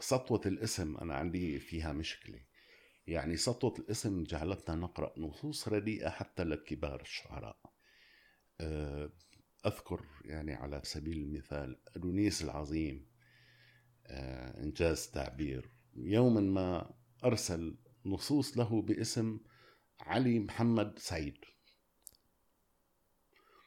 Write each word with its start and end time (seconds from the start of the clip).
سطوة 0.00 0.40
الاسم 0.46 0.96
أنا 0.96 1.14
عندي 1.14 1.58
فيها 1.58 1.92
مشكلة. 1.92 2.40
يعني 3.06 3.36
سطوة 3.36 3.74
الاسم 3.78 4.24
جعلتنا 4.24 4.76
نقرأ 4.76 5.14
نصوص 5.18 5.68
رديئة 5.68 6.08
حتى 6.08 6.44
لكبار 6.44 7.00
الشعراء. 7.00 7.56
آه، 8.60 9.10
أذكر 9.66 10.04
يعني 10.24 10.54
على 10.54 10.80
سبيل 10.84 11.16
المثال 11.16 11.80
أدونيس 11.96 12.42
العظيم 12.42 13.06
آه، 14.06 14.62
إنجاز 14.62 15.10
تعبير. 15.10 15.70
يوما 15.94 16.40
ما 16.40 16.94
أرسل 17.24 17.78
نصوص 18.06 18.58
له 18.58 18.82
باسم 18.82 19.40
علي 20.00 20.38
محمد 20.38 20.98
سعيد. 20.98 21.44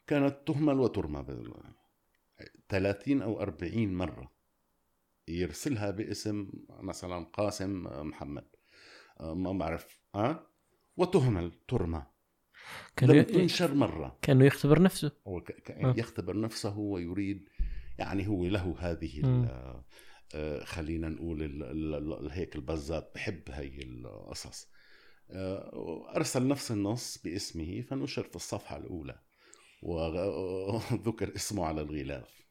كانت 0.07 0.47
تهمل 0.47 0.79
وترمى 0.79 1.25
30 2.69 3.21
أو 3.21 3.41
40 3.41 3.93
مرة. 3.93 4.32
يرسلها 5.27 5.91
باسم 5.91 6.49
مثلا 6.69 7.25
قاسم 7.25 7.83
محمد. 8.07 8.45
آه، 9.19 9.33
ما 9.33 9.53
بعرف. 9.53 10.01
ها 10.15 10.29
أه؟ 10.29 10.47
وتهمل 10.97 11.51
ترمى. 11.67 12.03
كان 12.95 13.11
لم 13.11 13.23
تنشر 13.23 13.73
مرة. 13.73 14.17
كأنه 14.21 14.45
يختبر 14.45 14.81
نفسه. 14.81 15.11
هو 15.27 15.41
ك... 15.41 15.71
أه. 15.71 15.93
يختبر 15.97 16.39
نفسه 16.39 16.77
ويريد 16.77 17.49
يعني 17.99 18.27
هو 18.27 18.45
له 18.45 18.75
هذه 18.79 19.21
آه 20.35 20.63
خلينا 20.63 21.09
نقول 21.09 21.43
ال... 21.43 21.63
ال... 21.95 22.31
هيك 22.31 22.55
البزات 22.55 23.11
بحب 23.15 23.41
هي 23.49 23.83
القصص. 23.83 24.69
آه 25.31 26.15
أرسل 26.15 26.47
نفس 26.47 26.71
النص 26.71 27.17
باسمه 27.17 27.81
فنشر 27.81 28.23
في 28.23 28.35
الصفحة 28.35 28.77
الأولى 28.77 29.19
وذكر 29.81 31.31
اسمه 31.35 31.65
على 31.65 31.81
الغلاف. 31.81 32.43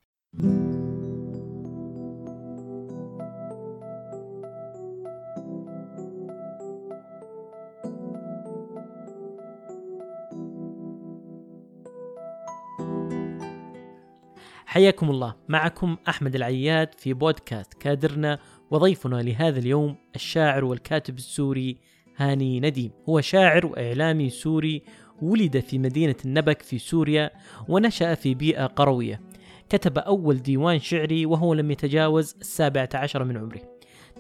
حياكم 14.73 15.11
الله. 15.11 15.34
معكم 15.48 15.97
أحمد 16.09 16.34
العياد 16.34 16.95
في 16.95 17.12
بودكاست 17.12 17.75
كادرنا 17.75 18.39
وضيفنا 18.70 19.17
لهذا 19.17 19.59
اليوم 19.59 19.97
الشاعر 20.15 20.65
والكاتب 20.65 21.19
السوري 21.19 21.77
هاني 22.17 22.61
نديم. 22.61 22.91
هو 23.09 23.20
شاعر 23.20 23.67
وإعلامي 23.67 24.31
سوري 24.31 24.83
ولد 25.23 25.61
في 25.61 25.78
مدينة 25.78 26.15
النبك 26.25 26.62
في 26.62 26.78
سوريا 26.78 27.31
ونشأ 27.69 28.15
في 28.15 28.34
بيئة 28.34 28.67
قروية. 28.67 29.20
كتب 29.69 29.98
أول 29.98 30.37
ديوان 30.37 30.78
شعري 30.78 31.27
وهو 31.27 31.55
لم 31.55 31.70
يتجاوز 31.70 32.37
السابعة 32.41 32.89
عشر 32.95 33.25
من 33.25 33.37
عمره. 33.37 33.62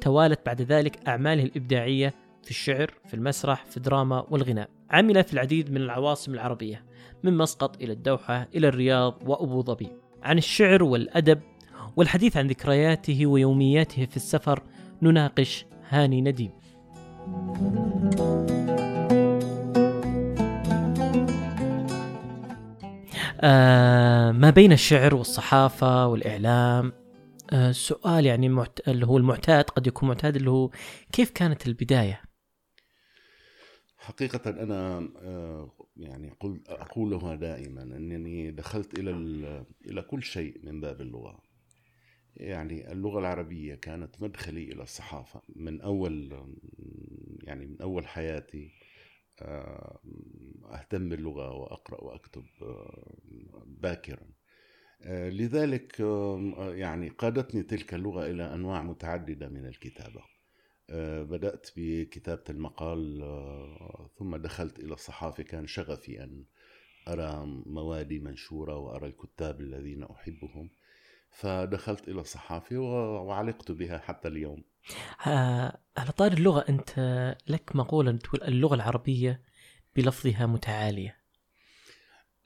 توالت 0.00 0.46
بعد 0.46 0.62
ذلك 0.62 1.08
أعماله 1.08 1.42
الإبداعية 1.42 2.14
في 2.42 2.50
الشعر 2.50 2.94
في 3.06 3.14
المسرح 3.14 3.64
في 3.64 3.76
الدراما 3.76 4.26
والغناء. 4.30 4.68
عمل 4.90 5.24
في 5.24 5.32
العديد 5.32 5.70
من 5.70 5.80
العواصم 5.80 6.34
العربية 6.34 6.84
من 7.22 7.36
مسقط 7.36 7.82
إلى 7.82 7.92
الدوحة 7.92 8.48
إلى 8.54 8.68
الرياض 8.68 9.18
وأبو 9.26 9.62
ظبي. 9.62 10.01
عن 10.22 10.38
الشعر 10.38 10.82
والأدب 10.82 11.40
والحديث 11.96 12.36
عن 12.36 12.46
ذكرياته 12.46 13.26
ويومياته 13.26 14.06
في 14.06 14.16
السفر 14.16 14.62
نناقش 15.02 15.66
هاني 15.88 16.20
نديم 16.20 16.50
آه 23.40 24.32
ما 24.32 24.50
بين 24.50 24.72
الشعر 24.72 25.14
والصحافة 25.14 26.06
والإعلام 26.06 26.92
آه 27.52 27.72
سؤال 27.72 28.26
يعني 28.26 28.48
معت... 28.48 28.88
اللي 28.88 29.06
هو 29.06 29.18
المعتاد 29.18 29.64
قد 29.64 29.86
يكون 29.86 30.08
معتاد 30.08 30.36
اللي 30.36 30.50
هو 30.50 30.70
كيف 31.12 31.30
كانت 31.30 31.66
البداية؟ 31.66 32.22
حقيقة 33.98 34.50
أنا 34.50 35.08
آه، 35.22 35.70
يعني 35.96 36.30
قل 36.40 36.60
أقولها 36.68 37.34
دائما 37.34 37.82
أنني 37.82 38.50
دخلت 38.50 38.98
إلى 38.98 39.10
إلى 39.86 40.02
كل 40.02 40.22
شيء 40.22 40.60
من 40.62 40.80
باب 40.80 41.00
اللغة. 41.00 41.42
يعني 42.36 42.92
اللغة 42.92 43.18
العربية 43.18 43.74
كانت 43.74 44.22
مدخلي 44.22 44.72
إلى 44.72 44.82
الصحافة 44.82 45.42
من 45.56 45.80
أول 45.80 46.46
يعني 47.42 47.66
من 47.66 47.80
أول 47.82 48.06
حياتي. 48.06 48.70
آه، 49.42 50.00
أهتم 50.72 51.08
باللغة 51.08 51.52
وأقرأ 51.52 52.04
وأكتب 52.04 52.44
آه، 52.62 53.16
باكرا. 53.66 54.26
لذلك 55.06 56.00
يعني 56.58 57.08
قادتني 57.08 57.62
تلك 57.62 57.94
اللغة 57.94 58.26
إلى 58.26 58.54
أنواع 58.54 58.82
متعددة 58.82 59.48
من 59.48 59.66
الكتابة. 59.66 60.20
آه، 60.20 60.41
بدأت 61.22 61.70
بكتابة 61.76 62.42
المقال 62.50 63.22
آه، 63.22 64.10
ثم 64.18 64.36
دخلت 64.36 64.78
إلى 64.78 64.94
الصحافة. 64.94 65.42
كان 65.42 65.66
شغفي 65.66 66.22
أن 66.24 66.44
أرى 67.08 67.46
موادي 67.66 68.18
منشورة 68.18 68.76
وأرى 68.76 69.06
الكتاب 69.06 69.60
الذين 69.60 70.02
أحبهم. 70.02 70.70
فدخلت 71.30 72.08
إلى 72.08 72.20
الصحافة 72.20 72.78
وعلقت 72.78 73.72
بها 73.72 73.98
حتى 73.98 74.28
اليوم. 74.28 74.64
آه، 75.26 75.78
على 75.96 76.12
طار 76.12 76.32
اللغة 76.32 76.64
أنت 76.68 76.90
لك 77.48 77.76
مقولة 77.76 78.12
تقول 78.12 78.42
اللغة 78.42 78.74
العربية 78.74 79.42
بلفظها 79.96 80.46
متعالية. 80.46 81.22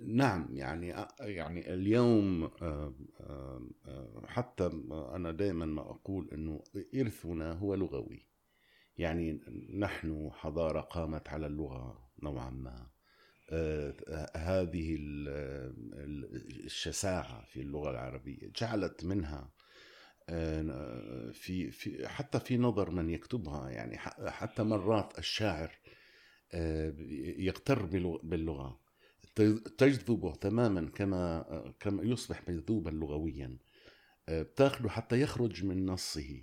نعم 0.00 0.48
يعني 0.50 0.94
يعني 1.20 1.74
اليوم 1.74 2.50
حتى 4.26 4.66
أنا 5.14 5.30
دائما 5.30 5.66
ما 5.66 5.82
أقول 5.82 6.28
إنه 6.32 6.64
إرثنا 6.94 7.52
هو 7.52 7.74
لغوي. 7.74 8.26
يعني 8.98 9.40
نحن 9.74 10.30
حضارة 10.32 10.80
قامت 10.80 11.28
على 11.28 11.46
اللغة 11.46 12.10
نوعا 12.22 12.50
ما. 12.50 12.86
هذه 14.36 14.96
الشساعة 16.64 17.44
في 17.44 17.60
اللغة 17.60 17.90
العربية 17.90 18.52
جعلت 18.56 19.04
منها 19.04 19.50
في 21.32 21.70
في 21.70 22.08
حتى 22.08 22.40
في 22.40 22.56
نظر 22.56 22.90
من 22.90 23.10
يكتبها 23.10 23.70
يعني 23.70 23.98
حتى 24.30 24.62
مرات 24.62 25.18
الشاعر 25.18 25.78
يغتر 27.38 27.86
باللغة. 28.22 28.80
تجذبه 29.78 30.34
تماما 30.34 30.90
كما 30.94 31.44
كما 31.80 32.02
يصبح 32.02 32.48
مجذوبا 32.48 32.90
لغويا. 32.90 33.58
آه، 34.28 34.42
بتاخده 34.42 34.88
حتى 34.88 35.20
يخرج 35.20 35.64
من 35.64 35.86
نصه. 35.86 36.42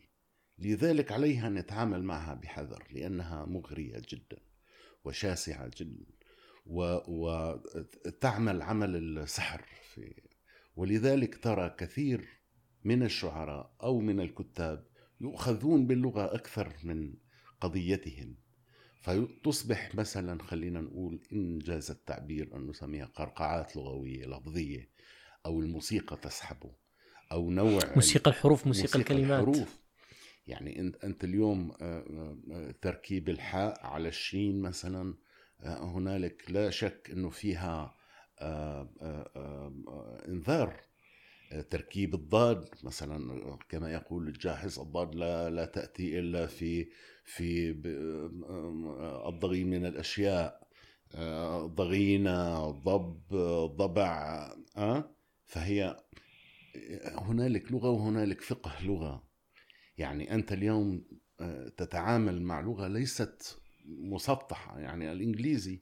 لذلك 0.64 1.12
عليها 1.12 1.48
أن 1.48 1.54
نتعامل 1.54 2.04
معها 2.04 2.34
بحذر 2.34 2.84
لأنها 2.92 3.46
مغرية 3.46 4.02
جدا 4.10 4.38
وشاسعة 5.06 5.72
جدا 5.78 6.06
وتعمل 7.08 8.62
عمل 8.62 8.96
السحر 8.96 9.66
في 9.94 10.22
ولذلك 10.76 11.44
ترى 11.44 11.76
كثير 11.78 12.28
من 12.84 13.04
الشعراء 13.04 13.76
أو 13.84 14.00
من 14.00 14.20
الكتاب 14.20 14.88
يؤخذون 15.22 15.88
باللغة 15.88 16.36
أكثر 16.36 16.74
من 16.84 17.14
قضيتهم. 17.62 18.36
فتصبح 19.02 19.96
مثلا 19.96 20.44
خلينا 20.44 20.82
نقول 20.82 21.20
إن 21.34 21.60
جاز 21.60 21.92
التعبير 21.92 22.56
أن 22.56 22.68
نسميها 22.68 23.06
قرقعات 23.06 23.76
لغوية 23.76 24.26
لفظية 24.26 24.90
أو 25.46 25.60
الموسيقى 25.60 26.18
تسحبه 26.18 26.72
أو 27.32 27.52
نوع 27.52 27.80
موسيقى 27.96 28.32
الحروف 28.32 28.68
موسيقى, 28.68 29.00
موسيقى 29.00 29.00
الكلمات. 29.00 29.48
الحروف. 29.48 29.83
يعني 30.48 30.80
انت 30.80 31.04
أنت 31.04 31.24
اليوم 31.24 31.72
آه، 31.82 32.38
آه، 32.52 32.72
تركيب 32.82 33.30
الحاء 33.30 33.86
على 33.86 34.08
الشين 34.08 34.62
مثلا 34.62 35.16
آه، 35.62 35.84
هنالك 35.84 36.52
لا 36.52 36.70
شك 36.70 37.10
إنه 37.14 37.30
فيها 37.30 37.96
إنذار. 40.28 40.82
تركيب 41.70 42.14
الضاد 42.14 42.70
مثلا 42.84 43.58
كما 43.70 43.94
يقول 43.94 44.28
الجاحظ 44.28 44.80
الضاد 44.80 45.16
لا 45.16 45.50
لا 45.50 45.66
تأتي 45.66 46.20
إلا 46.20 46.48
في 46.48 46.88
في 47.24 47.72
الضغين 49.28 49.70
من 49.70 49.86
الأشياء 49.86 50.68
ضغينة 51.66 52.72
ضب 52.72 53.36
ضبع 53.78 54.48
فهي 55.46 55.98
هنالك 57.06 57.72
لغة 57.72 57.90
وهنالك 57.90 58.42
فقه 58.42 58.84
لغة. 58.84 59.33
يعني 59.98 60.34
أنت 60.34 60.52
اليوم 60.52 61.06
تتعامل 61.78 62.42
مع 62.42 62.62
لغة 62.62 62.88
ليست 62.88 63.58
مسطحة 63.86 64.80
يعني 64.80 65.12
الإنجليزي 65.12 65.82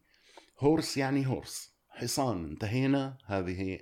هورس 0.59 0.97
يعني 0.97 1.27
هورس 1.27 1.75
حصان 1.89 2.45
انتهينا. 2.45 3.17
هذه 3.25 3.79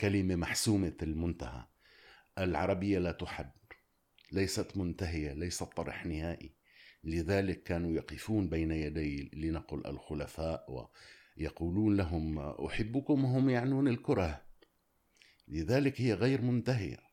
كلمة 0.00 0.36
محسومة 0.36 0.96
المنتهى. 1.02 1.64
العربية 2.38 2.98
لا 2.98 3.12
تحد 3.12 3.52
ليست 4.32 4.76
منتهية 4.76 5.32
ليست 5.32 5.62
طرح 5.62 6.06
نهائي. 6.06 6.54
لذلك 7.04 7.62
كانوا 7.62 7.92
يقفون 7.92 8.48
بين 8.48 8.70
يدي 8.70 9.30
لنقل 9.34 9.86
الخلفاء 9.86 10.90
ويقولون 11.36 11.96
لهم 11.96 12.38
أحبكم 12.38 13.24
وهم 13.24 13.50
يعنون 13.50 13.88
الكره. 13.88 14.42
لذلك 15.48 16.00
هي 16.00 16.14
غير 16.14 16.42
منتهية. 16.42 17.11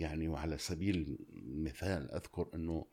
يعني 0.00 0.28
وعلى 0.28 0.58
سبيل 0.58 1.18
المثال 1.32 2.10
أذكر 2.10 2.50
أنه 2.54 2.86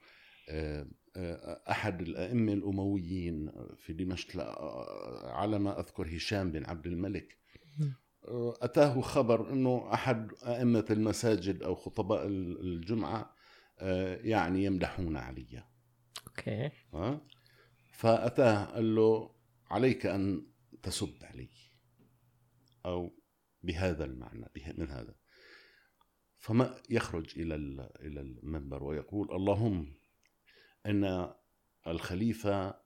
آه، 0.50 0.88
آه، 1.16 1.62
أحد 1.72 2.02
الأئمة 2.02 2.54
الأمويين 2.54 3.52
في 3.78 3.94
دمشق 3.94 4.42
على 5.26 5.60
ما 5.60 5.80
أذكر 5.80 6.16
هشام 6.16 6.52
بن 6.52 6.66
عبد 6.66 6.88
الملك 6.88 7.38
أتاه 8.62 9.02
خبر 9.02 9.54
أنه 9.54 9.94
أحد 9.94 10.32
أئمة 10.44 10.86
المساجد 10.90 11.64
أو 11.64 11.76
خطباء 11.76 12.28
الجمعة 12.28 13.36
يعني 14.22 14.64
يمدحون 14.64 15.18
علي. 15.18 15.64
أوكي. 16.28 16.72
فأتاه 17.92 18.66
قال 18.66 18.96
له 18.96 19.36
عليك 19.70 20.06
أن 20.06 20.48
تسب 20.84 21.16
علي. 21.24 21.50
أو 22.86 23.18
بهذا 23.64 24.06
المعنى 24.06 24.46
من 24.78 24.90
هذا. 24.90 25.16
فما 26.38 26.82
يخرج 26.90 27.40
إلى 27.40 27.56
إلى 28.02 28.22
المنبر 28.22 28.84
ويقول 28.84 29.36
اللهم 29.36 29.94
أن 30.86 31.34
الخليفة 31.88 32.80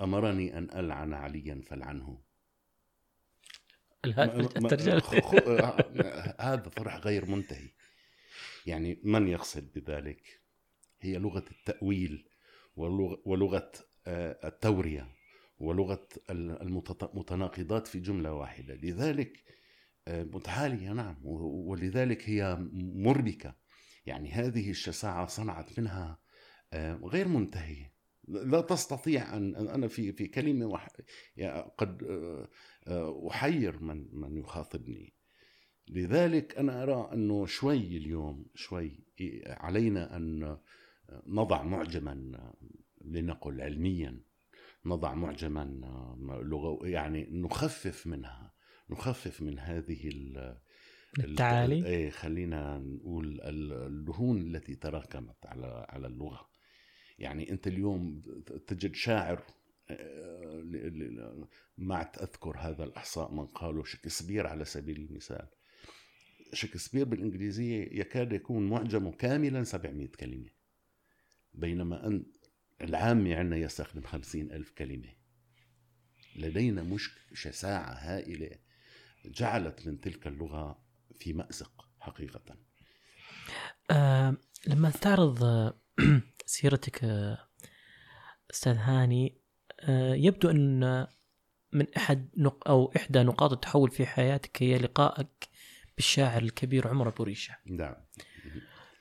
أمرني 0.00 0.58
أن 0.58 0.64
ألعن 0.78 1.14
عليا 1.14 1.60
فالعنه 1.66 2.22
هذا 6.40 6.68
طرح 6.76 6.96
غير 6.96 7.26
منتهي. 7.26 7.68
يعني 8.66 9.00
من 9.04 9.28
يقصد 9.28 9.72
بذلك؟ 9.74 10.40
هي 11.00 11.18
لغة 11.18 11.44
التأويل 11.50 12.28
ولغة 13.26 13.72
آه، 14.06 14.48
التورية 14.48 15.08
ولغة 15.58 16.08
المتناقضات 16.30 17.86
في 17.86 18.00
جملة 18.00 18.32
واحدة. 18.32 18.74
لذلك 18.74 19.44
آه، 19.48 19.61
متعالية 20.08 20.92
نعم. 20.92 21.16
ولذلك 21.22 22.28
هي 22.28 22.56
مربكة. 22.72 23.54
يعني 24.06 24.30
هذه 24.30 24.70
الشساعة 24.70 25.26
صنعت 25.26 25.78
منها 25.78 26.18
آه، 26.72 26.94
غير 26.94 27.28
منتهية. 27.28 27.92
لا 28.28 28.60
تستطيع 28.60 29.36
أن 29.36 29.56
أنا 29.56 29.88
في 29.88 30.12
في 30.12 30.26
كلمة 30.26 30.66
وح... 30.66 30.88
قد 31.78 32.02
أحير 33.30 33.82
من 33.82 34.08
من 34.12 34.36
يخاطبني. 34.36 35.14
لذلك 35.88 36.58
أنا 36.58 36.82
أرى 36.82 37.10
أنه 37.12 37.46
شوي 37.46 37.96
اليوم 37.96 38.46
شوي 38.54 39.04
علينا 39.46 40.16
أن 40.16 40.58
نضع 41.26 41.62
معجما 41.62 42.52
لنقل 43.04 43.60
علميا 43.60 44.20
نضع 44.86 45.14
معجما 45.14 45.64
لغة 46.42 46.86
يعني 46.86 47.28
نخفف 47.30 48.06
منها. 48.06 48.51
نخفف 48.92 49.42
من 49.42 49.58
هذه 49.58 50.10
التعالي؟ 51.18 51.86
إيه 51.86 52.10
خلينا 52.10 52.78
نقول 52.78 53.40
الدهون 53.42 54.40
التي 54.40 54.74
تراكمت 54.74 55.46
على 55.46 55.86
على 55.88 56.06
اللغة. 56.06 56.50
يعني 57.18 57.50
أنت 57.50 57.66
اليوم 57.66 58.22
تجد 58.66 58.94
شاعر 58.94 59.42
ما 61.78 62.00
أذكر 62.00 62.56
هذا 62.58 62.84
الأحصاء 62.84 63.34
من 63.34 63.46
قالوا 63.46 63.84
شكسبير 63.84 64.46
على 64.46 64.64
سبيل 64.64 64.96
المثال. 64.96 65.48
شكسبير 66.52 67.04
بالإنجليزية 67.04 68.00
يكاد 68.00 68.32
يكون 68.32 68.68
معجمه 68.68 69.12
كاملا 69.12 69.64
700 69.64 70.08
كلمة 70.08 70.50
بينما 71.54 72.06
أن 72.06 72.26
العامي 72.80 73.34
عندنا 73.34 73.56
يستخدم 73.56 74.02
خمسين 74.02 74.52
ألف 74.52 74.70
كلمة. 74.70 75.08
لدينا 76.36 76.82
مش 76.82 77.10
شساعة 77.34 77.92
هائلة 77.92 78.50
جعلت 79.24 79.86
من 79.86 80.00
تلك 80.00 80.26
اللغة 80.26 80.82
في 81.18 81.32
مأزق 81.32 81.88
حقيقة. 82.00 82.56
أه 83.90 84.36
لما 84.66 84.90
تعرض 84.90 85.72
سيرتك 86.46 87.04
أستاذ 88.50 88.76
هاني 88.76 89.38
أه 89.80 90.14
يبدو 90.14 90.50
أن 90.50 91.06
من 91.72 91.86
أحد 91.96 92.28
نق 92.36 92.68
أو 92.68 92.92
إحدى 92.96 93.22
نقاط 93.22 93.52
التحول 93.52 93.90
في 93.90 94.06
حياتك 94.06 94.62
هي 94.62 94.78
لقائك 94.78 95.48
بالشاعر 95.96 96.42
الكبير 96.42 96.88
عمر 96.88 97.08
أبو 97.08 97.22
ريشة 97.22 97.56
نعم. 97.66 97.94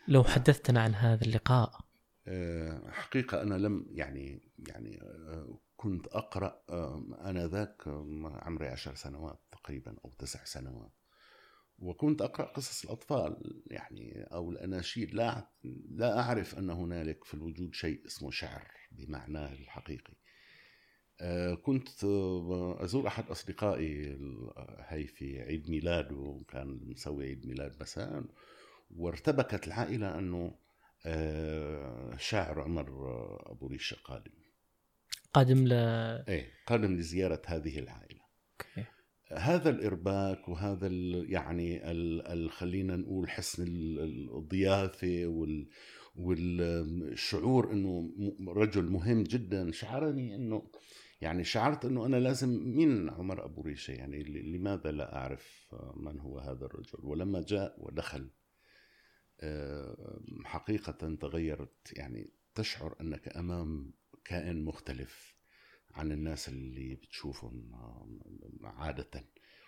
لو 0.07 0.23
حدثتنا 0.23 0.81
عن 0.81 0.95
هذا 0.95 1.25
اللقاء. 1.25 1.79
آه، 2.27 2.91
حقيقة 2.91 3.41
أنا 3.41 3.55
لم 3.55 3.85
يعني 3.89 4.41
يعني 4.67 5.01
آه، 5.01 5.59
كنت 5.81 6.07
أقرأ 6.07 6.63
آه، 6.69 7.03
أنا 7.21 7.47
ذاك 7.47 7.87
عمري 8.25 8.67
عشر 8.67 8.95
سنوات 8.95 9.39
تقريبا 9.51 9.95
أو 10.05 10.11
تسع 10.11 10.43
سنوات. 10.43 10.91
وكنت 11.79 12.21
أقرأ 12.21 12.45
قصص 12.45 12.83
الأطفال 12.83 13.63
يعني 13.67 14.23
أو 14.23 14.51
الأناشيد. 14.51 15.13
لا 15.13 15.47
لا 15.89 16.19
أعرف 16.19 16.59
أن 16.59 16.69
هنالك 16.69 17.23
في 17.23 17.33
الوجود 17.33 17.73
شيء 17.73 18.05
اسمه 18.05 18.31
شعر 18.31 18.71
بمعناه 18.91 19.53
الحقيقي. 19.53 20.13
كنت 21.63 22.03
أزور 22.83 23.07
أحد 23.07 23.29
أصدقائي 23.29 24.17
هي 24.79 25.07
في 25.07 25.41
عيد 25.41 25.69
ميلاده 25.69 26.41
كان 26.47 26.79
مسوي 26.83 27.25
عيد 27.25 27.47
ميلاد 27.47 27.75
مساء 27.81 28.23
وارتبكت 28.91 29.67
العائلة 29.67 30.19
أنه 30.19 30.55
آه، 31.05 32.17
شاعر 32.17 32.61
عمر 32.61 32.87
أبو 33.51 33.67
ريشة 33.67 33.97
قادم. 34.03 34.40
قادم 35.33 35.67
ل 35.67 35.73
إيه 35.73 36.51
قادم 36.67 36.95
لزيارة 36.95 37.41
هذه 37.45 37.79
العائلة. 37.79 38.21
أوكي. 38.61 38.85
هذا 39.31 39.69
الإرباك 39.69 40.49
وهذا 40.49 40.87
ال 40.87 41.25
يعني 41.33 41.91
ال 41.91 42.27
ال 42.27 42.51
خلينا 42.51 42.95
نقول 42.95 43.29
حسن 43.29 43.65
الضيافة 44.37 45.25
وال 45.25 45.69
والشعور 46.15 47.71
إنه 47.71 48.11
رجل 48.47 48.83
مهم 48.83 49.23
جدا. 49.23 49.71
شعرني 49.71 50.35
إنه 50.35 50.71
يعني 51.21 51.43
شعرت 51.43 51.85
إنه 51.85 52.05
أنا 52.05 52.17
لازم 52.17 52.49
مين 52.49 53.09
عمر 53.09 53.45
أبو 53.45 53.61
ريشة 53.61 53.91
يعني 53.91 54.23
لماذا 54.23 54.91
لا 54.91 55.15
أعرف 55.15 55.75
من 55.95 56.19
هو 56.19 56.39
هذا 56.39 56.65
الرجل؟ 56.65 56.99
ولما 57.03 57.41
جاء 57.41 57.75
ودخل 57.77 58.29
حقيقة 60.45 61.15
تغيرت 61.15 61.93
يعني 61.93 62.33
تشعر 62.55 62.95
أنك 63.01 63.37
أمام 63.37 63.93
كائن 64.25 64.65
مختلف 64.65 65.35
عن 65.91 66.11
الناس 66.11 66.49
اللي 66.49 66.95
بتشوفهم 66.95 67.71
عادة. 68.63 69.25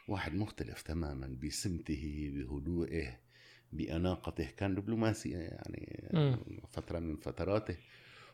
واحد 0.07 0.33
مختلف 0.33 0.81
تماما 0.81 1.39
بسمته 1.43 2.31
بهدوئه 2.33 3.19
بأناقته. 3.71 4.49
كان 4.57 4.75
دبلوماسي 4.75 5.29
يعني 5.29 6.09
فترة 6.69 6.99
من 6.99 7.17
فتراته. 7.17 7.77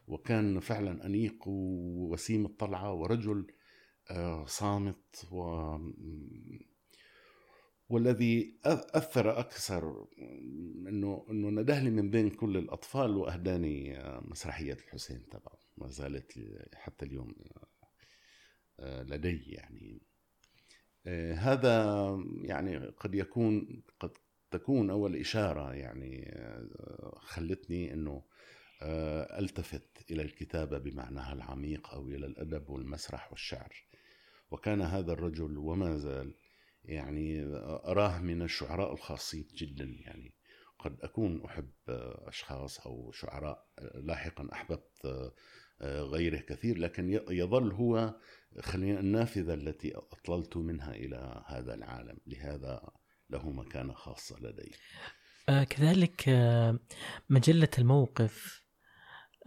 وكان 0.07 0.59
فعلا 0.59 1.05
أنيق 1.05 1.47
ووسيم 1.47 2.45
الطلعة 2.45 2.93
ورجل 2.93 3.47
آه، 4.11 4.45
صامت 4.45 5.27
و 5.31 5.41
والذي 7.89 8.59
أثر 8.65 9.39
أكثر 9.39 10.07
إنه 10.87 11.25
إنه 11.29 11.61
ندهلي 11.61 11.89
من 11.89 12.09
بين 12.09 12.29
كل 12.29 12.57
الأطفال 12.57 13.17
وأهداني 13.17 14.03
مسرحية 14.21 14.73
الحسين 14.73 15.29
تبعه. 15.29 15.59
ما 15.77 15.87
زالت 15.87 16.39
حتى 16.73 17.05
اليوم 17.05 17.35
آه، 18.79 19.03
لدي 19.03 19.43
يعني. 19.47 20.01
آه، 21.07 21.33
هذا 21.33 22.17
يعني 22.43 22.77
قد 22.77 23.15
يكون 23.15 23.83
قد 23.99 24.11
تكون 24.51 24.89
أول 24.89 25.15
إشارة 25.15 25.73
يعني 25.73 26.31
آه، 26.35 27.19
خلتني 27.19 27.93
إنه 27.93 28.23
ألتفت 29.39 30.11
إلى 30.11 30.21
الكتابة 30.21 30.77
بمعناها 30.77 31.33
العميق 31.33 31.89
أو 31.89 32.07
إلى 32.07 32.25
الأدب 32.25 32.69
والمسرح 32.69 33.31
والشعر. 33.31 33.73
وكان 34.51 34.81
هذا 34.81 35.11
الرجل 35.11 35.57
وما 35.57 35.97
زال 35.97 36.33
يعني 36.83 37.45
أراه 37.85 38.19
من 38.19 38.41
الشعراء 38.41 38.93
الخاصين 38.93 39.47
جدا 39.55 39.85
يعني. 39.85 40.33
قد 40.79 40.97
أكون 41.01 41.45
أحب 41.45 41.71
أشخاص 42.27 42.79
أو 42.79 43.11
شعراء 43.11 43.67
لاحقا 43.95 44.49
أحببت 44.53 45.31
غيره 45.81 46.39
كثير 46.39 46.77
لكن 46.77 47.19
يظل 47.29 47.71
هو 47.71 48.15
خلينا 48.59 48.99
النافذة 48.99 49.53
التي 49.53 49.95
أطللت 49.95 50.57
منها 50.57 50.91
إلى 50.93 51.43
هذا 51.47 51.73
العالم. 51.73 52.17
لهذا 52.27 52.89
له 53.29 53.49
مكانة 53.51 53.93
خاصة 53.93 54.39
لدي. 54.39 54.71
آه 55.49 55.63
كذلك 55.63 56.29
آه 56.29 56.79
مجلة 57.29 57.69
الموقف 57.79 58.63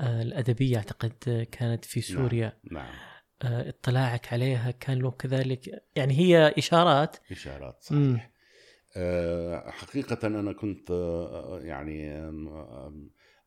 آه 0.01 0.23
الأدبية 0.23 0.77
أعتقد 0.77 1.47
كانت 1.53 1.85
في 1.85 2.01
سوريا. 2.01 2.61
نعم, 2.71 2.85
نعم. 2.85 3.12
آه، 3.45 3.69
اطلاعك 3.69 4.33
عليها 4.33 4.71
كان 4.71 4.99
له 4.99 5.11
كذلك 5.11 5.85
يعني 5.97 6.19
هي 6.19 6.55
إشارات. 6.59 7.17
إشارات 7.31 7.83
صحيح. 7.83 8.33
أه 8.97 9.71
حقيقة 9.71 10.27
أنا 10.27 10.53
كنت 10.53 10.91
آه، 10.91 11.61
يعني 11.63 12.13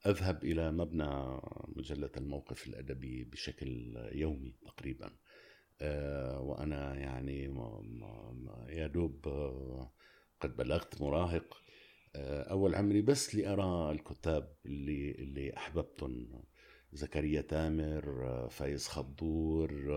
أذهب 0.08 0.44
إلى 0.44 0.72
مبنى 0.72 1.40
مجلة 1.68 2.10
الموقف 2.18 2.68
الأدبي 2.68 3.24
بشكل 3.24 3.98
يومي 4.12 4.56
تقريبا. 4.66 5.12
وأنا 6.40 6.96
يعني 6.96 7.44
يا 8.70 8.88
دوب 8.88 9.25
قد 10.42 10.56
بلغت 10.58 11.02
مراهق 11.02 11.62
آه، 12.16 12.42
أول 12.42 12.75
عمري 12.75 13.02
بس 13.02 13.36
لارى 13.36 13.92
الكتاب 13.92 14.56
اللي 14.66 15.12
اللي 15.12 15.58
احببتهم 15.58 16.44
زكريا 16.96 17.42
تامر 17.42 18.25
آه، 18.28 18.48
فايز 18.48 18.88
خضور 18.88 19.94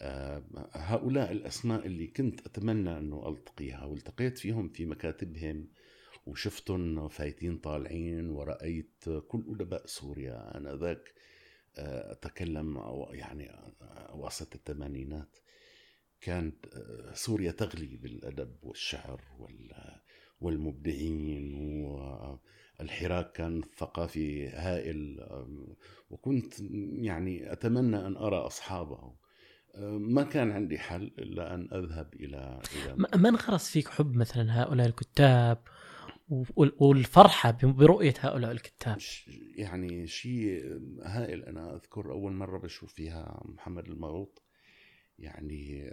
آه، 0.00 0.42
هؤلاء 0.72 1.32
الأسماء 1.32 1.86
اللي 1.86 2.06
كنت 2.06 2.46
أتمنى 2.46 2.98
أنه 2.98 3.28
ألتقيها 3.28 3.84
والتقيت 3.84 4.38
فيهم 4.38 4.68
في 4.68 4.86
مكاتبهم 4.86 5.68
وشفتهم 6.26 7.08
فايتين 7.08 7.58
طالعين 7.58 8.30
ورأيت 8.30 9.04
كل 9.28 9.44
أدباء 9.48 9.86
سوريا. 9.86 10.56
أنا 10.56 10.76
ذاك 10.76 11.14
أتكلم 11.78 12.78
يعني 13.10 13.50
وسط 14.14 14.54
الثمانينات. 14.54 15.38
كانت 16.20 16.66
سوريا 17.14 17.50
تغلي 17.50 17.96
بالأدب 17.96 18.56
والشعر 18.62 19.22
والمبدعين 20.40 21.54
والحراك 22.80 23.32
كان 23.32 23.62
ثقافي 23.76 24.48
هائل 24.48 25.26
وكنت 26.10 26.54
يعني 26.92 27.52
أتمنى 27.52 28.06
أن 28.06 28.16
أرى 28.16 28.36
أصحابه. 28.36 29.16
ما 29.98 30.22
كان 30.22 30.50
عندي 30.50 30.78
حل 30.78 31.02
إلا 31.18 31.54
أن 31.54 31.68
أذهب 31.72 32.14
إلى 32.14 32.60
إلى 32.76 32.94
ما 32.96 33.28
انغرس 33.28 33.70
فيك 33.70 33.88
حب 33.88 34.16
مثلا 34.16 34.62
هؤلاء 34.62 34.86
الكتاب؟ 34.86 35.62
والفرحة 36.56 37.58
برؤية 37.62 38.14
هؤلاء 38.20 38.52
الكتاب؟ 38.52 38.98
يعني 39.56 40.06
شيء 40.06 40.62
هائل 41.02 41.44
أنا 41.44 41.74
أذكر 41.74 42.12
أول 42.12 42.32
مرة 42.32 42.58
بشوف 42.58 42.92
فيها 42.92 43.42
محمد 43.44 43.88
المغوط. 43.88 44.42
يعني 45.18 45.92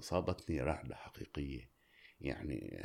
صابتني 0.00 0.60
رعدة 0.60 0.94
حقيقية. 0.94 1.75
يعني 2.20 2.82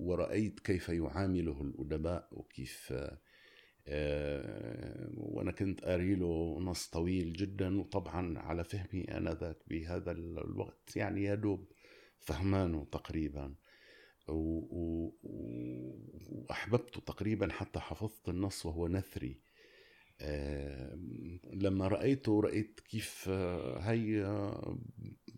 ورأيت 0.00 0.60
كيف 0.60 0.88
يعامله 0.88 1.62
الأدباء 1.62 2.28
وكيف 2.32 2.92
آه، 3.88 5.10
وأنا 5.16 5.52
كنت 5.52 5.84
قاري 5.84 6.14
له 6.14 6.58
نص 6.60 6.86
طويل 6.88 7.32
جدا 7.32 7.80
وطبعا 7.80 8.38
على 8.38 8.64
فهمي 8.64 9.04
أنا 9.04 9.34
ذاك 9.34 9.58
بهذا 9.68 10.12
الوقت. 10.12 10.96
يعني 10.96 11.24
يا 11.24 11.34
دوب 11.34 11.72
فهمانه 12.18 12.84
تقريبا 12.92 13.54
وأحببته 16.48 17.00
تقريبا 17.00 17.52
حتى 17.52 17.80
حفظت 17.80 18.28
النص 18.28 18.66
وهو 18.66 18.88
نثري. 18.88 19.40
لما 21.52 21.88
رأيته 21.88 22.40
رأيت 22.40 22.80
كيف 22.80 23.24
آه، 23.28 23.78
هي 23.78 24.24
آه، 24.24 24.78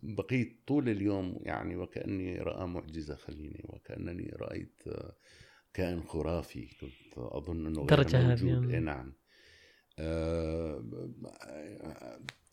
بقيت 0.03 0.63
طول 0.67 0.89
اليوم 0.89 1.39
يعني 1.41 1.75
وكأني 1.75 2.37
رأى 2.37 2.67
معجزة 2.67 3.15
خليني 3.15 3.61
وكأنني 3.63 4.31
رأيت 4.35 4.83
آه، 4.87 5.15
كائن 5.73 6.03
خرافي 6.03 6.67
كنت 6.81 7.17
أظن 7.17 7.67
أنه 7.67 7.85
درجة 7.85 8.33
هذه 8.33 8.69
إيه 8.69 8.79
نعم. 8.79 9.13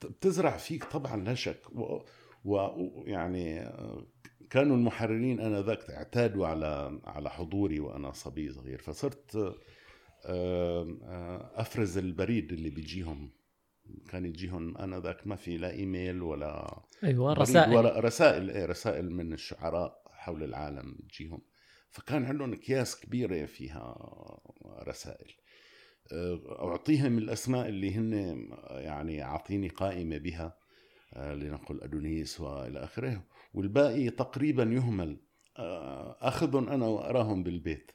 بتزرع 0.04 0.56
فيك 0.56 0.84
طبعا 0.84 1.16
لا 1.24 1.34
شك. 1.34 1.62
ويعني 2.44 3.70
كانوا 4.50 4.76
المحررين 4.76 5.40
آنذاك 5.40 5.90
اعتادوا 5.90 6.46
على 6.46 7.00
على 7.04 7.30
حضوري 7.30 7.80
وأنا 7.80 8.12
صبي 8.12 8.52
صغير 8.52 8.78
فصرت 8.78 9.56
أفرز 11.54 11.98
البريد 11.98 12.52
اللي 12.52 12.70
بيجيهم. 12.70 13.30
كان 14.08 14.24
يجيهم 14.24 14.78
أنا 14.78 15.00
ذاك 15.00 15.26
ما 15.26 15.36
في 15.36 15.56
لا 15.56 15.70
إيميل 15.70 16.22
ولا 16.22 16.82
أيوه 17.04 17.32
رسائل. 17.32 17.74
ولا 17.76 18.00
رسائل 18.00 18.50
إيه 18.50 18.66
رسائل 18.66 19.10
من 19.10 19.32
الشعراء 19.32 20.02
حول 20.10 20.42
العالم 20.42 20.98
تجيهم. 21.08 21.42
فكان 21.90 22.24
عندهم 22.24 22.52
اكياس 22.52 23.00
كبيرة 23.00 23.46
فيها 23.46 23.96
رسائل. 24.88 25.32
أعطيهم 26.58 27.18
الأسماء 27.18 27.68
اللي 27.68 27.94
هن 27.94 28.12
يعني 28.70 29.22
أعطيني 29.22 29.68
قائمة 29.68 30.18
بها 30.18 30.58
لنقل 31.16 31.80
أدونيس 31.82 32.40
وإلى 32.40 32.84
آخره. 32.84 33.24
والباقي 33.54 34.10
تقريبا 34.10 34.62
يهمل. 34.62 35.20
أخذهم 36.20 36.68
أنا 36.68 36.86
وأراهم 36.86 37.42
بالبيت. 37.42 37.92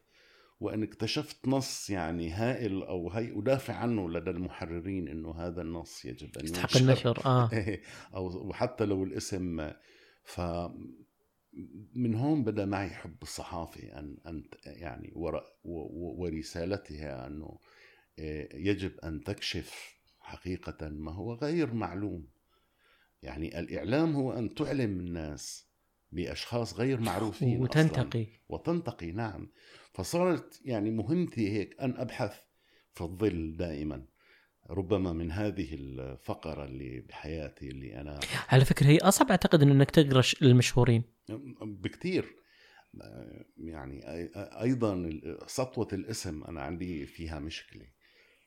وإن 0.59 0.83
اكتشفت 0.83 1.47
نص 1.47 1.89
يعني 1.89 2.31
هائل 2.31 2.83
أو 2.83 3.09
هي 3.09 3.39
ادافع 3.39 3.73
عنه 3.73 4.09
لدى 4.09 4.29
المحررين 4.29 5.07
إنه 5.07 5.31
هذا 5.31 5.61
النص 5.61 6.05
يجب 6.05 6.37
أن 6.37 6.43
يستحق 6.43 6.77
النشر 6.77 7.25
آه. 7.25 7.49
أو 8.15 8.47
وحتى 8.47 8.85
لو 8.85 9.03
الاسم 9.03 9.71
ف 10.23 10.41
من 11.95 12.15
هون 12.15 12.43
بدأ 12.43 12.65
معي 12.65 12.89
حب 12.89 13.17
الصحافة 13.21 13.99
أن 13.99 14.17
أن 14.27 14.43
يعني 14.65 15.11
ورسالتها 16.03 17.27
أنه 17.27 17.59
آه، 18.19 18.47
يجب 18.53 18.99
أن 18.99 19.23
تكشف 19.23 19.95
حقيقة 20.19 20.89
ما 20.89 21.11
هو 21.11 21.33
غير 21.33 21.73
معلوم. 21.73 22.27
يعني 23.21 23.59
الإعلام 23.59 24.15
هو 24.15 24.33
أن 24.33 24.55
تعلم 24.55 24.99
الناس 24.99 25.67
بأشخاص 26.11 26.73
غير 26.73 26.99
معروفين 26.99 27.61
وتنتقي. 27.61 28.23
أصلاً. 28.23 28.39
وتنتقي 28.49 29.11
نعم. 29.11 29.51
فصارت 29.95 30.61
يعني 30.65 30.91
مهمتي 30.91 31.49
هيك 31.49 31.81
أن 31.81 31.97
أبحث 31.97 32.41
في 32.93 33.01
الظل 33.01 33.57
دائما. 33.57 34.05
ربما 34.69 35.13
من 35.13 35.31
هذه 35.31 35.73
الفقرة 35.73 36.65
اللي 36.65 36.99
بحياتي 36.99 37.67
اللي 37.67 38.01
أنا 38.01 38.19
على 38.49 38.65
فكرة 38.65 38.87
هي 38.87 38.97
أصعب 38.97 39.29
أعتقد 39.29 39.61
أنك 39.61 39.91
تقرأ 39.91 40.23
المشهورين. 40.41 41.03
بكثير 41.61 42.35
يعني 43.57 44.01
أيضا 44.61 45.09
سطوة 45.47 45.87
الاسم 45.93 46.43
أنا 46.43 46.61
عندي 46.61 47.05
فيها 47.05 47.39
مشكلة. 47.39 47.85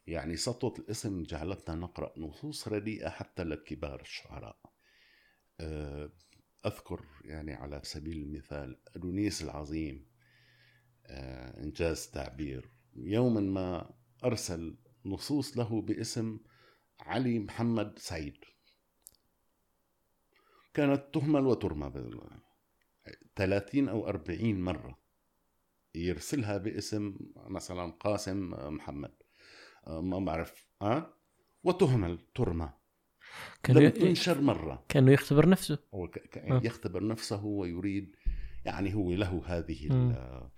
يعني 0.06 0.36
سطوة 0.36 0.74
الاسم 0.78 1.22
جعلتنا 1.22 1.74
نقرأ 1.76 2.12
نصوص 2.16 2.68
رديئة 2.68 3.08
حتى 3.08 3.44
لكبار 3.44 4.00
الشعراء. 4.00 4.58
أه، 5.60 6.12
أذكر 6.66 7.04
يعني 7.24 7.54
على 7.54 7.80
سبيل 7.84 8.16
المثال 8.16 8.80
أدونيس 8.96 9.42
العظيم. 9.42 10.07
إنجاز 11.10 12.06
تعبير. 12.06 12.70
يوما 12.96 13.40
ما 13.40 13.90
أرسل 14.24 14.78
نصوص 15.04 15.58
له 15.58 15.82
باسم 15.82 16.38
علي 17.00 17.38
محمد 17.38 17.98
سعيد. 17.98 18.36
كانت 20.74 21.04
تهمل 21.14 21.46
وترمى 21.46 21.92
30 23.36 23.88
أو 23.88 24.08
40 24.08 24.60
مرة. 24.60 24.98
يرسلها 25.94 26.58
باسم 26.58 27.16
مثلا 27.36 27.92
قاسم 27.92 28.50
محمد. 28.74 29.14
ما 29.86 30.18
بعرف 30.18 30.66
ها؟ 30.82 31.14
وتهمل 31.64 32.18
ترمى. 32.34 32.72
كان 33.62 33.76
لم 33.76 33.88
تنشر 33.88 34.40
مرة. 34.40 34.84
كأنه 34.88 35.12
يختبر 35.12 35.48
نفسه. 35.48 35.78
هو 35.94 36.10
يختبر 36.62 37.06
نفسه 37.06 37.44
ويريد 37.44 38.16
يعني 38.64 38.94
هو 38.94 39.12
له 39.12 39.42
هذه 39.46 39.88
آه، 39.92 40.52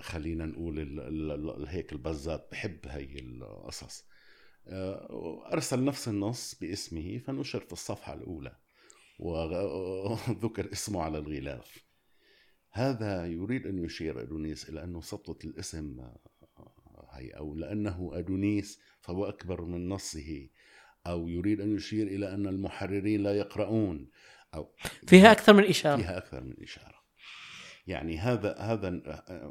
خلينا 0.00 0.46
نقول 0.46 1.66
هيك 1.68 1.92
البزات 1.92 2.48
بحب 2.52 2.78
هي 2.86 3.18
القصص. 3.18 4.04
آه، 4.66 5.52
أرسل 5.52 5.84
نفس 5.84 6.08
النص 6.08 6.54
باسمه 6.54 7.18
فنشر 7.18 7.60
في 7.60 7.72
الصفحة 7.72 8.14
الأولى 8.14 8.56
وذكر 9.18 10.72
اسمه 10.72 11.02
على 11.02 11.18
الغلاف. 11.18 11.84
هذا 12.70 13.26
يريد 13.26 13.66
أن 13.66 13.84
يشير 13.84 14.22
أدونيس 14.22 14.68
إلى 14.68 14.84
أنه 14.84 15.00
سطوة 15.00 15.38
الاسم 15.44 16.00
آه، 16.00 17.08
هي 17.10 17.30
أو 17.30 17.54
لأنه 17.54 18.10
أدونيس 18.14 18.80
فهو 19.00 19.24
أكبر 19.28 19.64
من 19.64 19.88
نصه 19.88 20.48
أو 21.06 21.28
يريد 21.28 21.60
أن 21.60 21.76
يشير 21.76 22.06
إلى 22.06 22.34
أن 22.34 22.46
المحررين 22.46 23.22
لا 23.22 23.34
يقرؤون 23.34 24.10
أو 24.54 24.74
فيها 25.06 25.32
أكثر 25.32 25.52
من 25.52 25.64
إشارة. 25.64 25.96
فيها 25.96 26.18
أكثر 26.18 26.44
من 26.44 26.62
إشارة. 26.62 26.98
يعني 27.88 28.18
هذا 28.18 28.56
هذا 28.58 29.00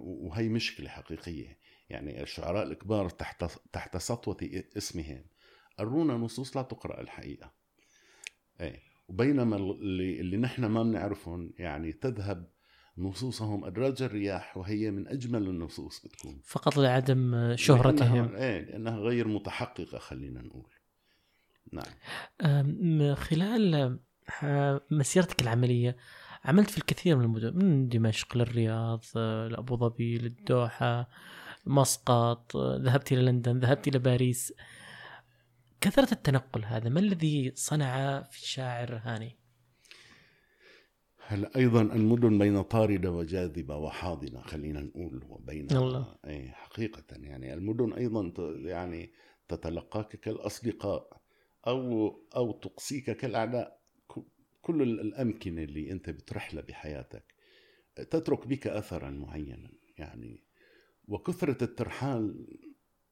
وهي 0.01 0.49
مشكلة 0.49 0.89
حقيقية. 0.89 1.57
يعني 1.89 2.23
الشعراء 2.23 2.63
الكبار 2.67 3.09
تحت 3.09 3.45
تحت 3.73 3.97
سطوة 3.97 4.37
اسمهم. 4.77 5.25
أرونا 5.79 6.13
نصوص 6.13 6.57
لا 6.57 6.63
تقرأ 6.63 7.01
الحقيقة. 7.01 7.53
إيه. 8.61 8.79
وبينما 9.07 9.55
اللي, 9.55 10.19
اللي 10.19 10.37
نحن 10.37 10.65
ما 10.65 10.83
بنعرفهم 10.83 11.53
يعني 11.57 11.91
تذهب 11.91 12.51
نصوصهم 12.97 13.65
أدراج 13.65 14.01
الرياح 14.01 14.57
وهي 14.57 14.91
من 14.91 15.07
أجمل 15.07 15.43
النصوص 15.43 16.05
بتكون. 16.05 16.41
فقط 16.43 16.77
لعدم 16.77 17.53
شهرتهم. 17.55 18.35
إيه 18.35 18.61
لأنها 18.61 18.97
غير 18.97 19.27
متحققة 19.27 19.97
خلينا 19.97 20.41
نقول. 20.41 20.69
نعم. 21.71 23.15
خلال 23.15 23.99
مسيرتك 24.91 25.41
العملية 25.41 25.97
عملت 26.47 26.69
في 26.69 26.77
الكثير 26.77 27.15
من 27.15 27.23
المدن 27.23 27.65
من 27.65 27.89
دمشق 27.89 28.37
للرياض 28.37 29.03
لأبو 29.51 29.77
ظبي 29.77 30.17
للدوحة 30.17 31.09
مسقط 31.65 32.57
ذهبت 32.57 33.11
إلى 33.11 33.21
لندن 33.21 33.59
ذهبت 33.59 33.87
إلى 33.87 33.99
باريس 33.99 34.53
كثرة 35.81 36.11
التنقل 36.11 36.65
هذا 36.65 36.89
ما 36.89 36.99
الذي 36.99 37.51
صنع 37.55 38.21
في 38.21 38.37
الشاعر 38.43 39.01
هاني؟ 39.03 39.37
هلا 41.27 41.55
أيضا 41.55 41.81
المدن 41.81 42.39
بين 42.39 42.61
طارده 42.61 43.11
وجاذبة 43.11 43.77
وحاضنة 43.77 44.41
خلينا 44.41 44.81
نقول 44.81 45.23
وبين 45.29 45.71
الله. 45.71 46.15
اي 46.25 46.51
حقيقة 46.51 47.03
يعني 47.11 47.53
المدن 47.53 47.93
أيضا 47.93 48.33
يعني 48.65 49.13
تتلقاك 49.47 50.15
كالأصدقاء 50.15 51.21
أو 51.67 52.07
أو 52.35 52.51
تقصيك 52.51 53.11
كالأعداء 53.11 53.76
كل 54.61 54.81
ال- 54.81 54.99
الأمكنة 54.99 55.63
اللي 55.63 55.91
أنت 55.91 56.09
بترحلها 56.09 56.63
بحياتك 56.63 57.33
تترك 57.95 58.47
بك 58.47 58.67
اثرا 58.67 59.09
معينا 59.09 59.71
يعني 59.97 60.43
وكثرة 61.07 61.63
الترحال 61.63 62.47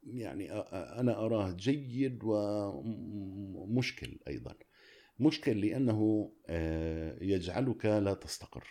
يعني 0.03 0.47
أ- 0.49 0.51
أ- 0.51 0.73
أنا 0.73 1.25
أراه 1.25 1.51
جيد 1.51 2.19
ومشكل 2.23 4.19
أيضا. 4.27 4.55
مشكل 5.19 5.61
لأنه 5.61 6.31
آه، 6.47 7.17
يجعلك 7.23 7.85
لا 7.85 8.13
تستقر. 8.13 8.67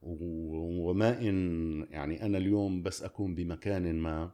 وما 0.00 1.20
إن 1.28 1.86
يعني 1.90 2.22
أنا 2.26 2.38
اليوم 2.38 2.82
بس 2.82 3.02
أكون 3.02 3.34
بمكان 3.34 3.94
ما 3.94 4.32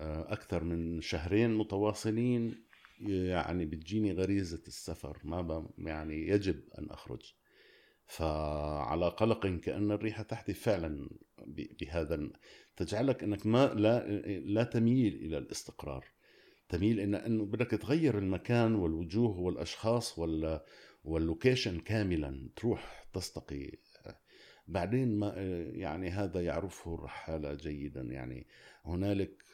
آه، 0.00 0.32
أكثر 0.32 0.64
من 0.64 1.00
شهرين 1.00 1.54
متواصلين 1.54 2.63
يعني 3.04 3.64
بتجيني 3.64 4.12
غريزة 4.12 4.62
السفر 4.66 5.18
ما. 5.24 5.68
يعني 5.78 6.28
يجب 6.28 6.60
أن 6.78 6.90
أخرج. 6.90 7.34
فعلى 8.06 9.08
قلق 9.08 9.46
كأن 9.46 9.90
الريح 9.90 10.22
تحدث 10.22 10.60
فعلا 10.60 11.10
بهذا 11.80 12.30
تجعلك 12.76 13.22
أنك 13.22 13.46
ما 13.46 13.74
لا 13.74 14.08
لا 14.38 14.64
تميل 14.64 15.14
إلى 15.14 15.38
الاستقرار. 15.38 16.04
تميل 16.68 17.00
ان 17.00 17.14
انه 17.14 17.44
بدك 17.44 17.70
تغير 17.70 18.18
المكان 18.18 18.74
والوجوه 18.74 19.38
والأشخاص 19.38 20.18
وال 20.18 20.60
واللوكيشن 21.04 21.80
كاملا 21.80 22.50
تروح 22.56 23.06
تستقي. 23.12 23.70
بعدين 24.68 25.18
ما 25.18 25.34
يعني 25.74 26.10
هذا 26.10 26.40
يعرفه 26.42 26.94
الرحالة 26.94 27.54
جيدا. 27.54 28.02
يعني 28.02 28.46
هنالك 28.84 29.44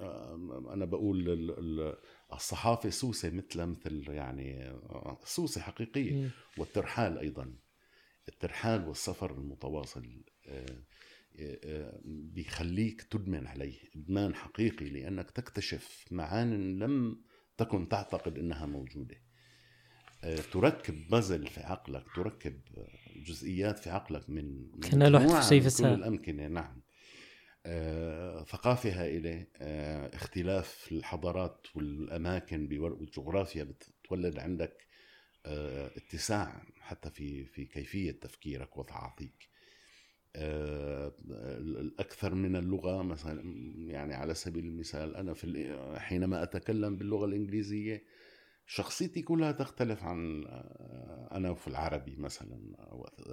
أنا 0.00 0.84
بقول 0.84 1.28
ال- 1.30 1.58
ال- 1.58 1.96
الصحافة 2.32 2.90
سوسة 2.90 3.30
مثل 3.30 3.66
مثل 3.66 4.04
يعني 4.08 4.64
آه، 4.68 5.20
سوسة 5.24 5.60
حقيقية. 5.60 6.30
والترحال 6.58 7.18
أيضا. 7.18 7.54
الترحال 8.28 8.88
والسفر 8.88 9.30
المتواصل 9.32 10.24
آه، 10.46 10.66
آه، 11.40 12.00
بيخليك 12.04 13.02
تدمن 13.02 13.46
عليه. 13.46 13.78
إدمان 13.96 14.34
حقيقي 14.34 14.88
لأنك 14.88 15.30
تكتشف 15.30 16.04
معان 16.10 16.78
لم 16.78 17.22
تكن 17.56 17.88
تعتقد 17.88 18.38
إنها 18.38 18.66
موجودة. 18.66 19.16
آه، 20.24 20.36
تركب 20.52 21.08
بازل 21.10 21.46
في 21.46 21.60
عقلك 21.60 22.04
تركب 22.16 22.60
آه، 22.76 22.88
جزئيات 23.26 23.78
في 23.78 23.90
عقلك 23.90 24.30
من 24.30 24.70
كأنها 24.82 25.08
لوحة 25.08 25.24
مجموعة 25.24 25.42
سيف 25.42 25.66
السهل. 25.66 25.94
كل 25.94 26.00
الأمكنة. 26.02 26.48
نعم. 26.48 26.83
آه، 27.66 28.44
ثقافه 28.44 28.90
هائله 29.02 29.46
آه، 29.56 30.16
اختلاف 30.16 30.88
الحضارات 30.92 31.66
والأماكن 31.74 32.68
بور- 32.68 32.92
والجغرافيا 32.92 33.64
بتولد 33.64 34.38
عندك 34.38 34.86
آه، 35.46 35.90
اتساع 35.96 36.62
حتى 36.80 37.10
في 37.10 37.44
في 37.46 37.64
كيفية 37.64 38.12
تفكيرك 38.12 38.76
وتعاطيك 38.76 39.48
الأكثر 41.80 42.34
من 42.34 42.56
اللغة 42.56 43.02
مثلا 43.02 43.42
يعني 43.90 44.14
على 44.14 44.34
سبيل 44.34 44.64
المثال 44.64 45.16
أنا 45.16 45.34
في 45.34 45.76
حينما 45.98 46.42
أتكلم 46.42 46.96
باللغة 46.96 47.24
الإنجليزية 47.26 48.04
شخصيتي 48.66 49.22
كلها 49.22 49.52
تختلف 49.52 50.02
عن 50.04 50.44
أنا 51.32 51.54
في 51.54 51.68
العربي 51.68 52.16
مثلا 52.16 52.76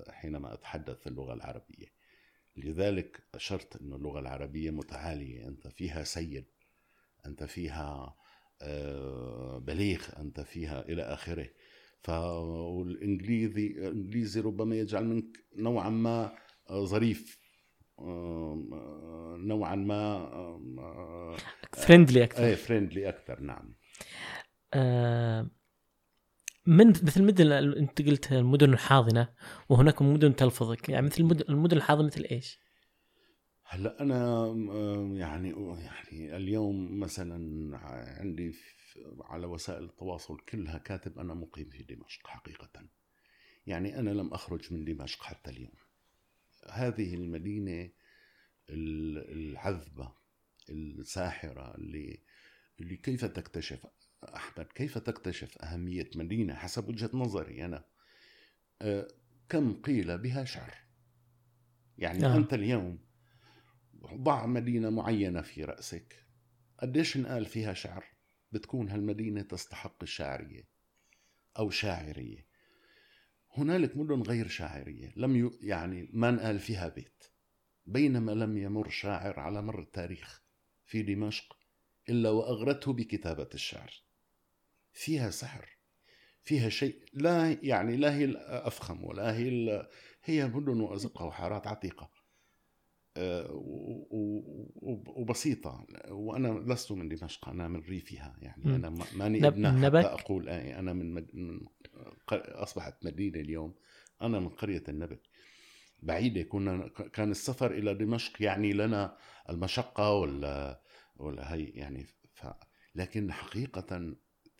حينما 0.10 0.54
أتحدث 0.54 1.08
اللغة 1.08 1.34
العربية. 1.34 2.01
لذلك 2.58 3.24
أشرت 3.36 3.82
إنه 3.82 3.96
اللغة 3.96 4.20
العربية 4.20 4.72
متعالية. 4.72 5.48
أنت 5.48 5.68
فيها 5.68 6.04
سيد 6.04 6.46
أنت 7.26 7.44
فيها 7.44 8.16
آه، 8.62 9.58
بليغ 9.58 10.08
أنت 10.20 10.40
فيها 10.42 10.82
إلى 10.82 11.02
آخره. 11.02 11.50
فالانجليزي 12.04 13.68
الانجليزي 13.68 14.42
ربما 14.42 14.76
يجعل 14.76 15.06
منك 15.06 15.46
نوعا 15.56 15.90
ما 15.90 16.36
آه، 16.70 16.86
ظريف. 16.86 17.42
آه، 18.00 19.36
نوعا 19.40 19.76
ما 19.76 21.38
friendly 21.74 22.24
أكثر. 22.24 22.44
إيه 22.44 22.56
friendly 22.56 23.10
أكثر 23.10 23.40
نعم. 23.40 23.76
من 26.66 26.88
مثل 26.88 27.24
مدن 27.24 27.52
انت 27.52 28.02
قلت 28.02 28.32
المدن 28.32 28.74
الحاضنة 28.74 29.34
وهناك 29.70 30.02
مدن 30.02 30.36
تلفظك. 30.36 30.90
يعني 30.90 31.06
مثل 31.06 31.22
المدن, 31.50 31.78
الحاضنة 31.78 32.08
مثل 32.08 32.24
إيش؟ 32.32 32.60
هلا 33.64 34.02
أنا 34.02 34.48
يعني 35.18 35.50
يعني 35.84 36.36
اليوم 36.36 37.00
مثلا 37.00 37.78
عندي 38.20 38.54
على 39.22 39.46
وسائل 39.46 39.84
التواصل 39.84 40.38
كلها 40.40 40.78
كاتب 40.78 41.20
أنا 41.20 41.34
مقيم 41.34 41.70
في 41.70 41.84
دمشق 41.84 42.28
حقيقة. 42.28 42.70
يعني 43.68 44.00
أنا 44.00 44.10
لم 44.10 44.34
أخرج 44.34 44.74
من 44.74 44.86
دمشق 44.86 45.24
حتى 45.24 45.52
اليوم. 45.52 45.74
هذه 46.70 47.16
المدينة 47.16 47.90
ال- 48.70 49.32
العذبة 49.32 50.14
الساحرة 50.70 51.76
اللي 51.76 52.24
اللي 52.80 52.98
كيف 52.98 53.26
تكتشف؟ 53.26 53.86
أحمد 54.24 54.66
كيف 54.66 54.98
تكتشف 54.98 55.58
أهمية 55.58 56.10
مدينة 56.16 56.54
حسب 56.54 56.90
وجهة 56.90 57.10
نظري 57.14 57.66
أنا؟ 57.66 57.86
آه، 58.82 59.08
كم 59.50 59.82
قيل 59.82 60.18
بها 60.18 60.44
شعر؟ 60.44 60.74
يعني 61.98 62.26
آه. 62.26 62.38
أنت 62.38 62.54
اليوم 62.54 63.00
ضع 64.16 64.46
مدينة 64.46 64.90
معينة 64.90 65.42
في 65.42 65.64
رأسك 65.64 66.26
قديش 66.80 67.18
انقال 67.18 67.46
فيها 67.46 67.74
شعر؟ 67.74 68.06
بتكون 68.52 68.90
هالمدينة 68.90 69.42
تستحق 69.42 70.04
الشاعرية 70.04 70.70
أو 71.60 71.70
شاعرية. 71.70 72.48
هنالك 73.58 73.98
مدن 73.98 74.22
غير 74.22 74.48
شاعرية 74.48 75.14
لم 75.16 75.36
ي... 75.36 75.52
يعني 75.62 76.10
ما 76.14 76.30
انقال 76.30 76.60
فيها 76.60 76.90
بيت؟ 76.90 77.24
بينما 77.86 78.32
لم 78.32 78.58
يمر 78.58 78.90
شاعر 78.90 79.40
على 79.40 79.62
مر 79.62 79.80
التاريخ 79.80 80.42
في 80.86 81.02
دمشق 81.02 81.58
إلا 82.10 82.30
وأغرته 82.30 82.94
بكتابة 82.94 83.50
الشعر. 83.54 84.11
فيها 84.94 85.30
سحر 85.30 85.70
فيها 86.44 86.70
شيء 86.70 87.04
لا 87.14 87.58
يعني 87.64 87.98
لا 87.98 88.16
هي 88.16 88.26
الأفخم 88.26 89.04
ولا 89.06 89.38
هي. 89.38 89.88
هي 90.24 90.48
مدن 90.48 90.80
وأزقة 90.82 91.26
وحارات 91.26 91.68
عتيقة 91.68 92.10
آه، 93.18 93.48
وبسيطة 95.16 95.86
وأنا 96.10 96.74
لست 96.74 96.92
من 96.92 97.10
دمشق 97.10 97.50
أنا 97.50 97.68
من 97.68 97.80
ريفها 97.80 98.36
يعني. 98.42 98.76
أنا 98.76 98.90
ما- 98.90 99.06
ماني 99.16 99.48
ابنها 99.48 99.90
حتى؟ 99.90 100.08
أقول 100.08 100.50
آه 100.50 100.80
أنا 100.80 100.94
من. 100.94 101.14
من 101.14 101.60
أصبحت 102.32 103.06
مدينة 103.06 103.40
اليوم 103.40 103.76
أنا 104.22 104.40
من 104.40 104.50
قرية 104.50 104.84
النبك 104.90 105.22
بعيدة 106.04 106.42
كنا 106.44 106.88
كان 106.88 107.32
السفر 107.32 107.72
إلى 107.72 107.94
دمشق 107.94 108.42
يعني 108.44 108.74
لنا 108.74 109.18
المشقة 109.50 110.14
ولا 110.14 110.82
ولا 111.16 111.54
هي 111.54 111.64
يعني 111.64 112.06
ف... 112.34 112.46
لكن 112.96 113.32
حقيقة 113.32 114.16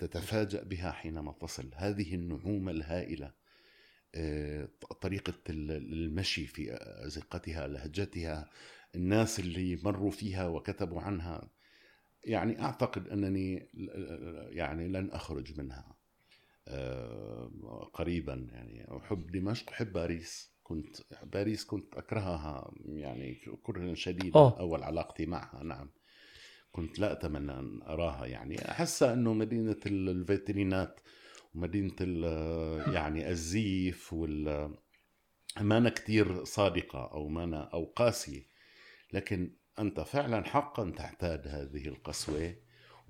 تتفاجأ 0.08 0.64
بها 0.64 0.92
حينما 0.92 1.32
تصل. 1.32 1.70
هذه 1.76 2.16
النعومة 2.16 2.72
الهائلة 2.72 3.32
آه، 4.16 4.70
طريقة 5.02 5.34
ال- 5.50 5.72
المشي 5.72 6.46
في 6.48 6.78
أزقتها 7.06 7.68
لهجتها 7.68 8.50
الناس 8.96 9.40
اللي 9.40 9.80
مروا 9.84 10.12
فيها 10.12 10.48
وكتبوا 10.48 11.02
عنها. 11.02 11.50
يعني 12.24 12.62
أعتقد 12.62 13.08
أنني 13.08 13.70
يعني 14.50 14.88
لن 14.88 15.12
أخرج 15.12 15.60
منها 15.60 15.96
آه، 16.68 17.90
قريبا. 17.94 18.48
يعني 18.52 18.88
أحب 18.98 19.32
دمشق 19.32 19.70
أحب 19.72 19.94
باريس. 19.94 20.52
كنت 20.64 20.98
باريس 21.24 21.66
كنت 21.66 21.96
أكرهها 21.96 22.72
يعني 22.86 23.36
كره 23.64 23.94
شديدا. 23.94 24.40
أول 24.60 24.84
علاقتي 24.84 25.26
معها 25.26 25.64
نعم. 25.64 25.90
كنت 26.72 27.00
لا 27.00 27.12
أتمنى 27.12 27.52
أن 27.52 27.82
أراها 27.82 28.26
يعني. 28.26 28.72
أحسها 28.72 29.14
أنه 29.14 29.34
مدينة 29.34 29.78
ال- 29.86 30.10
الفيترينات 30.10 31.00
ومدينة 31.56 31.96
يعني 32.94 33.30
الزيف 33.30 34.14
وال 34.14 34.74
مانا 35.62 35.90
كتير 35.90 36.44
صادقة 36.44 37.12
أو 37.12 37.28
مانا 37.28 37.64
أو 37.64 37.86
قاسية. 37.86 38.42
لكن 39.14 39.56
أنت 39.80 40.00
فعلا 40.00 40.44
حقا 40.44 40.90
تحتاج 40.90 41.48
هذه 41.48 41.88
القسوة 41.88 42.56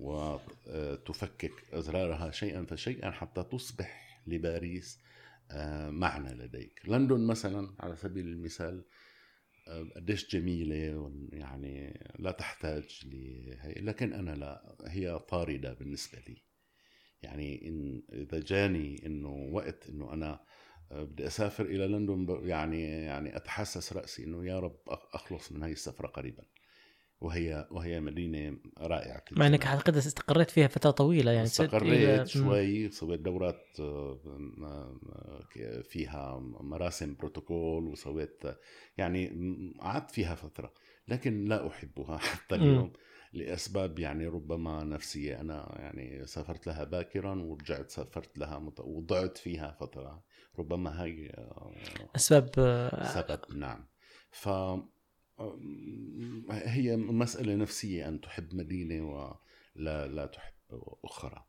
وتفكك 0.00 1.52
أزرارها 1.72 2.30
شيئا 2.30 2.64
فشيئا 2.64 3.10
حتى 3.10 3.42
تصبح 3.42 4.22
لباريس 4.26 5.00
آه، 5.50 5.90
معنى 5.90 6.34
لديك. 6.34 6.80
لندن 6.84 7.26
مثلا 7.26 7.74
على 7.80 7.96
سبيل 7.96 8.26
المثال 8.26 8.84
قديش 9.96 10.30
جميلة 10.36 10.98
ون- 10.98 11.28
يعني 11.32 12.00
لا 12.18 12.30
تحتاج 12.32 13.00
لهي 13.04 13.74
لكن 13.74 14.12
أنا 14.12 14.30
لا 14.30 14.76
هي 14.86 15.18
طاردة 15.18 15.72
بالنسبة 15.74 16.18
لي. 16.28 16.42
يعني 17.22 17.68
إن 17.68 18.02
إذا 18.12 18.40
جاني 18.40 19.06
إنه 19.06 19.30
وقت 19.52 19.88
إنه 19.88 20.12
أنا 20.12 20.40
بدي 20.90 21.26
أسافر 21.26 21.64
إلى 21.66 21.86
لندن 21.88 22.40
يعني 22.48 22.82
يعني 22.82 23.36
أتحسس 23.36 23.92
رأسي 23.92 24.24
إنه 24.24 24.46
يا 24.46 24.60
رب 24.60 24.80
أخلص 25.14 25.52
من 25.52 25.62
هاي 25.62 25.72
السفرة 25.72 26.06
قريبا. 26.08 26.44
وهي 27.22 27.68
وهي 27.70 28.00
مدينة 28.00 28.56
رائعة 28.78 29.24
مع 29.32 29.46
إنك 29.46 29.66
أعتقد 29.66 29.96
استقريت 29.96 30.50
فيها 30.50 30.66
فترة 30.68 30.90
طويلة 30.90 31.30
يعني 31.30 31.46
استقريت. 31.46 32.26
شوي 32.26 32.90
سويت 32.90 33.20
دورات 33.20 33.60
آه، 33.80 34.18
آه، 34.62 35.80
فيها 35.82 36.38
مراسم 36.60 37.14
بروتوكول 37.14 37.84
وسويت 37.88 38.42
يعني 38.98 39.30
م- 39.30 39.74
قعدت 39.80 40.10
فيها 40.10 40.34
فترة 40.34 40.72
لكن 41.08 41.44
لا 41.44 41.66
أحبها 41.68 42.18
حتى. 42.28 42.54
اليوم 42.54 42.92
لأسباب 43.32 43.98
يعني 43.98 44.26
ربما 44.26 44.84
نفسية 44.84 45.40
أنا 45.40 45.74
يعني 45.78 46.26
سافرت 46.26 46.66
لها 46.66 46.84
باكرا 46.84 47.34
ورجعت 47.42 47.90
سافرت 47.90 48.38
لها 48.38 48.58
مت... 48.58 48.80
وضعت 48.80 49.38
فيها 49.38 49.76
فترة 49.80 50.22
ربما 50.58 51.02
هاي 51.02 51.30
آه، 51.38 51.72
أسباب 52.16 52.48
سبب 53.14 53.56
نعم 53.56 53.86
ف 54.30 54.48
هي 56.50 56.96
مسألة 56.96 57.54
نفسية 57.54 58.08
أن 58.08 58.20
تحب 58.20 58.54
مدينة 58.54 59.10
ولا 59.76 60.06
لا 60.06 60.26
تحب 60.26 60.52
أخرى 61.04 61.44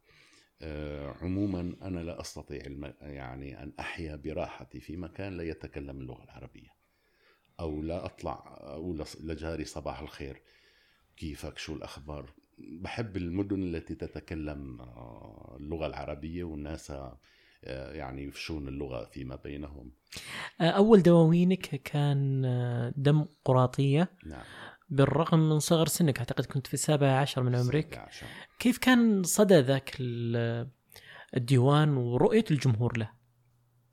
آه، 0.62 1.16
عموما 1.22 1.76
أنا 1.82 2.00
لا 2.00 2.22
أستطيع. 2.22 2.62
يعني 3.02 3.64
أن 3.64 3.74
أحيا 3.80 4.16
براحتي 4.16 4.80
في 4.80 4.98
مكان 4.98 5.38
لا 5.38 5.44
يتكلم 5.44 6.00
اللغة 6.00 6.24
العربية 6.24 6.70
أو 7.60 7.82
لا 7.82 8.06
أطلع 8.06 8.58
لص- 8.98 9.22
لجاري 9.22 9.66
صباح 9.66 10.00
الخير 10.00 10.42
كيفك 11.18 11.58
شو 11.58 11.76
الأخبار 11.76 12.34
بحب 12.58 13.18
المدن 13.18 13.64
التي 13.64 13.96
تتكلم 13.96 14.82
آه، 14.82 15.58
اللغة 15.60 15.86
العربية 15.88 16.44
والناس 16.44 16.94
يعني 17.72 18.24
يفشون 18.24 18.68
اللغة 18.68 19.06
فيما 19.06 19.36
بينهم. 19.36 19.92
آه، 20.62 20.64
أول 20.70 21.02
دواوينك 21.02 21.60
كان 21.84 22.46
آه، 22.46 22.94
دم 22.98 23.26
قراطية. 23.46 24.12
نعم. 24.26 24.44
بالرغم 24.90 25.50
من 25.50 25.60
صغر 25.60 25.88
سنك 25.88 26.18
أعتقد 26.18 26.46
كنت 26.46 26.68
في 26.68 26.74
السابع 26.74 27.12
عشر 27.12 27.44
من 27.44 27.56
عمرك. 27.56 27.94
17. 27.94 28.26
كيف 28.60 28.78
كان 28.78 29.24
صدى 29.24 29.60
ذاك 29.60 29.96
ال- 30.00 30.70
الديوان 31.38 31.98
ورؤية 31.98 32.46
الجمهور 32.52 32.98
له؟ 32.98 33.10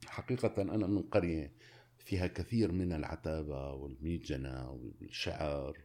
حقيقة 0.07 0.63
أنا 0.63 0.87
من 0.87 1.03
قرية 1.03 1.53
فيها 1.99 2.27
كثير 2.27 2.73
من 2.73 2.93
العتابة 2.93 3.73
والميجنة 3.73 4.71
والشعر 4.71 5.77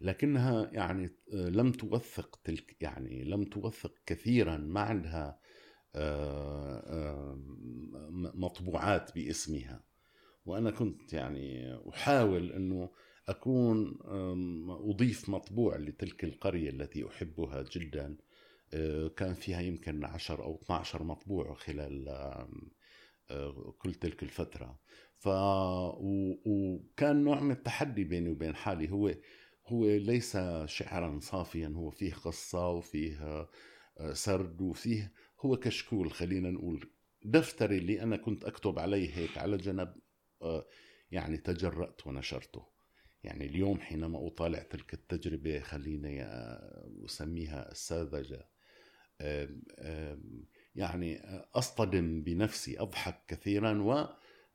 لكنها 0.00 0.70
يعني 0.72 1.10
لم 1.32 1.72
توثق 1.72 2.40
تلك 2.44 2.76
يعني 2.80 3.24
لم 3.24 3.44
توثق 3.44 3.94
كثيرا 4.06 4.56
ما 4.56 4.80
عندها 4.80 5.26
آه، 5.26 5.30
آه، 5.30 5.40
مطبوعات 8.34 9.14
باسمها. 9.14 9.84
وأنا 10.44 10.70
كنت 10.70 11.12
يعني 11.12 11.74
أحاول 11.88 12.52
أنه 12.52 12.90
أكون 13.28 13.98
آم، 14.04 14.70
أضيف 14.70 15.28
مطبوع 15.28 15.76
لتلك 15.76 16.24
القرية 16.24 16.70
التي 16.70 17.06
أحبها 17.08 17.62
جدا. 17.72 18.16
آه، 18.74 19.08
كان 19.08 19.34
فيها 19.34 19.60
يمكن 19.60 20.04
10 20.04 20.42
أو 20.42 20.60
12 20.62 21.02
مطبوع 21.02 21.54
خلال 21.54 22.08
آه، 23.30 23.74
كل 23.78 23.94
تلك 23.94 24.22
الفترة. 24.22 24.78
ف. 25.18 25.28
وكان 26.46 27.24
نوع 27.24 27.40
من 27.40 27.50
التحدي 27.50 28.04
بيني 28.04 28.28
وبين 28.30 28.54
حالي. 28.54 28.90
هو 28.90 29.14
هو 29.66 29.84
ليس 29.86 30.38
شعرا 30.64 31.18
صافيا 31.20 31.68
هو 31.76 31.90
فيه 31.90 32.14
قصة 32.14 32.68
وفيه 32.68 33.22
آه، 33.98 34.12
سرد 34.12 34.60
وفيه 34.60 35.12
هو 35.40 35.56
كشكول 35.56 36.12
خلينا 36.12 36.50
نقول 36.50 36.90
دفتري 37.22 37.78
اللي 37.78 38.02
أنا 38.02 38.16
كنت 38.16 38.44
أكتب 38.44 38.78
عليه 38.78 39.14
هيك 39.14 39.38
على 39.38 39.56
جنب 39.56 39.94
آه، 40.42 40.66
يعني 41.10 41.36
تجرأت 41.36 42.06
ونشرته. 42.06 42.66
يعني 43.24 43.46
اليوم 43.46 43.80
حينما 43.80 44.26
أطالع 44.26 44.62
تلك 44.62 44.94
التجربة 44.94 45.60
خليني 45.60 46.22
آه، 46.22 46.90
أسميها 47.04 47.72
الساذجة 47.72 48.50
يعني 50.74 51.20
أصطدم 51.54 52.22
بنفسي 52.22 52.80
أضحك 52.80 53.22
كثيرا 53.28 53.82
و 53.82 54.06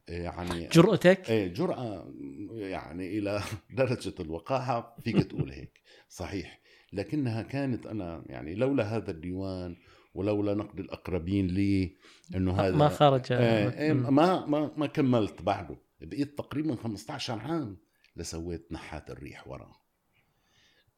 يعني 0.08 0.68
جرأتك؟ 0.68 1.30
إيه 1.30 1.48
جرأة 1.48 2.14
يعني 2.52 3.18
إلى 3.18 3.42
درجة 3.78 4.14
الوقاحة 4.20 4.98
فيك 5.04 5.24
تقول 5.24 5.52
هيك 5.52 5.82
صحيح. 6.10 6.62
لكنها 6.94 7.42
كانت 7.42 7.86
أنا 7.86 8.24
يعني 8.28 8.56
لولا 8.56 8.84
هذا 8.84 9.12
الديوان 9.12 9.76
ولولا 10.16 10.54
نقد 10.54 10.80
الأقربين 10.80 11.48
لي 11.48 11.96
إنه 12.36 12.60
هذا 12.60 12.76
ما 12.76 12.90
خرج. 12.90 13.34
مم. 13.34 14.16
ما 14.16 14.46
ما 14.46 14.72
ما 14.78 14.88
كملت 14.88 15.42
بعده. 15.42 15.78
بقيت 16.02 16.38
تقريبا 16.38 16.76
15 16.76 17.40
عام 17.40 17.78
لسويت 18.16 18.68
نحات 18.72 19.10
الريح 19.10 19.48
وراه. 19.48 19.76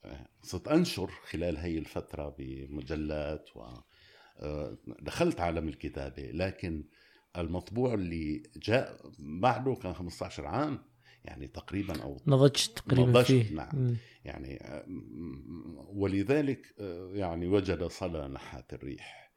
آه، 0.06 0.28
صرت 0.42 0.68
أنشر 0.68 1.08
خلال 1.08 1.58
هي 1.58 1.78
الفترة 1.78 2.36
بمجلات 2.40 3.50
و 3.56 3.62
آه، 4.40 4.78
دخلت 5.02 5.40
عالم 5.40 5.68
الكتابة. 5.68 6.32
لكن 6.32 6.84
المطبوع 7.38 7.94
اللي 7.94 8.44
جاء 8.56 9.02
بعده 9.20 9.76
كان 9.76 9.94
15 9.94 10.46
عام. 10.46 10.80
يعني 11.28 11.48
تقريبا 11.48 12.04
أو 12.04 12.22
نضجت 12.28 12.78
تقريبا 12.80 13.10
نضجت، 13.10 13.26
فيه. 13.26 13.54
نعم. 13.54 13.96
يعني 14.26 14.58
آه، 14.62 14.86
ولذلك 15.90 16.76
آه، 16.80 17.12
يعني 17.14 17.48
وجد 17.48 17.84
صدى 17.84 18.18
نحات 18.18 18.74
الريح 18.74 19.32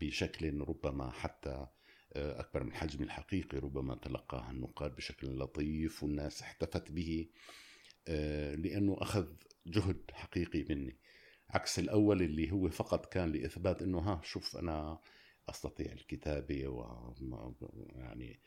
بشكل 0.00 0.60
ربما 0.60 1.10
حتى 1.10 1.66
آه، 2.12 2.40
أكبر 2.40 2.62
من 2.62 2.68
الحجم 2.68 3.02
الحقيقي 3.02 3.58
ربما 3.58 3.94
تلقاها 3.94 4.50
النقاد 4.50 4.96
بشكل 4.96 5.38
لطيف 5.38 6.02
والناس 6.02 6.42
احتفت 6.42 6.92
به 6.92 7.28
لأنه 8.56 8.96
أخذ 8.98 9.26
جهد 9.66 10.00
حقيقي 10.12 10.64
مني. 10.70 10.98
عكس 11.50 11.78
الأول 11.78 12.22
اللي 12.22 12.50
هو 12.50 12.68
فقط 12.68 13.06
كان 13.06 13.32
لإثبات 13.32 13.82
أنه 13.82 13.98
ها 13.98 14.20
شوف 14.24 14.56
أنا 14.56 14.98
أستطيع 15.48 15.92
الكتابة 15.92 16.68
و 16.68 17.12
يعني 17.94 18.40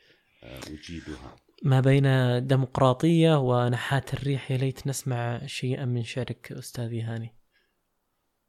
أجيدها 0.46 1.36
ما 1.62 1.80
بين 1.80 2.06
ديمقراطية 2.46 3.38
ونحات 3.38 4.14
الريح 4.14 4.50
يا 4.50 4.56
ليت 4.56 4.86
نسمع 4.86 5.46
شيئا 5.46 5.84
من 5.84 6.02
شعرك 6.02 6.52
أستاذي 6.52 7.02
هاني. 7.02 7.34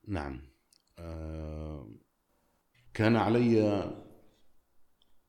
نعم. 0.08 0.42
آه، 1.00 1.92
كان 2.94 3.16
علي 3.16 3.84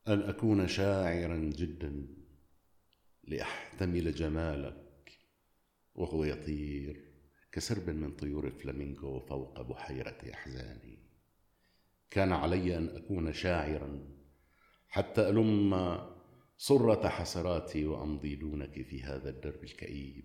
أن 0.08 0.22
أكون 0.22 0.68
شاعرا 0.68 1.36
جدا 1.36 2.08
لأحتمل 3.24 4.14
جمالك 4.14 5.12
وهو 5.94 6.24
يطير 6.24 7.04
كسرب 7.52 7.90
من 7.90 8.16
طيور 8.16 8.46
الفلامينغو 8.46 9.20
فوق 9.20 9.62
بحيرة 9.62 10.18
أحزاني. 10.34 10.98
كان 12.10 12.32
علي 12.32 12.76
أن 12.76 12.88
أكون 12.88 13.32
شاعرا 13.32 14.08
حتى 14.88 15.28
ألم 15.28 15.74
صرة 16.60 17.08
حسراتي 17.08 17.86
وأمضي 17.86 18.34
دونك 18.36 18.82
في 18.82 19.02
هذا 19.02 19.30
الدرب 19.30 19.64
الكئيب. 19.64 20.24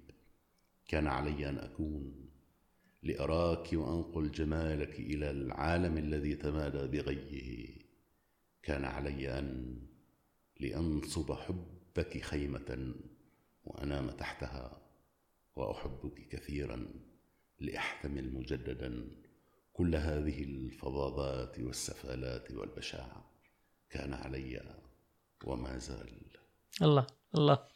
كان 0.88 1.08
علي 1.08 1.50
أن 1.50 1.58
أكون 1.58 2.30
لأراك 3.04 3.74
وأنقل 3.74 4.32
جمالك 4.32 5.00
إلى 5.00 5.32
العالم 5.32 5.98
الذي 5.98 6.36
تمادى 6.36 6.88
بغيه. 6.88 7.78
كان 8.64 8.86
علي 8.86 9.40
أن 9.40 9.78
لأنصب 10.60 11.34
حبك 11.34 12.22
خيمة 12.22 12.94
وأنام 13.66 14.12
تحتها 14.12 14.82
وأحبك 15.56 16.28
كثيرا 16.28 16.86
لأحتمل 17.60 18.34
مجددا 18.34 19.08
كل 19.74 19.96
هذه 19.96 20.44
الفظاظات 20.44 21.60
والسفالات 21.60 22.52
والبشاعة. 22.52 23.32
كان 23.90 24.14
علي 24.14 24.84
وما 25.44 25.78
زال. 25.78 26.22
الله 26.82 27.08
الله. 27.36 27.68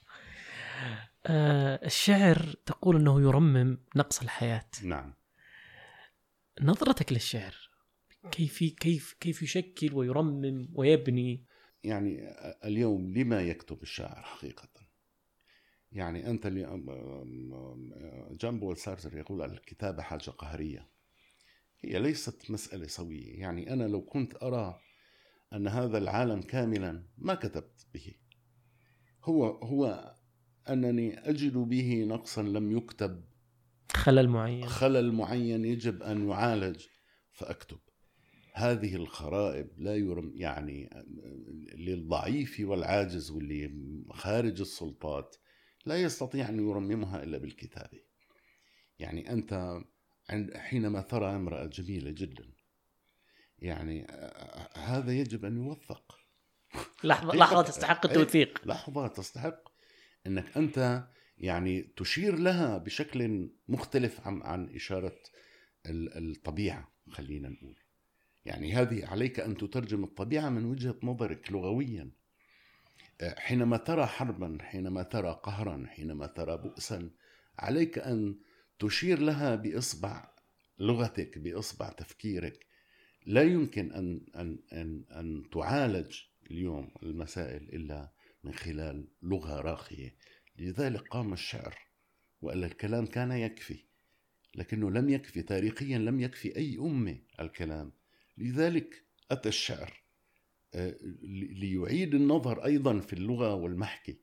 آه 1.26 1.86
الشعر 1.86 2.56
تقول 2.66 2.96
إنه 2.96 3.22
يرمم 3.22 3.78
نقص 3.96 4.22
الحياة. 4.22 4.70
نعم. 4.84 5.14
نظرتك 6.62 7.14
للشعر 7.14 7.56
كيف 8.32 8.64
كيف 8.64 9.18
كيف 9.20 9.42
يشكل 9.42 9.94
ويرمم 9.94 10.70
ويبني؟ 10.74 11.46
يعني 11.84 12.28
اليوم 12.66 13.14
لما 13.14 13.42
يكتب 13.42 13.82
الشاعر 13.82 14.22
حقيقة؟ 14.24 14.70
يعني 15.92 16.30
أنت 16.30 16.46
اللي 16.46 16.62
جان 18.32 18.60
بول 18.60 18.78
سارتر 18.78 19.18
يقول 19.18 19.42
الكتابة 19.42 20.02
حاجة 20.04 20.30
قهرية. 20.30 20.88
هي 21.80 22.00
ليست 22.00 22.52
مسألة 22.52 22.88
سوية. 22.88 23.40
يعني 23.40 23.74
أنا 23.74 23.84
لو 23.84 24.02
كنت 24.02 24.44
أرى 24.44 24.80
أن 25.54 25.68
هذا 25.68 25.98
العالم 25.98 26.42
كاملا 26.42 27.04
ما 27.18 27.36
كتبت 27.36 27.88
به. 27.94 28.14
هو 29.24 29.46
هو 29.46 30.16
أنني 30.70 31.30
أجد 31.30 31.58
به 31.58 32.04
نقصا 32.04 32.42
لم 32.42 32.78
يكتب. 32.78 33.24
خلل 33.92 34.30
معين. 34.30 34.66
خلل 34.66 35.12
معين 35.12 35.66
يجب 35.66 36.04
أن 36.04 36.30
يعالج 36.30 36.86
فأكتب. 37.32 37.80
هذه 38.54 38.96
الخرائب 38.96 39.70
لا 39.78 39.96
يرم 39.96 40.34
يعني 40.36 40.90
للضعيف 41.76 42.60
والعاجز 42.60 43.32
واللي 43.32 43.72
خارج 44.12 44.62
السلطات 44.62 45.36
لا 45.86 46.02
يستطيع 46.02 46.50
أن 46.50 46.70
يرممها 46.70 47.24
إلا 47.24 47.38
بالكتابة. 47.38 48.00
يعني 49.00 49.32
أنت 49.32 49.82
عند 50.30 50.58
حينما 50.58 51.02
ترى 51.02 51.36
امرأة 51.36 51.66
جميلة 51.66 52.12
جدا 52.12 52.57
يعني 53.60 54.08
هذا 54.76 55.12
يجب 55.12 55.46
أن 55.46 55.58
يوثق. 55.58 56.20
لحظة 57.04 57.36
لحظة 57.36 57.62
تستحق 57.62 58.06
التوثيق. 58.06 58.68
لحظة 58.68 59.08
تستحق 59.08 59.60
أنك 60.28 60.58
أنت 60.58 61.08
يعني 61.38 61.82
تشير 61.82 62.36
لها 62.36 62.78
بشكل 62.78 63.50
مختلف 63.68 64.28
عن 64.28 64.42
عن 64.42 64.76
إشارة 64.76 65.20
الطبيعة 65.86 66.92
خلينا 67.10 67.50
نقول. 67.50 67.80
يعني 68.46 68.74
هذه 68.74 69.06
عليك 69.06 69.40
أن 69.40 69.58
تترجم 69.58 70.04
الطبيعة 70.04 70.50
من 70.50 70.66
وجهة 70.66 70.96
نظرك 71.04 71.52
لغويا. 71.52 72.12
حينما 73.22 73.78
ترى 73.78 74.06
حربا 74.06 74.58
حينما 74.62 75.04
ترى 75.04 75.40
قهرا 75.44 75.86
حينما 75.88 76.28
ترى 76.28 76.58
بؤسا 76.58 77.10
عليك 77.60 78.00
أن 78.00 78.36
تشير 78.80 79.20
لها 79.20 79.56
بإصبع 79.56 80.32
لغتك 80.80 81.38
بإصبع 81.38 81.90
تفكيرك. 81.90 82.66
لا 83.28 83.42
يمكن 83.42 83.92
أن, 83.92 84.22
أن, 84.36 84.60
أن, 84.74 85.06
أن 85.12 85.50
تعالج 85.52 86.22
اليوم 86.52 86.92
المسائل 87.04 87.64
إلا 87.64 88.12
من 88.44 88.54
خلال 88.54 89.08
لغة 89.22 89.62
راقية. 89.62 90.16
لذلك 90.60 91.08
قام 91.08 91.34
الشعر 91.34 91.78
وإلا 92.42 92.68
الكلام 92.68 93.06
كان 93.06 93.32
يكفي 93.32 93.84
لكنه 94.56 94.92
لم 94.92 95.10
يكفي 95.10 95.42
تاريخيا 95.42 95.98
لم 95.98 96.20
يكفي 96.20 96.56
أي 96.56 96.78
أمة 96.78 97.20
الكلام. 97.40 97.92
لذلك 98.38 99.04
أتى 99.32 99.50
الشعر 99.50 100.04
آه، 100.74 100.98
ليعيد 101.52 102.16
النظر 102.16 102.66
أيضا 102.66 103.00
في 103.00 103.14
اللغة 103.14 103.54
والمحكي. 103.54 104.20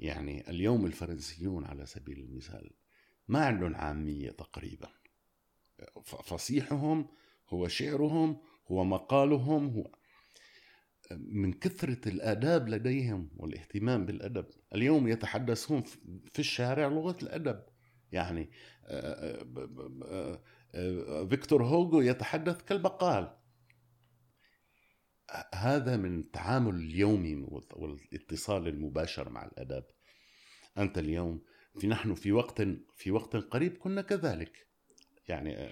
يعني 0.00 0.50
اليوم 0.50 0.86
الفرنسيون 0.86 1.64
على 1.64 1.86
سبيل 1.86 2.18
المثال 2.18 2.70
ما 3.28 3.46
عندهم 3.46 3.74
عامية 3.74 4.30
تقريبا. 4.30 4.88
فصيحهم 6.04 7.08
هو 7.48 7.68
شعرهم 7.68 8.40
هو 8.70 8.84
مقالهم 8.84 9.68
هو 9.68 9.90
من 11.12 11.52
كثرة 11.52 12.08
الآداب 12.08 12.68
لديهم 12.68 13.30
والاهتمام 13.36 14.06
بالأدب. 14.06 14.46
اليوم 14.74 15.08
يتحدثون 15.08 15.82
في 16.32 16.38
الشارع 16.38 16.88
لغة 16.88 17.16
الأدب. 17.22 17.62
يعني 18.12 18.50
آه، 18.84 19.46
آه، 20.04 20.42
آه، 20.74 21.24
فيكتور 21.24 21.64
هوغو 21.64 22.00
يتحدث 22.00 22.62
كالبقال. 22.62 23.36
هذا 25.54 25.96
من 25.96 26.18
التعامل 26.18 26.74
اليومي 26.74 27.34
والاتصال 27.72 28.68
المباشر 28.68 29.28
مع 29.28 29.44
الأدب. 29.44 29.84
أنت 30.78 30.98
اليوم 30.98 31.42
في 31.78 31.86
نحن 31.86 32.14
في 32.14 32.32
وقت 32.32 32.62
في 32.96 33.10
وقت 33.10 33.36
قريب 33.36 33.76
كنا 33.76 34.02
كذلك. 34.02 34.65
يعني 35.28 35.68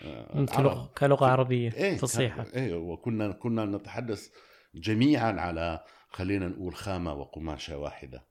كلغة, 0.47 0.93
كلغة 0.99 1.27
عربية 1.27 1.73
إيه 1.73 1.97
فصيحة. 1.97 2.47
إيه 2.55 2.75
وكنا 2.75 3.33
كنا 3.33 3.65
نتحدث 3.65 4.29
جميعا 4.75 5.33
على 5.33 5.85
خلينا 6.11 6.49
نقول 6.49 6.75
خامة 6.75 7.13
وقماشة 7.13 7.79
واحدة. 7.79 8.27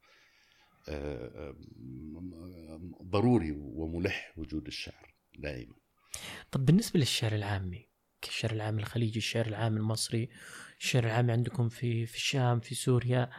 ضروري 3.04 3.52
وملح 3.52 4.34
وجود 4.38 4.68
الشعر 4.68 5.14
دائما. 5.40 5.74
طب 6.52 6.66
بالنسبة 6.66 7.00
للشعر 7.00 7.32
العامي 7.36 7.90
الشعر 8.24 8.52
العامي 8.52 8.82
الخليجي 8.82 9.18
الشعر 9.18 9.46
العامي 9.46 9.78
المصري 9.78 10.30
الشعر 10.80 11.04
العامي 11.04 11.32
عندكم 11.32 11.70
في 11.70 12.06
في 12.06 12.16
الشام 12.16 12.60
في 12.60 12.76
سوريا 12.76 13.30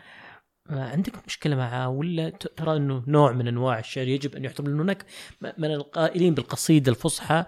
عندك 0.70 1.26
مشكلة 1.26 1.56
معاه 1.56 1.88
ولا 1.88 2.30
ترى 2.30 2.76
أنه 2.76 3.04
نوع 3.06 3.32
من 3.32 3.48
أنواع 3.48 3.78
الشعر 3.78 4.08
يجب 4.08 4.36
أن 4.36 4.44
يحترم 4.44 4.80
هناك 4.80 5.06
من 5.40 5.70
القائلين 5.70 6.34
بالقصيدة 6.34 6.92
الفصحى 6.92 7.44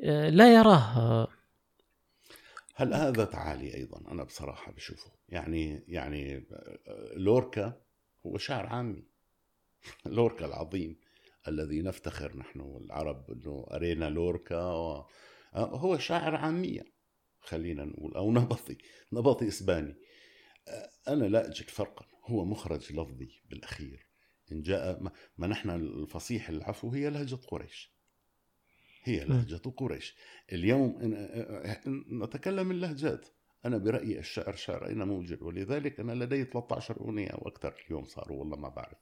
آه، 0.00 0.28
لا 0.28 0.54
يراه. 0.54 1.28
هل 2.74 2.94
هذا 2.94 3.24
تعالي 3.24 3.74
أيضا؟ 3.74 4.12
أنا 4.12 4.24
بصراحة 4.24 4.72
بشوفه. 4.72 5.10
يعني 5.28 5.84
يعني 5.88 6.36
آه، 6.36 7.12
لوركا 7.16 7.80
هو 8.26 8.38
شعر 8.38 8.66
عامي. 8.66 9.04
لوركا 10.06 10.46
العظيم 10.46 10.96
الذي 11.48 11.82
نفتخر 11.82 12.36
نحن 12.36 12.60
العرب 12.60 13.30
إنه 13.30 13.66
أرينا 13.70 14.04
لوركا 14.04 14.64
و... 14.64 15.06
آه، 15.54 15.76
هو 15.76 15.98
شاعر 15.98 16.34
عاميه 16.34 16.84
خلينا 17.40 17.84
نقول 17.84 18.14
أو 18.14 18.32
نبطي 18.32 18.78
نبطي 19.12 19.48
إسباني. 19.48 19.96
أنا 21.08 21.24
لا 21.24 21.48
أجد 21.48 21.70
فرقا. 21.70 22.13
هو 22.26 22.44
مخرج 22.44 22.92
لفظي 22.92 23.42
بالأخير. 23.50 24.06
إن 24.52 24.62
جاء 24.62 25.02
ما, 25.38 25.46
نحن 25.46 25.70
الفصيح 25.70 26.48
العفو 26.48 26.90
هي 26.90 27.10
لهجة 27.10 27.34
قريش. 27.34 27.94
هي 29.02 29.24
لهجة 29.24 29.56
قريش. 29.56 30.16
اليوم 30.52 30.98
نتكلم 32.22 32.70
اللهجات. 32.70 33.28
أنا 33.64 33.78
برأيي 33.78 34.18
الشعر 34.18 34.54
شعر 34.54 34.86
اين 34.86 35.02
موجود 35.02 35.42
ولذلك 35.42 36.00
أنا 36.00 36.12
لدي 36.12 36.44
13 36.44 37.00
أغنية 37.00 37.28
أو 37.28 37.48
أكثر 37.48 37.74
اليوم 37.86 38.04
صاروا 38.04 38.38
والله 38.38 38.56
ما 38.56 38.68
بعرف. 38.68 38.98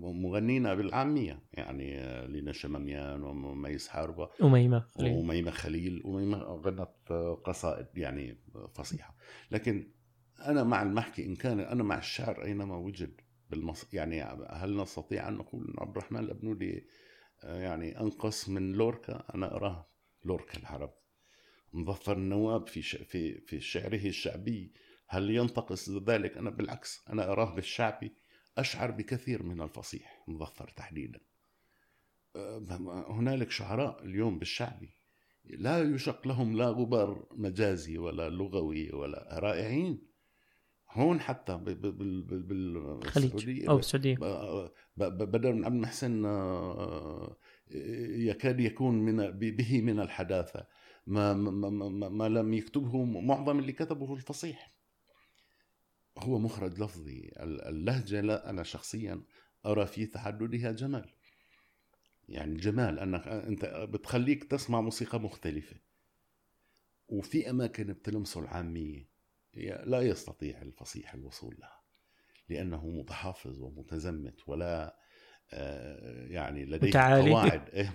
مغنينا 0.00 0.74
بالعامية 0.74 1.42
يعني 1.52 1.96
لينا 2.26 2.52
شماميان 2.52 3.22
وميس 3.22 3.88
حاربة 3.88 4.30
أميمة 4.42 4.86
وأميمة 4.96 5.50
خليل. 5.50 6.02
أميمة 6.06 6.38
غنت 6.38 7.12
قصائد 7.44 7.86
يعني 7.94 8.38
فصيحة. 8.74 9.16
لكن 9.50 9.92
أنا 10.40 10.64
مع 10.64 10.82
المحكي 10.82 11.24
إن 11.26 11.36
كان 11.36 11.60
أنا 11.60 11.82
مع 11.82 11.98
الشعر 11.98 12.44
أينما 12.44 12.76
وجد 12.76 13.20
بالمص... 13.50 13.94
يعني 13.94 14.22
هل 14.50 14.76
نستطيع 14.76 15.28
أن 15.28 15.34
نقول 15.34 15.64
أن 15.68 15.74
عبد 15.78 15.96
الرحمن 15.96 16.20
الأبنودي 16.20 16.86
يعني 17.42 18.00
أنقص 18.00 18.48
من 18.48 18.72
لوركا؟ 18.72 19.24
أنا 19.34 19.56
أراه 19.56 19.88
لوركا 20.24 20.58
العرب. 20.58 20.94
مظفر 21.72 22.16
النواب 22.16 22.68
في 22.68 22.82
ش... 22.82 22.96
في 22.96 23.40
في 23.40 23.60
شعره 23.60 24.06
الشعبي. 24.06 24.72
هل 25.08 25.30
ينتقص 25.30 25.90
ذلك؟ 25.90 26.36
أنا 26.38 26.50
بالعكس 26.50 27.04
أنا 27.08 27.32
أراه 27.32 27.54
بالشعبي 27.54 28.12
أشعر 28.58 28.90
بكثير 28.90 29.42
من 29.42 29.60
الفصيح. 29.60 30.24
مظفر 30.28 30.68
تحديدا. 30.68 31.20
هنالك 33.08 33.50
شعراء 33.50 34.04
اليوم 34.04 34.38
بالشعبي 34.38 34.90
لا 35.44 35.82
يشق 35.82 36.28
لهم 36.28 36.56
لا 36.56 36.66
غبار 36.66 37.26
مجازي 37.30 37.98
ولا 37.98 38.28
لغوي 38.28 38.90
ولا 38.90 39.38
رائعين. 39.38 40.15
هون 40.96 41.20
حتى 41.20 41.56
بالسعودية. 43.16 43.68
أو 43.68 43.78
السعودية. 43.78 44.16
بدر 44.96 45.52
بن 45.52 45.64
عبد 45.64 45.74
المحسن 45.74 46.24
آه، 46.24 47.36
يكاد 47.70 48.60
يكون 48.60 48.94
من 48.94 49.30
به 49.30 49.80
من 49.80 50.00
الحداثة. 50.00 50.66
ما 51.06 51.34
ما, 51.34 51.70
ما, 51.70 52.08
ما 52.08 52.28
لم 52.28 52.54
يكتبه 52.54 53.04
معظم 53.04 53.58
اللي 53.58 53.72
كتبه 53.72 54.14
الفصيح. 54.14 54.76
هو 56.18 56.38
مخرج 56.38 56.82
لفظي. 56.82 57.30
اللهجة 57.40 58.20
لا 58.20 58.50
أنا 58.50 58.62
شخصيا 58.62 59.22
أرى 59.66 59.86
في 59.86 60.06
تحددها 60.06 60.72
جمال. 60.72 61.10
يعني 62.28 62.56
جمال 62.56 62.98
أنك 62.98 63.28
أنت 63.28 63.64
بتخليك 63.64 64.44
تسمع 64.44 64.80
موسيقى 64.80 65.20
مختلفة. 65.20 65.76
وفي 67.08 67.50
أماكن 67.50 67.84
بتلمسه 67.84 68.40
العامية. 68.40 69.15
لا 69.86 70.00
يستطيع 70.00 70.62
الفصيح 70.62 71.14
الوصول 71.14 71.56
لها 71.58 71.80
لأنه 72.48 72.86
متحافظ 72.86 73.60
ومتزمت 73.60 74.48
ولا 74.48 74.96
آه، 75.52 76.26
يعني 76.26 76.64
لديه 76.64 76.88
متعالي. 76.88 77.30
قواعد. 77.30 77.68
إيه 77.74 77.92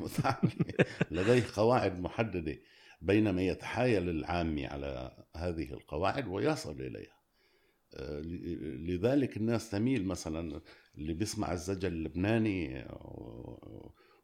لديه 1.12 1.44
قواعد 1.56 2.00
محددة 2.00 2.58
بينما 3.02 3.42
يتحايل 3.42 4.10
العامي 4.10 4.66
على 4.66 5.24
هذه 5.36 5.74
القواعد 5.74 6.28
ويصل 6.28 6.82
إليها. 6.82 7.22
آه، 7.96 8.22
لذلك 8.88 9.38
الناس 9.38 9.70
تميل 9.70 10.06
مثلا 10.06 10.62
اللي 10.98 11.14
بيسمع 11.14 11.54
الزجل 11.54 11.94
اللبناني 11.94 12.88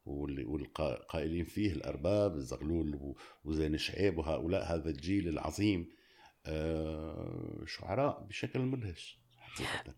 والقائلين 0.06 1.46
فيه 1.46 1.72
الأرباب 1.72 2.36
الزغلول 2.36 3.16
وزين 3.46 3.78
شعيب 3.78 4.18
وهؤلاء 4.18 4.76
هذا 4.76 4.90
الجيل 4.90 5.28
العظيم 5.28 5.82
آه، 5.82 5.97
شعراء 7.66 8.26
بشكل 8.30 8.60
مدهش 8.60 9.20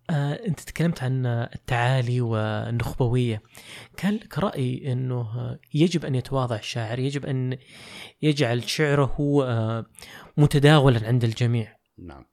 آه، 0.10 0.34
انت 0.48 0.60
تكلمت 0.60 1.04
عن 1.04 1.26
التعالي 1.26 2.22
والنخبوية. 2.22 3.42
كان 3.98 4.16
لك 4.16 4.40
رأي 4.40 4.92
إنه 4.92 5.60
يجب 5.74 6.06
أن 6.06 6.16
يتواضع 6.16 6.56
الشاعر 6.56 7.00
يجب 7.00 7.26
أن 7.26 7.58
يجعل 8.22 8.70
شعره 8.70 9.44
آه، 9.44 9.86
متداولا 10.38 11.08
عند 11.08 11.24
الجميع؟ 11.24 11.78
نعم. 11.98 12.26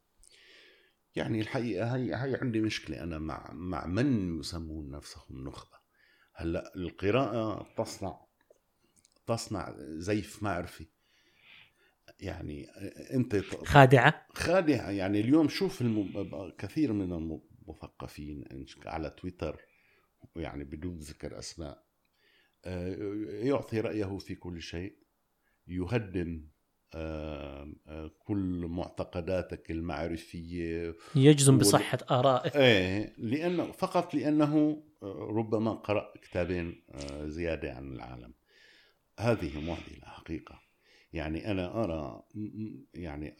يعني 1.16 1.40
الحقيقة 1.40 1.96
هي 1.96 2.14
هي 2.14 2.38
عندي 2.42 2.60
مشكلة 2.60 3.02
أنا 3.02 3.18
مع 3.18 3.50
مع 3.52 3.86
من 3.86 4.40
يسمون 4.40 4.90
نفسهم 4.90 5.48
نخبة. 5.48 5.76
هلأ 6.34 6.72
القراءة 6.76 7.66
تصنع 7.78 8.20
تصنع 9.26 9.74
زيف 9.78 10.42
معرفي. 10.42 10.86
يعني 12.20 12.68
انت 13.14 13.36
خادعة؟ 13.64 14.26
خادعة. 14.32 14.90
يعني 14.90 15.20
اليوم 15.20 15.48
شوف 15.48 15.82
الم... 15.82 16.26
كثير 16.58 16.92
من 16.92 17.12
المثقفين 17.12 18.44
على 18.86 19.10
تويتر 19.10 19.60
يعني 20.36 20.64
بدون 20.64 20.98
ذكر 20.98 21.38
أسماء 21.38 21.86
آه، 22.64 22.96
يعطي 23.28 23.80
رأيه 23.80 24.18
في 24.18 24.34
كل 24.34 24.62
شيء 24.62 24.96
يهدم 25.66 26.48
آه، 26.94 27.74
آه، 27.86 28.10
كل 28.18 28.66
معتقداتك 28.70 29.70
المعرفية 29.70 30.94
يجزم 31.14 31.58
بصحة 31.58 31.98
ارائه 32.10 32.60
إيه 32.60 33.14
لأنه 33.18 33.72
فقط 33.72 34.14
لأنه 34.14 34.82
ربما 35.02 35.72
قرأ 35.72 36.12
كتابين 36.22 36.84
زيادة 37.24 37.72
عن 37.72 37.92
العالم. 37.92 38.34
هذه 39.18 39.60
معضلة 39.60 40.04
حقيقة. 40.04 40.65
يعني 41.12 41.50
أنا 41.50 41.84
أرى 41.84 42.22
يعني 42.94 43.36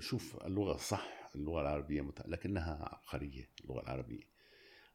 شوف 0.00 0.46
اللغة 0.46 0.76
صح 0.76 1.30
اللغة 1.34 1.60
العربية. 1.60 2.12
لكنها 2.26 2.88
عبقرية 2.92 3.48
اللغة 3.64 3.80
العربية 3.80 4.30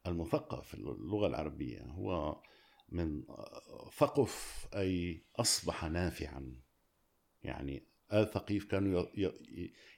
المثقف 0.07 0.73
اللغة 0.73 1.27
العربية 1.27 1.81
هو 1.81 2.41
من 2.89 3.23
ثقف 3.97 4.65
أي 4.75 5.21
أصبح 5.35 5.85
نافعا 5.85 6.55
يعني 7.43 7.83
آل 8.13 8.31
ثقيف 8.31 8.65
كانوا 8.65 9.05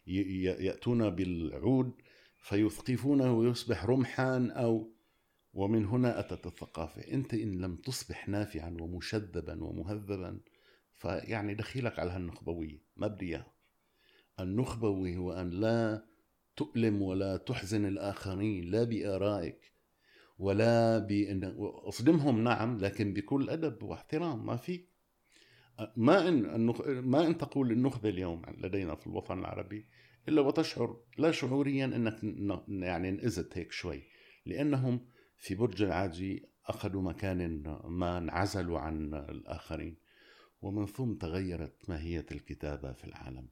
يأتون 0.08 1.10
بالعود 1.10 1.94
فيثقفونه 2.42 3.34
ويصبح 3.34 3.86
رمحا 3.86 4.48
أو 4.52 4.94
ومن 5.54 5.86
هنا 5.86 6.20
أتت 6.20 6.48
الثقافة 6.48 7.02
أنت 7.14 7.34
إن 7.34 7.62
لم 7.62 7.76
تصبح 7.76 8.28
نافعا 8.30 8.78
ومشذبا 8.82 9.64
ومهذبا 9.64 10.40
فيعني 10.98 11.54
دخيلك 11.54 12.00
على 12.00 12.12
هالنخبوية 12.12 12.84
ما 12.96 13.08
بدي 13.08 13.26
إياها. 13.26 13.54
النخبوي 14.40 15.18
هو 15.18 15.32
أن 15.32 15.50
لا 15.50 16.06
تؤلم 16.56 17.02
ولا 17.02 17.38
تحزن 17.38 17.86
الآخرين 17.86 18.72
لا 18.72 18.84
بآرائك 18.84 19.74
ولا 20.40 21.00
بأن 21.00 21.56
أصدمهم 21.60 22.44
نعم 22.44 22.78
لكن 22.78 23.14
بكل 23.14 23.50
أدب 23.50 23.84
واحترام 23.84 24.46
ما 24.46 24.56
في. 24.56 24.88
ما 25.96 26.28
إن 26.28 26.46
النخ... 26.46 26.82
ما 26.88 27.28
إن 27.28 27.38
تقول 27.38 27.72
النخبة 27.72 28.10
اليوم 28.10 28.42
لدينا 28.58 28.96
في 28.96 29.08
الوطن 29.08 29.40
العربي 29.40 29.88
إلا 30.30 30.42
وتشعر 30.42 31.02
لا 31.18 31.32
شعوريا 31.32 31.86
أنك 31.86 32.24
يعني 32.68 33.10
انئذت 33.10 33.58
هيك 33.58 33.72
شوي 33.72 34.04
لأنهم 34.46 35.08
في 35.38 35.56
برج 35.56 35.84
العاجي 35.84 36.50
أخذوا 36.66 37.02
مكان 37.02 37.64
ما 37.86 38.18
انعزلوا 38.18 38.80
عن 38.80 39.14
الآخرين. 39.14 39.98
ومن 40.62 40.86
ثم 40.86 41.14
تغيرت 41.14 41.90
ماهية 41.90 42.26
الكتابة 42.32 42.94
في 42.94 43.04
العالم. 43.04 43.50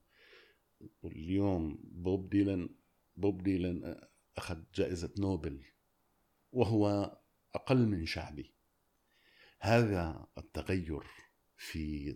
اليوم 1.06 1.80
بوب 1.84 2.30
ديلان 2.30 2.70
بوب 3.15 3.44
ديلان 3.44 4.02
أخذ 4.38 4.63
جائزة 4.76 5.13
نوبل 5.20 5.63
وهو 6.52 7.18
أقل 7.56 7.88
من 7.88 8.06
شعبي. 8.06 8.54
هذا 9.60 10.28
التغير 10.38 11.04
في 11.58 12.15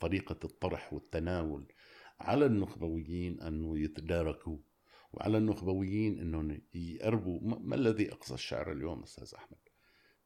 طريقة 0.00 0.38
الطرح 0.44 0.92
والتناول 0.92 1.72
على 2.20 2.46
النخبويين 2.46 3.40
أنه 3.40 3.78
يتداركوا 3.78 4.58
وعلى 5.12 5.38
النخبويين 5.38 6.20
أنهم 6.20 6.60
يقربوا 6.74 7.40
ما 7.42 7.74
الذي 7.74 8.12
أقصى 8.12 8.34
الشعر 8.34 8.72
اليوم 8.72 9.02
أستاذ 9.02 9.34
أحمد؟ 9.34 9.58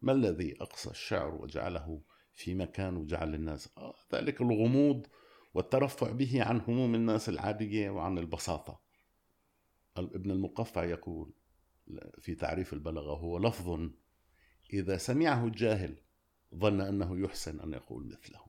ما 0.02 0.12
الذي 0.12 0.62
أقصى 0.62 0.90
الشعر 0.90 1.34
وجعله 1.34 2.00
في 2.34 2.54
مكان 2.54 2.96
وجعل 2.96 3.34
الناس 3.34 3.78
آه 3.78 3.94
ذلك 4.14 4.40
الغموض 4.40 5.06
والترفع 5.54 6.10
به 6.10 6.42
عن 6.44 6.60
هموم 6.60 6.94
الناس 6.94 7.28
العادية 7.28 7.90
وعن 7.90 8.18
البساطة. 8.18 8.80
ابن 9.96 10.30
المقفع 10.30 10.84
يقول 10.84 11.34
في 12.18 12.34
تعريف 12.34 12.72
البلاغة 12.72 13.16
هو 13.16 13.38
لفظ 13.38 13.90
إذا 14.72 14.96
سمعه 14.96 15.46
الجاهل 15.46 16.02
ظن 16.54 16.80
أنه 16.80 17.18
يحسن 17.18 17.60
أن 17.60 17.72
يقول 17.72 18.06
مثله. 18.06 18.44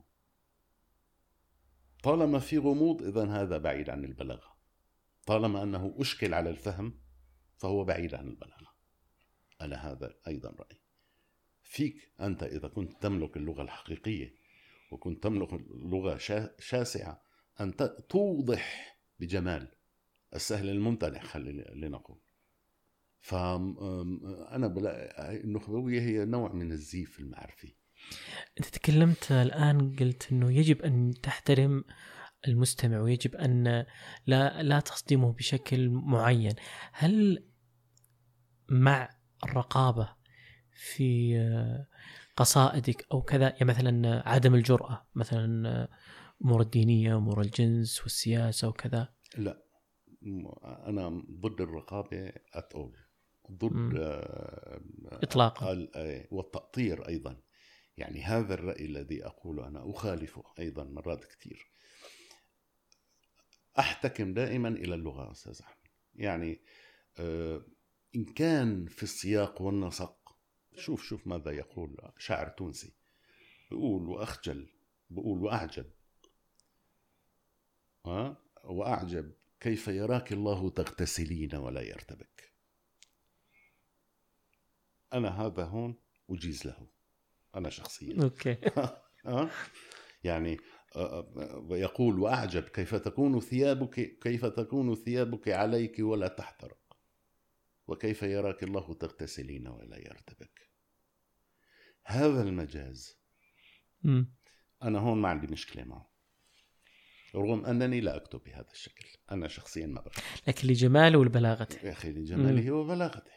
طالما 2.04 2.40
في 2.40 2.58
غموض 2.58 3.04
إذا 3.04 3.26
هذا 3.26 3.58
بعيد 3.58 3.90
عن 3.90 4.06
البلاغة 4.06 4.56
طالما 5.26 5.64
أنه 5.64 5.96
أشكل 5.98 6.34
على 6.34 6.50
الفهم 6.50 7.00
فهو 7.58 7.84
بعيد 7.84 8.16
عن 8.16 8.28
البلاغة 8.28 8.76
أنا 9.62 9.92
هذا 9.92 10.16
أيضا 10.28 10.50
رأيي 10.50 10.85
فيك 11.66 12.12
أنت 12.22 12.44
إذا 12.44 12.68
كنت 12.68 13.02
تملك 13.02 13.38
اللغة 13.38 13.62
الحقيقية 13.62 14.34
وكنت 14.92 15.24
تملك 15.24 15.54
لغة 15.70 16.18
شاسعة 16.60 17.22
أن 17.62 17.74
توضح 18.10 18.96
بجمال 19.20 19.72
السهل 20.36 20.70
الممتنع 20.70 21.20
خلينا 21.20 21.88
نقول 21.88 22.18
فأنا 23.20 24.68
بلا 24.68 25.32
النخبوية 25.32 26.02
هي 26.02 26.26
نوع 26.26 26.54
من 26.54 26.72
الزيف 26.72 27.20
المعرفي. 27.20 27.74
أنت 28.60 28.66
تكلمت 28.66 29.32
الآن 29.32 29.96
قلت 29.96 30.32
أنه 30.32 30.52
يجب 30.52 30.82
أن 30.82 31.14
تحترم 31.24 31.84
المستمع 32.48 33.00
ويجب 33.00 33.36
أن 33.36 33.86
لا 34.28 34.64
لا 34.64 34.80
تصدمه 34.80 35.34
بشكل 35.34 35.90
معين. 35.90 36.54
هل 36.92 37.46
مع 38.70 39.10
الرقابة 39.44 40.16
في 40.76 41.36
قصائدك 42.38 43.06
أو 43.12 43.22
كذا 43.22 43.50
يعني 43.50 43.66
مثلا 43.66 44.24
عدم 44.30 44.56
الجرأة 44.56 45.08
مثلا 45.16 45.88
أمور 46.42 46.62
الدينية 46.62 47.18
أمور 47.18 47.42
الجنس 47.42 48.02
والسياسة 48.02 48.68
وكذا 48.68 49.10
لا 49.38 49.66
أنا 50.64 51.24
ضد 51.32 51.62
الرقابة 51.62 52.34
أتقول 52.54 52.98
ضد 53.52 53.96
آه، 53.98 54.82
إطلاقا. 55.06 55.88
آه، 55.96 56.28
والتأطير 56.32 57.08
أيضا. 57.08 57.42
يعني 57.98 58.24
هذا 58.24 58.54
الرأي 58.54 58.86
الذي 58.86 59.26
أقوله 59.26 59.68
أنا 59.68 59.92
أخالفه 59.92 60.44
أيضا 60.60 60.84
مرات 60.84 61.26
كثير. 61.26 61.68
أحتكم 63.80 64.34
دائما 64.34 64.70
إلى 64.70 64.96
اللغة 64.96 65.32
أستاذ 65.32 65.60
أحمد. 65.62 65.88
يعني 66.16 66.62
آه، 67.20 67.66
إن 68.16 68.26
كان 68.26 68.86
في 68.86 69.04
السياق 69.04 69.62
والنسق 69.62 70.25
شوف 70.78 71.04
شوف 71.04 71.28
ماذا 71.28 71.52
يقول 71.52 71.98
شاعر 72.18 72.50
تونسي. 72.50 72.94
بقول 73.72 74.10
وأخجل 74.10 74.70
بقول 75.10 75.44
وأعجب. 75.44 75.86
ها؟ 78.06 78.38
وأعجب 78.64 79.34
كيف 79.60 79.88
يراك 79.88 80.32
الله 80.32 80.70
تغتسلين 80.70 81.56
ولا 81.56 81.82
يرتبك. 81.82 82.54
أنا 85.14 85.42
هذا 85.42 85.64
هون 85.64 85.96
أجيز 86.30 86.66
له 86.66 86.88
أنا 87.56 87.70
شخصيا. 87.70 88.24
أوكي. 88.24 88.58
يعني 90.24 90.58
يقول 91.70 92.20
وأعجب 92.20 92.64
كيف 92.64 92.96
تكون 92.96 93.40
ثيابك 93.40 94.20
كيف 94.20 94.46
تكون 94.46 94.96
ثيابك 94.96 95.50
عليك 95.50 95.96
ولا 96.00 96.28
تحترق. 96.28 96.85
وكيف 97.88 98.24
يراك 98.24 98.64
الله 98.64 98.94
تغتسلين 98.94 99.68
ولا 99.68 99.98
يرتبك. 99.98 100.70
هذا 102.04 102.44
المجاز. 102.44 103.20
م. 104.04 104.24
أنا 104.84 105.00
هون 105.00 105.18
ما 105.18 105.30
عندي 105.30 105.48
مشكلة 105.48 105.84
معه. 105.84 106.12
رغم 107.36 107.66
أنني 107.66 108.02
لا 108.02 108.16
أكتب 108.16 108.44
بهذا 108.44 108.72
الشكل. 108.72 109.08
أنا 109.32 109.48
شخصيا 109.48 109.88
ما 109.88 110.02
بكتب 110.02 110.24
لكن 110.48 110.68
لجماله 110.68 111.18
ولبلاغته. 111.18 111.86
يا 111.86 111.92
أخي 111.92 112.12
لجماله 112.12 112.72
وبلاغته. 112.72 113.32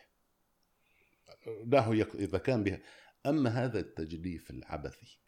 دعه 1.64 1.94
يك... 1.94 2.14
إذا 2.14 2.38
كان 2.38 2.64
بها. 2.64 2.82
أما 3.26 3.50
هذا 3.50 3.80
التجديف 3.80 4.50
العبثي 4.50 5.20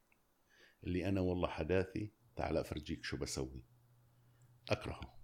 اللي 0.85 1.09
أنا 1.09 1.21
والله 1.21 1.49
حداثي 1.49 2.13
تعال 2.37 2.57
أفرجيك 2.57 3.05
شو 3.05 3.17
بسوي. 3.17 3.65
أكرهه. 4.69 5.21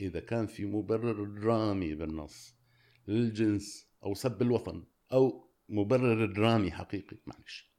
إذا 0.00 0.20
كان 0.20 0.46
في 0.46 0.64
مبرر 0.64 1.24
درامي 1.24 1.94
بالنص 1.94 2.59
للجنس 3.08 3.86
أو 4.04 4.14
سب 4.14 4.42
الوطن 4.42 4.84
أو 5.12 5.50
مبرر 5.68 6.26
درامي 6.26 6.70
حقيقي 6.70 7.16
معلش. 7.26 7.70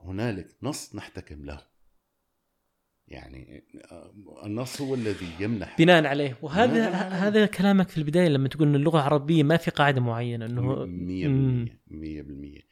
هنالك 0.00 0.56
نص 0.62 0.94
نحتكم 0.94 1.44
له. 1.44 1.70
يعني 3.08 3.64
آه، 3.90 4.14
النص 4.44 4.80
هو 4.80 4.94
الذي 4.94 5.26
يمنح. 5.40 5.78
بناء 5.78 6.06
عليه. 6.06 6.38
وهذا 6.42 6.90
هذا 6.90 7.46
كلامك 7.46 7.88
في 7.88 7.98
البداية 7.98 8.28
لما 8.28 8.48
تقول 8.48 8.68
إن 8.68 8.74
اللغة 8.74 8.98
العربية 8.98 9.42
ما 9.42 9.56
في 9.56 9.70
قاعدة 9.70 10.00
معينة 10.00 10.46
إنه 10.46 10.86
100% 10.86 11.80
100% 11.88 12.70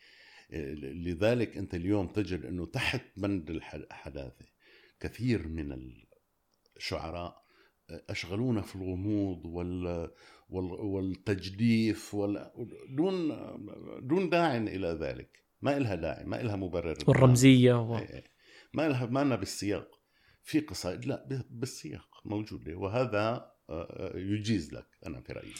لذلك 1.06 1.56
أنت 1.56 1.74
اليوم 1.74 2.06
تجد 2.06 2.44
إنه 2.44 2.66
تحت 2.66 3.02
بند 3.16 3.50
الحداثة 3.50 4.44
كثير 5.00 5.48
من 5.48 5.94
الشعراء 6.76 7.42
أشغلونا 7.90 8.60
في 8.60 8.76
الغموض 8.76 9.46
وال 9.46 10.10
والتجديف 10.50 12.14
وال 12.14 12.50
دون 12.90 13.28
دون 14.08 14.30
داع 14.30 14.56
إلى 14.56 14.98
ذلك. 15.00 15.38
ما 15.62 15.76
إلها 15.76 15.94
داعي 15.94 16.24
ما 16.24 16.40
إلها 16.40 16.56
مبرر 16.56 16.96
والرمزية 17.06 17.74
و... 17.80 18.00
ما 18.74 18.86
إلها 18.86 19.06
ما 19.06 19.36
بالسياق. 19.36 19.98
في 20.42 20.60
قصائد 20.60 21.06
لا 21.06 21.44
بالسياق 21.50 22.08
موجوده 22.24 22.76
وهذا 22.76 23.52
آه، 23.70 24.12
يجيز 24.16 24.74
لك 24.74 24.86
أنا 25.06 25.20
في 25.20 25.32
رأيي. 25.32 25.52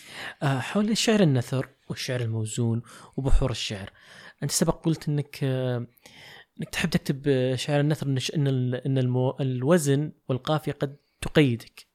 آه، 0.43 0.59
حول 0.59 0.91
الشعر 0.91 1.21
النثر 1.21 1.69
والشعر 1.89 2.21
الموزون 2.21 2.83
وبحور 3.17 3.51
الشعر. 3.51 3.91
أنت 4.43 4.51
سبق 4.51 4.85
قلت 4.85 5.09
إنك 5.09 5.39
آه، 5.43 5.87
إنك 6.59 6.69
تحب 6.73 6.91
تكتب 6.91 7.23
آه، 7.29 7.55
شعر 7.55 7.81
النثر 7.81 8.07
إن 8.87 8.99
المو... 8.99 9.37
الوزن 9.41 10.13
والقافية 10.29 10.73
قد 10.73 10.97
تقيدك. 11.21 11.88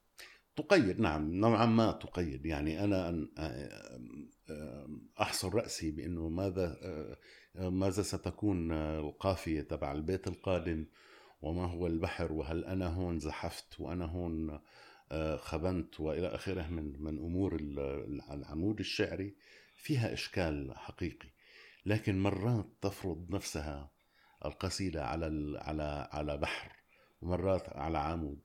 تقيد 0.56 1.00
نعم 1.00 1.34
نوعا 1.34 1.66
ما 1.66 1.92
تقيد. 1.92 2.46
يعني 2.46 2.84
أنا 2.84 3.28
أحصر 5.22 5.54
رأسي 5.56 5.92
بأنه 5.92 6.30
ماذا 6.30 6.78
ماذا 7.56 8.02
ستكون 8.04 8.72
القافية 8.72 9.62
تبع 9.62 9.92
البيت 9.92 10.28
القادم؟ 10.28 10.86
وما 11.42 11.66
هو 11.66 11.88
البحر؟ 11.88 12.32
وهل 12.34 12.66
أنا 12.66 12.88
هون 12.88 13.20
زحفت؟ 13.20 13.80
وأنا 13.80 14.06
هون 14.06 14.60
خبنت؟ 15.38 16.00
وإلى 16.00 16.28
آخره 16.28 16.68
من 16.68 17.04
من 17.04 17.18
أمور 17.18 17.56
ال- 17.56 18.22
العمود 18.32 18.80
الشعري 18.80 19.36
فيها 19.76 20.14
إشكال 20.14 20.74
حقيقي. 20.76 21.30
لكن 21.86 22.20
مرات 22.20 22.68
تفرض 22.82 23.30
نفسها 23.30 23.92
القصيدة 24.46 25.06
على 25.06 25.60
على 25.60 26.08
على 26.12 26.38
بحر 26.38 26.72
ومرات 27.22 27.70
على 27.70 27.98
عمود. 27.98 28.40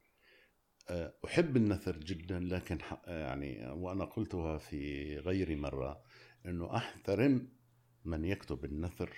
آه، 0.91 1.15
أحب 1.25 1.57
النثر 1.57 1.97
جدا 1.97 2.39
لكن 2.39 2.81
ح- 2.83 3.03
يعني 3.07 3.71
وأنا 3.71 4.05
قلتها 4.05 4.59
في 4.59 5.17
غير 5.19 5.57
مرة 5.57 6.03
أنه 6.47 6.77
أحترم 6.77 7.49
من 8.05 8.25
يكتب 8.25 8.65
النثر 8.65 9.11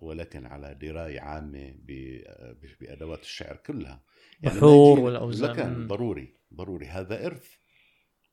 ولكن 0.00 0.46
على 0.46 0.74
دراية 0.74 1.20
عامة 1.20 1.74
ب- 1.86 2.56
بأدوات 2.80 3.20
الشعر 3.22 3.56
كلها. 3.56 4.02
ما 4.42 4.50
بحور 4.50 5.00
والأوزان. 5.00 5.50
لكن 5.50 5.86
ضروري 5.86 6.34
ضروري. 6.54 6.86
هذا 6.86 7.26
إرث. 7.26 7.54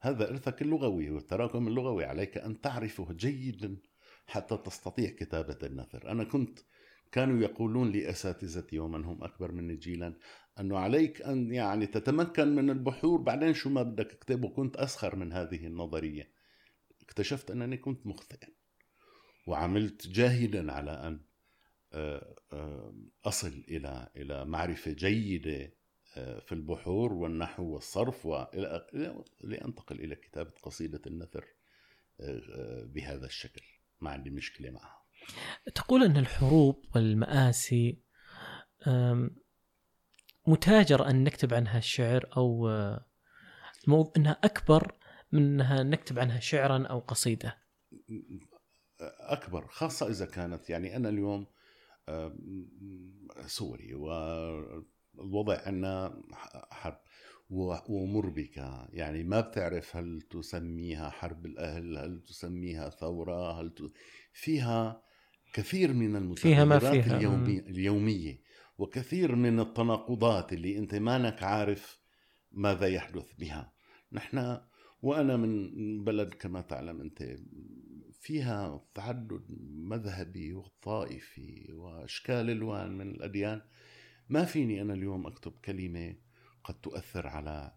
هذا 0.01 0.29
إرثك 0.29 0.61
اللغوي 0.61 1.09
والتراكم 1.09 1.67
اللغوي 1.67 2.05
عليك 2.05 2.37
أن 2.37 2.61
تعرفه 2.61 3.13
جيدا 3.13 3.77
حتى 4.27 4.57
تستطيع 4.57 5.09
كتابة 5.09 5.57
النثر. 5.63 6.11
أنا 6.11 6.23
كنت 6.23 6.59
كانوا 7.15 7.41
يقولون 7.41 7.91
لي 7.91 8.09
أساتذتي 8.09 8.79
ومن 8.79 9.05
هم 9.05 9.23
أكبر 9.23 9.51
مني 9.51 9.75
جيلا 9.75 10.15
أنه 10.59 10.77
عليك 10.77 11.21
أن 11.21 11.53
يعني 11.53 11.87
تتمكن 11.87 12.55
من 12.55 12.69
البحور 12.69 13.21
بعدين 13.21 13.53
شو 13.53 13.69
ما 13.69 13.83
بدك 13.83 14.11
تكتبه 14.11 14.49
كنت 14.49 14.77
أسخر 14.77 15.15
من 15.15 15.33
هذه 15.33 15.67
النظرية. 15.67 16.31
اكتشفت 17.01 17.51
أنني 17.51 17.77
كنت 17.77 18.07
مخطئا 18.07 18.47
وعملت 19.47 20.07
جاهدا 20.07 20.71
على 20.71 20.91
أن 20.91 21.25
آه، 21.93 22.35
آه، 22.53 22.95
أصل 23.25 23.63
إلى 23.69 24.09
إلى 24.15 24.45
معرفة 24.45 24.91
جيدة 24.91 25.73
آه، 26.17 26.39
في 26.39 26.51
البحور 26.51 27.13
والنحو 27.13 27.63
والصرف 27.63 28.27
لأنتقل 29.43 29.99
إلى 29.99 30.15
كتابة 30.15 30.51
قصيدة 30.63 31.01
النثر 31.07 31.45
بهذا 32.83 33.25
الشكل. 33.25 33.61
ما 34.01 34.09
عندي 34.09 34.29
مشكلة 34.29 34.71
معها. 34.71 35.04
تقول 35.75 36.03
أن 36.03 36.17
الحروب 36.17 36.85
والمآسي 36.95 37.99
متاجر 40.47 41.09
أن 41.09 41.23
نكتب 41.23 41.53
عنها 41.53 41.77
الشعر 41.77 42.29
أو 42.37 42.69
آه، 42.69 43.05
مو 43.87 44.13
إنها 44.17 44.39
أكبر 44.43 44.97
من 45.31 45.41
إنها 45.45 45.83
نكتب 45.83 46.19
عنها 46.19 46.39
شعرا 46.39 46.87
أو 46.87 46.99
قصيدة. 46.99 47.57
أكبر 49.19 49.67
خاصة 49.67 50.09
إذا 50.09 50.25
كانت 50.25 50.69
يعني 50.69 50.95
أنا 50.95 51.09
اليوم 51.09 51.47
سوري 53.45 53.93
والوضع 53.93 55.61
عندنا 55.65 56.21
حرب 56.71 56.97
و- 57.49 57.75
ومربكه 57.93 58.87
يعني 58.89 59.23
ما 59.23 59.41
بتعرف 59.41 59.95
هل 59.95 60.21
تسميها 60.21 61.09
حرب 61.09 61.45
الأهل 61.45 61.97
هل 61.97 62.21
تسميها 62.27 62.89
ثورة 62.89 63.61
هل 63.61 63.69
ت... 63.69 63.79
فيها 64.33 65.01
كثير 65.55 65.93
من 65.93 66.35
فيها 66.35 66.65
ما 66.65 66.75
المتغيرات 66.77 67.05
فيها. 67.05 67.17
اليومي... 67.17 67.59
اليومية 67.59 68.41
وكثير 68.77 69.35
من 69.35 69.59
التناقضات 69.59 70.53
اللي 70.53 70.77
أنت 70.77 70.95
مانك 70.95 71.43
عارف 71.43 71.99
ماذا 72.51 72.87
يحدث 72.87 73.33
بها. 73.39 73.73
نحن 74.11 74.57
وأنا 75.01 75.37
من 75.37 76.03
بلد 76.03 76.33
كما 76.33 76.61
تعلم 76.61 77.01
أنت 77.01 77.37
فيها 78.21 78.85
تعدد 78.93 79.45
مذهبي 79.93 80.53
وطائفي 80.53 81.73
وأشكال 81.73 82.49
ألوان 82.49 82.97
من 82.97 83.11
الأديان. 83.11 83.61
ما 84.29 84.45
فيني 84.45 84.81
أنا 84.81 84.93
اليوم 84.93 85.27
أكتب 85.27 85.51
كلمة 85.51 86.15
قد 86.63 86.75
تؤثر 86.81 87.27
على 87.27 87.71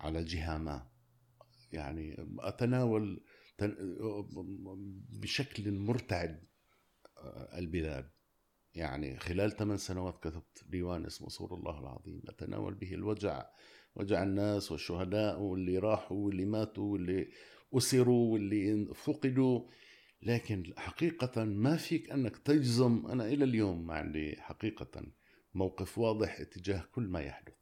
على 0.00 0.24
جهة 0.24 0.58
ما. 0.58 0.88
يعني 1.72 2.16
أتناول 2.38 3.24
تن- 3.58 3.96
بشكل 5.20 5.72
مرتعد. 5.72 6.51
البلاد. 7.58 8.10
يعني 8.74 9.16
خلال 9.16 9.56
ثمان 9.56 9.76
سنوات 9.76 10.18
كتبت 10.18 10.64
ديوان 10.66 11.06
اسمه 11.06 11.28
صور 11.28 11.54
الله 11.54 11.80
العظيم 11.80 12.22
أتناول 12.28 12.74
به 12.74 12.94
الوجع 12.94 13.46
وجع 13.94 14.22
الناس 14.22 14.72
والشهداء 14.72 15.40
واللي 15.40 15.78
راحوا 15.78 16.16
واللي 16.16 16.44
ماتوا 16.44 16.92
واللي 16.92 17.28
أسروا 17.74 18.32
واللي 18.32 18.94
فقدوا 18.94 19.68
لكن 20.22 20.72
حقيقة 20.76 21.44
ما 21.44 21.76
فيك 21.76 22.10
أنك 22.10 22.36
تجزم. 22.36 23.06
أنا 23.06 23.26
إلى 23.26 23.44
اليوم 23.44 23.86
ما 23.86 23.94
عندي 23.94 24.36
حقيقة 24.40 25.02
موقف 25.54 25.98
واضح 25.98 26.40
اتجاه 26.40 26.84
كل 26.92 27.02
ما 27.02 27.20
يحدث. 27.20 27.54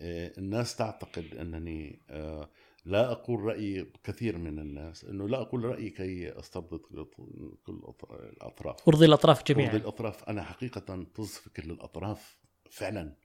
آه، 0.00 0.32
الناس 0.38 0.76
تعتقد 0.76 1.34
أنني 1.34 2.02
آه، 2.10 2.50
لا 2.84 3.12
أقول 3.12 3.40
رأيي 3.40 3.92
كثير 4.04 4.38
من 4.38 4.58
الناس 4.58 5.04
أنه 5.04 5.28
لا 5.28 5.40
أقول 5.40 5.64
رأيي 5.64 5.90
كي 5.90 6.38
أستبدد 6.38 6.80
كل 7.62 7.82
الأطراف. 8.12 8.88
أرضي 8.88 9.06
الأطراف 9.06 9.44
جميعا. 9.44 9.76
الأطراف. 9.76 10.24
أنا 10.24 10.42
حقيقة 10.42 11.06
تصفي 11.14 11.50
كل 11.50 11.70
الاطراف 11.70 12.38
فعلا. 12.70 13.16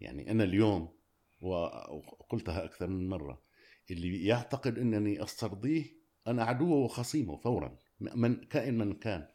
يعني 0.00 0.30
أنا 0.30 0.44
اليوم 0.44 0.96
وقلتها 1.40 2.64
أكثر 2.64 2.86
من 2.86 3.08
مرة 3.08 3.42
اللي 3.90 4.24
يعتقد 4.24 4.78
إنني 4.78 5.22
أسترضيه 5.22 5.84
أنا 6.26 6.44
عدوه 6.44 6.76
وخصيمه 6.76 7.36
فورا 7.36 7.78
من 8.00 8.34
كائن 8.34 8.78
من 8.78 8.92
كان. 8.92 9.28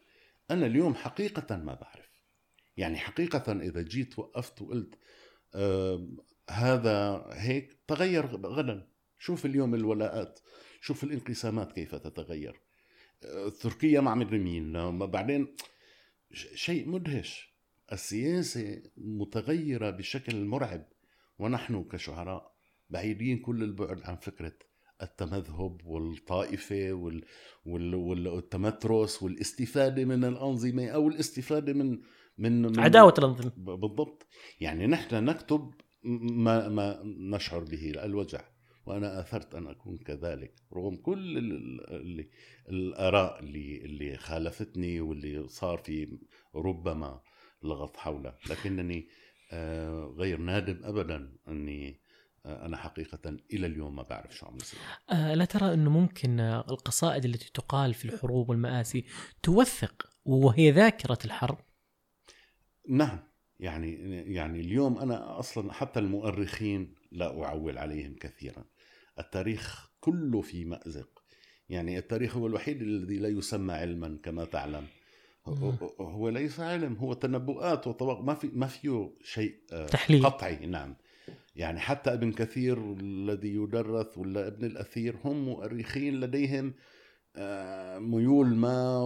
أنا 0.52 0.66
اليوم 0.66 0.96
حقيقة 0.96 1.58
ما 1.58 1.74
بعرف. 1.74 2.12
يعني 2.78 2.98
حقيقة 2.98 3.52
إذا 3.52 3.82
جيت 3.82 4.20
وقفت 4.20 4.62
وقلت 4.62 5.00
آه 5.56 6.08
هذا 6.50 7.26
هيك 7.32 7.84
تغير 7.88 8.26
غدا. 8.26 8.91
شوف 9.22 9.46
اليوم 9.46 9.76
الولاءات 9.76 10.40
شوف 10.82 11.04
الانقسامات 11.04 11.72
كيف 11.72 11.96
تتغير. 11.96 12.62
آه، 13.24 13.50
تركيا 13.50 14.02
مع 14.02 14.16
مين 14.16 14.74
لما 14.74 15.06
بعدين 15.06 15.56
شيء 16.56 16.90
مدهش. 16.90 17.52
السياسة 17.92 18.84
متغيرة 18.98 19.90
بشكل 19.90 20.46
مرعب 20.46 20.88
ونحن 21.40 21.84
كشعراء 21.84 22.52
بعيدين 22.90 23.38
كل 23.40 23.64
البعد 23.64 24.02
عن 24.04 24.16
فكرة 24.16 24.54
التمذهب 25.02 25.82
والطائفة 25.86 26.94
وال... 26.94 27.26
وال... 27.66 27.96
وال- 27.96 28.28
والتمترس 28.28 29.24
والاستفادة 29.24 30.06
من 30.06 30.24
الأنظمة 30.24 30.88
أو 30.88 31.08
الاستفادة 31.08 31.74
من 31.74 32.02
من, 32.38 32.62
من 32.62 32.80
عداوة 32.80 33.14
الأنظمة. 33.18 33.52
ب- 33.58 33.80
بالضبط. 33.80 34.28
يعني 34.60 34.88
نحن 34.88 35.26
نكتب 35.26 35.74
ما 36.04 36.70
ما 36.70 37.02
نشعر 37.06 37.64
به 37.64 37.92
الوجع. 38.04 38.42
وأنا 38.86 39.20
أثرت 39.20 39.56
أن 39.56 39.68
أكون 39.68 39.98
كذلك 39.98 40.54
رغم 40.74 40.96
كل 40.96 41.38
ال- 41.38 41.52
ال- 41.54 41.96
اللي 42.02 42.30
الآراء 42.70 43.40
اللي 43.40 43.78
اللي 43.86 44.18
خالفتني 44.18 45.02
واللي 45.02 45.48
صار 45.48 45.78
في 45.78 46.18
ربما 46.56 47.22
لغط 47.64 47.98
حوله 47.98 48.34
لكنني 48.50 49.08
آه، 49.52 50.14
غير 50.18 50.38
نادم 50.38 50.80
ابدا 50.86 51.38
أني 51.48 52.02
آه، 52.46 52.66
أنا 52.66 52.78
حقيقة 52.78 53.38
إلى 53.54 53.68
اليوم 53.68 53.96
ما 53.96 54.04
بعرف 54.04 54.36
شو 54.36 54.46
عم 54.46 54.58
بصير 54.58 54.80
آه، 55.12 55.34
لا 55.34 55.46
ترى 55.46 55.74
أنه 55.74 55.90
ممكن 55.90 56.40
القصائد 56.40 57.26
التي 57.26 57.52
تقال 57.54 57.94
في 57.94 58.06
الحروب 58.06 58.50
والمآسي 58.50 59.06
توثق 59.44 60.10
وهي 60.26 60.72
ذاكرة 60.72 61.18
الحرب؟ 61.26 61.58
نعم 62.90 63.20
يعني 63.60 63.94
يعني 64.34 64.60
اليوم 64.60 64.98
أنا 65.00 65.40
أصلا 65.40 65.74
حتى 65.74 66.00
المؤرخين 66.00 66.96
لا 67.12 67.44
أعول 67.46 67.78
عليهم 67.78 68.16
كثيرا. 68.16 68.64
التاريخ 69.20 69.90
كله 70.00 70.42
في 70.42 70.66
مأزق. 70.66 71.24
يعني 71.70 71.98
التاريخ 71.98 72.38
هو 72.38 72.48
الوحيد 72.48 72.82
الذي 72.82 73.18
لا 73.18 73.30
يسمى 73.30 73.74
علما 73.74 74.18
كما 74.24 74.46
تعلم. 74.46 74.86
هو- 75.46 75.72
هو 76.00 76.30
ليس 76.30 76.60
علم 76.60 76.94
هو 76.96 77.14
تنبؤات 77.14 77.88
وطواق 77.88 78.22
ما 78.22 78.34
في 78.34 78.48
ما 78.54 78.68
فيه 78.68 79.12
شيء 79.24 79.56
آه، 79.74 79.86
تحليل. 79.88 80.26
قطعي. 80.26 80.66
نعم. 80.66 80.96
يعني 81.56 81.80
حتى 81.80 82.14
ابن 82.14 82.32
كثير 82.32 82.94
الذي 82.94 83.56
يدرس 83.56 84.18
ولا 84.18 84.48
ابن 84.48 84.66
الأثير 84.66 85.16
هم 85.24 85.46
مؤرخين 85.46 86.20
لديهم 86.20 86.74
آه، 87.36 88.00
ميول 88.00 88.48
ما 88.48 88.98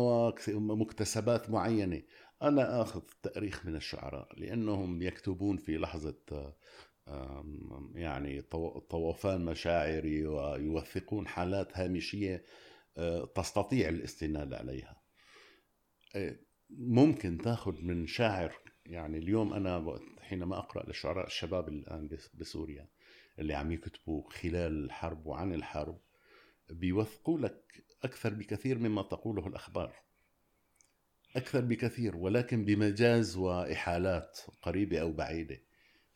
ومكتسبات 0.53 1.49
معينة. 1.49 2.01
أنا 2.41 2.82
آخذ 2.82 3.01
التأريخ 3.16 3.66
من 3.66 3.76
الشعراء 3.76 4.28
لأنهم 4.38 5.01
يكتبون 5.01 5.58
في 5.58 5.78
لحظة 5.78 6.16
آم، 6.32 6.51
يعني 7.95 8.41
طو- 8.41 8.80
طوفان 8.80 9.45
مشاعري 9.45 10.26
ويوثقون 10.28 11.28
حالات 11.28 11.78
هامشية 11.78 12.43
آه، 12.97 13.26
تستطيع 13.36 13.89
الاستناد 13.89 14.53
عليها. 14.53 15.01
آه، 16.16 16.36
ممكن 16.70 17.38
تاخذ 17.38 17.82
من 17.82 18.08
شاعر 18.08 18.56
يعني 18.86 19.18
اليوم 19.18 19.53
أنا 19.53 19.99
حينما 20.22 20.58
أقرأ 20.58 20.86
للشعراء 20.86 21.28
الشباب 21.28 21.68
الآن 21.68 22.08
بس- 22.08 22.36
بسوريا 22.36 22.88
اللي 23.39 23.53
عم 23.53 23.72
يكتبوا 23.72 24.30
خلال 24.32 24.86
الحرب 24.86 25.26
وعن 25.26 25.53
الحرب 25.53 25.99
بيوثقوا 26.70 27.39
لك 27.39 27.84
أكثر 28.03 28.34
بكثير 28.34 28.78
مما 28.80 29.01
تقوله 29.01 29.47
الأخبار. 29.47 29.95
أكثر 31.36 31.62
بكثير 31.62 32.16
ولكن 32.18 32.66
بمجاز 32.66 33.38
وإحالات 33.38 34.39
قريبة 34.62 34.99
أو 35.01 35.12
بعيدة. 35.14 35.62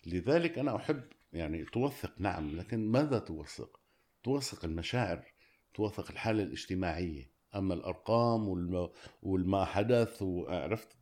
لذلك 0.05 0.59
أنا 0.59 0.75
أحب 0.75 1.03
يعني 1.33 1.65
توثق 1.65 2.13
نعم 2.21 2.55
لكن 2.55 2.91
ماذا 2.91 3.19
توثق؟ 3.19 3.79
توثق 4.23 4.65
المشاعر 4.65 5.25
توثق 5.73 6.11
الحالة 6.11 6.43
الاجتماعية. 6.43 7.31
أما 7.55 7.73
الأرقام 7.73 8.47
والم... 8.47 8.89
والما 9.21 9.65
حدث 9.65 10.21
وعرفت 10.21 10.97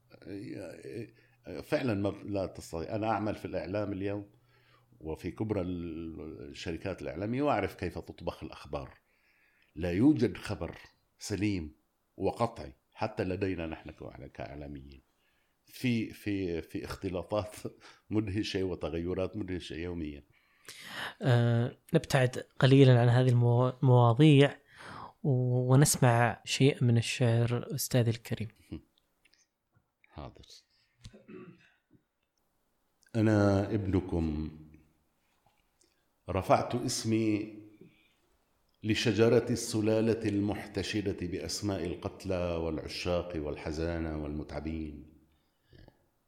فعلا 1.63 1.93
ما 1.93 2.09
لا 2.09 2.45
تستطيع. 2.45 2.95
أنا 2.95 3.09
أعمل 3.09 3.35
في 3.35 3.45
الإعلام 3.45 3.93
اليوم 3.93 4.29
وفي 4.99 5.31
كبرى 5.31 5.61
الشركات 5.61 7.01
الإعلامية 7.01 7.41
وأعرف 7.41 7.75
كيف 7.75 7.99
تطبخ 7.99 8.43
الأخبار. 8.43 8.99
لا 9.75 9.91
يوجد 9.91 10.37
خبر 10.37 10.77
سليم 11.19 11.75
وقطعي 12.17 12.73
حتى 12.93 13.23
لدينا 13.23 13.67
نحن 13.67 13.91
كإعلاميين. 14.33 15.07
في 15.68 16.13
في 16.13 16.61
في 16.61 16.86
اختلاطات 16.86 17.55
مدهشة 18.09 18.63
وتغيرات 18.63 19.38
مدهشة 19.38 19.74
يوميا. 19.74 20.24
أه 21.22 21.78
نبتعد 21.93 22.43
قليلا 22.59 23.01
عن 23.01 23.09
هذه 23.09 23.30
المو- 23.30 23.70
المواضيع 23.70 24.57
ونسمع 25.24 26.41
شيء 26.45 26.84
من 26.84 26.97
الشعر 26.97 27.76
أستاذي 27.76 28.09
الكريم. 28.09 28.47
حاضر. 30.09 30.45
أنا 33.15 33.65
ابنكم. 33.74 34.51
رفعت 36.30 36.76
اسمي 36.76 37.53
لشجرة 38.84 39.45
السلالة 39.49 40.30
المحتشدة 40.30 41.28
بأسماء 41.28 41.86
القتلى 41.86 42.55
والعشاق 42.55 43.34
والحزانة 43.36 44.24
والمتعبين. 44.24 45.16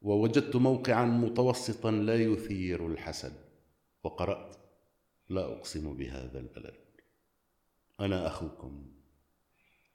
ووجدت 0.02 0.56
موقعا 0.56 1.04
متوسطا 1.04 1.90
لا 1.90 2.14
يثير 2.14 2.86
الحسد. 2.86 3.32
وقرأت 4.04 4.56
لا 5.28 5.44
أقسم 5.44 5.96
بهذا 5.96 6.38
البلد. 6.38 6.80
أنا 8.00 8.26
أخوكم. 8.26 8.86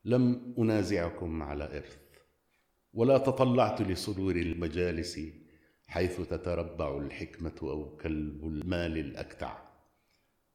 لم 0.05 0.55
أنازعكم 0.57 1.43
على 1.43 1.77
إرث. 1.77 1.97
ولا 2.93 3.17
تطلعت 3.17 3.81
لصدور 3.81 4.35
المجالس 4.35 5.19
حيث 5.87 6.21
تتربع 6.21 6.97
الحكمة 6.97 7.55
أو 7.61 7.97
كلب 7.97 8.47
المال 8.47 8.97
الأكتع. 8.97 9.57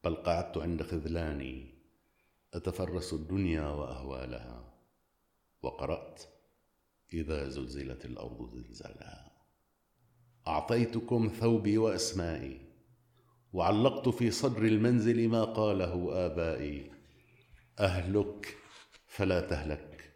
بل 0.03 0.15
قعدت 0.15 0.57
عند 0.57 0.83
خذلاني 0.83 1.73
أتفرس 2.53 3.13
الدنيا 3.13 3.67
وأهوالها. 3.69 4.73
وقرأت 5.61 6.21
إذا 7.13 7.49
زلزلت 7.49 8.05
الأرض 8.05 8.55
زلزالها 8.55 9.30
أعطيتكم 10.47 11.27
ثوبي 11.27 11.77
وأسمائي. 11.77 12.61
وعلقت 13.53 14.09
في 14.09 14.31
صدر 14.31 14.65
المنزل 14.65 15.29
ما 15.29 15.43
قاله 15.43 16.25
آبائي. 16.25 16.91
أهلك 17.79 18.57
فلا 19.07 19.41
تهلك. 19.41 20.15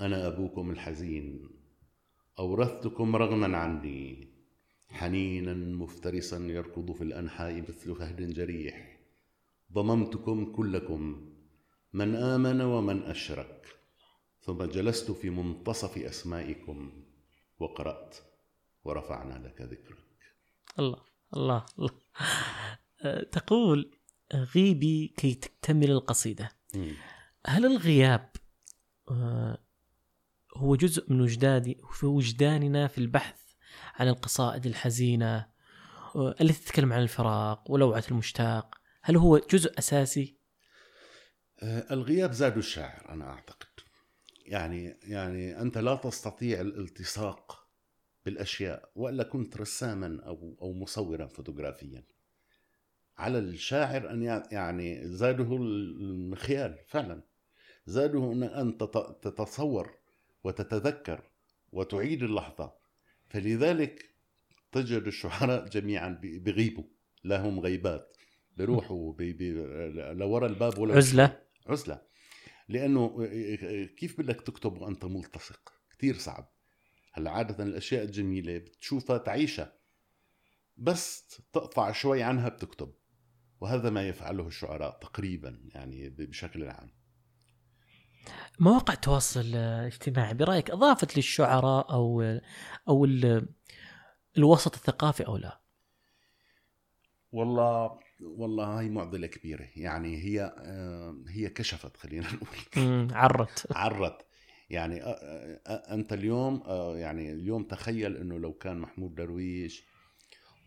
أنا 0.00 0.26
أبوكم 0.26 0.70
الحزين. 0.70 1.48
أورثتكم 2.38 3.16
رغما 3.16 3.56
عني. 3.56 4.28
حنينا 4.88 5.54
مفترسا 5.54 6.36
يركض 6.36 6.92
في 6.92 7.04
الأنحاء 7.04 7.60
مثل 7.60 7.94
فهد 7.94 8.32
جريح. 8.32 8.98
ضممتكم 9.72 10.52
كلكم. 10.52 11.30
من 11.92 12.14
آمن 12.14 12.60
ومن 12.60 13.02
أشرك. 13.02 13.66
ثم 14.40 14.64
جلست 14.64 15.10
في 15.10 15.30
منتصف 15.30 15.98
أسمائكم. 15.98 17.04
وقرأت. 17.58 18.27
ورفعنا 18.84 19.46
لك 19.46 19.62
ذكرك. 19.62 19.98
الله 20.78 21.04
الله 21.36 21.66
الله. 21.78 22.00
أه 23.02 23.22
تقول 23.22 23.98
غيبي 24.34 25.14
كي 25.16 25.34
تكتمل 25.34 25.90
القصيدة. 25.90 26.50
هل 27.46 27.66
الغياب 27.66 28.30
أه 29.10 29.58
هو 30.56 30.76
جزء 30.76 31.12
من 31.12 31.20
وجداني 31.20 31.80
في 31.92 32.06
وجداننا 32.06 32.88
في 32.88 32.98
البحث 32.98 33.40
عن 33.94 34.08
القصائد 34.08 34.66
الحزينة 34.66 35.46
أه 36.16 36.34
التي 36.40 36.64
تتكلم 36.64 36.92
عن 36.92 37.02
الفراق 37.02 37.70
ولوعة 37.70 38.04
المشتاق؟ 38.10 38.74
هل 39.02 39.16
هو 39.16 39.38
جزء 39.38 39.78
أساسي؟ 39.78 40.38
الغياب 41.62 42.32
زاد 42.32 42.56
الشاعر 42.56 43.08
أنا 43.08 43.30
أعتقد. 43.30 43.68
يعني 44.46 44.98
يعني 45.02 45.60
أنت 45.60 45.78
لا 45.78 45.94
تستطيع 45.94 46.60
الالتصاق 46.60 47.57
بالأشياء 48.28 48.90
وإلا 48.94 49.22
كنت 49.22 49.56
رساما 49.56 50.20
أو 50.26 50.56
أو 50.62 50.72
مصورا 50.72 51.26
فوتوغرافيا. 51.26 52.04
على 53.18 53.38
الشاعر 53.38 54.22
يع- 54.22 54.48
يعني 54.52 55.08
زاده 55.08 55.56
المخيال 55.56 56.78
فعلا. 56.86 57.22
زاده 57.86 58.70
تت- 58.70 59.18
تتصور 59.22 59.98
وتتذكر 60.44 61.22
وتعيد 61.72 62.22
اللحظة. 62.22 62.72
فلذلك 63.28 64.10
تجد 64.72 65.02
الشعراء 65.06 65.68
جميعا 65.68 66.08
بيغيبوا 66.22 66.84
لهم 67.24 67.60
غيبات. 67.60 68.16
بيروحوا 68.56 69.12
بي 69.12 69.32
بي 69.32 69.52
لورا 70.14 70.46
الباب 70.46 70.78
ولا 70.78 70.96
عزلة. 70.96 71.40
عزلة. 71.66 72.02
لأنه 72.68 73.26
كيف 73.96 74.20
بدك 74.20 74.40
تكتب 74.40 74.78
وأنت 74.78 75.04
ملتصق؟ 75.04 75.72
كتير 75.90 76.14
صعب. 76.14 76.57
هلا 77.18 77.30
عادة 77.30 77.64
الأشياء 77.64 78.04
الجميلة 78.04 78.58
بتشوفها 78.58 79.18
تعيشها 79.18 79.72
بس 80.76 81.26
تقطع 81.52 81.92
شوي 81.92 82.22
عنها 82.22 82.48
بتكتب 82.48 82.94
وهذا 83.60 83.90
ما 83.90 84.08
يفعله 84.08 84.46
الشعراء 84.46 84.98
تقريبا 84.98 85.60
يعني 85.74 86.08
بشكل 86.08 86.68
عام. 86.68 86.90
مواقع 88.60 88.94
التواصل 88.94 89.40
الاجتماعي 89.40 90.34
برأيك 90.34 90.70
أضافت 90.70 91.16
للشعراء 91.16 91.92
أو 91.92 92.38
أو 92.88 93.04
ال- 93.04 93.48
الوسط 94.38 94.74
الثقافي 94.74 95.26
أو 95.26 95.36
لا؟ 95.36 95.60
والله 97.32 97.98
والله 98.20 98.78
هاي 98.78 98.88
معضلة 98.88 99.26
كبيرة 99.26 99.68
يعني 99.76 100.16
هي 100.24 100.54
آه، 100.58 101.24
هي 101.28 101.48
كشفت 101.50 101.96
خلينا 101.96 102.26
نقول. 102.32 103.08
عرت. 103.14 103.66
عرت. 103.76 104.26
يعني 104.70 105.00
أنت 105.66 106.12
اليوم 106.12 106.62
يعني 106.96 107.32
اليوم 107.32 107.64
تخيل 107.64 108.16
إنه 108.16 108.38
لو 108.38 108.52
كان 108.52 108.78
محمود 108.78 109.14
درويش 109.14 109.84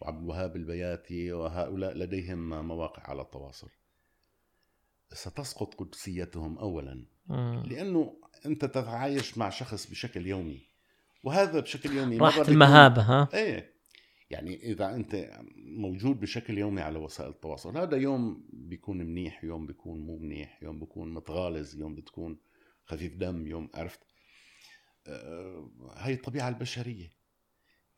وعبد 0.02 0.24
الوهاب 0.24 0.56
البياتي 0.56 1.34
وهؤلاء 1.34 1.98
لديهم 1.98 2.68
مواقع 2.68 3.04
على 3.10 3.22
التواصل 3.22 3.70
ستسقط 5.14 5.74
قدسيتهم 5.74 6.58
اولا. 6.58 7.06
لأنه 7.66 8.14
أنت 8.46 8.66
تتعايش 8.66 9.38
مع 9.38 9.50
شخص 9.50 9.90
بشكل 9.90 10.28
يومي 10.28 10.62
وهذا 11.24 11.60
بشكل 11.60 11.92
يومي 11.92 12.18
راحت 12.18 12.50
المهابة 12.50 13.02
ها؟ 13.02 13.30
إيه 13.34 13.72
يعني 14.30 14.56
إذا 14.64 14.96
أنت 14.96 15.40
موجود 15.56 16.20
بشكل 16.20 16.58
يومي 16.58 16.82
على 16.82 17.00
وسائل 17.00 17.30
التواصل 17.30 17.78
هذا 17.78 17.98
يوم 17.98 18.44
بيكون 18.54 18.98
منيح 18.98 19.44
يوم 19.44 19.68
بيكون 19.68 20.00
مو 20.00 20.18
منيح 20.18 20.64
يوم 20.64 20.80
بيكون 20.80 21.14
متغالظ 21.14 21.76
يوم 21.76 21.96
بتكون 21.96 22.38
خفيف 22.92 23.16
دم 23.16 23.48
يوم 23.48 23.70
عرفت؟ 23.74 24.00
آه، 25.08 25.72
هاي 25.96 26.14
الطبيعة 26.14 26.50
البشرية. 26.50 27.12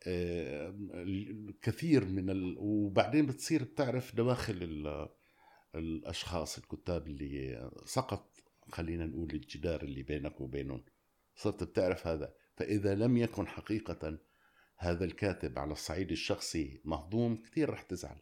آه، 0.07 0.75
الكثير 0.93 2.05
من 2.05 2.29
ال... 2.29 2.55
وبعدين 2.57 3.25
بتصير 3.25 3.63
بتعرف 3.63 4.15
دواخل 4.15 4.57
ال... 4.61 5.09
الأشخاص 5.75 6.57
الكتاب 6.57 7.07
اللي 7.07 7.71
سقط 7.85 8.33
خلينا 8.71 9.05
نقول 9.05 9.29
الجدار 9.33 9.83
اللي 9.83 10.03
بينك 10.03 10.41
وبينهم. 10.41 10.83
صرت 11.35 11.63
بتعرف 11.63 12.07
هذا. 12.07 12.33
فإذا 12.55 12.95
لم 12.95 13.17
يكن 13.17 13.47
حقيقة 13.47 14.19
هذا 14.77 15.05
الكاتب 15.05 15.59
على 15.59 15.71
الصعيد 15.71 16.11
الشخصي 16.11 16.81
مهضوم 16.85 17.35
كثير 17.35 17.69
رح 17.69 17.81
تزعل. 17.81 18.21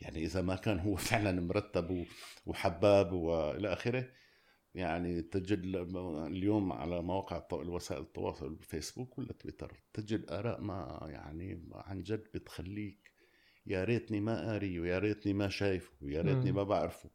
يعني 0.00 0.24
إذا 0.24 0.42
ما 0.42 0.56
كان 0.56 0.78
هو 0.78 0.96
فعلا 0.96 1.40
مرتب 1.40 2.06
وحباب 2.46 3.12
وإلى 3.12 3.72
آخره 3.72 4.10
يعني 4.76 5.22
تجد 5.22 5.62
اليوم 6.26 6.72
على 6.72 7.02
مواقع 7.02 7.46
وسائل 7.52 8.02
التواصل 8.02 8.46
الفيسبوك 8.52 9.18
ولا 9.18 9.32
تويتر 9.32 9.82
تجد 9.92 10.30
آراء 10.30 10.60
ما 10.60 10.98
يعني 11.10 11.68
عن 11.74 12.02
جد 12.02 12.24
بتخليك 12.34 13.12
يا 13.66 13.84
ريتني 13.84 14.20
ما 14.20 14.46
قاري 14.50 14.80
ويا 14.80 14.98
ريتني 14.98 15.32
ما 15.32 15.48
شايفه 15.48 15.92
ويا 16.00 16.22
ريتني. 16.22 16.52
ما 16.52 16.62
بعرفه. 16.62 17.10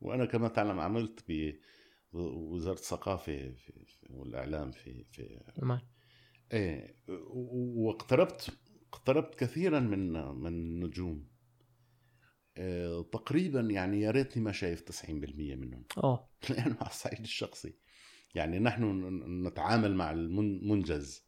وأنا 0.00 0.24
كما 0.24 0.48
تعلم 0.48 0.80
عملت 0.80 1.24
بوزارة 2.12 2.74
الثقافة 2.78 3.24
في 3.24 3.52
في- 3.54 3.84
في 3.84 4.12
في 4.72 5.40
عمان 5.58 5.80
إيه 6.52 6.96
واقتربت 7.78 8.58
اقتربت 8.92 9.34
كثيرا 9.34 9.80
من 9.80 10.12
من 10.12 10.46
النجوم. 10.46 11.16
إيه، 11.18 11.33
تقريبا 13.12 13.60
يعني 13.60 14.00
يا 14.00 14.10
ريتني 14.10 14.42
ما 14.42 14.52
شايف 14.52 14.82
90% 14.82 15.10
منهم. 15.10 15.84
اوه 15.98 16.28
لأنه 16.50 16.76
على 16.80 16.90
الصعيد 16.90 17.20
الشخصي. 17.20 17.74
يعني 18.34 18.58
نحن 18.58 18.84
نتعامل 19.46 19.94
مع 19.94 20.10
المنجز 20.10 21.24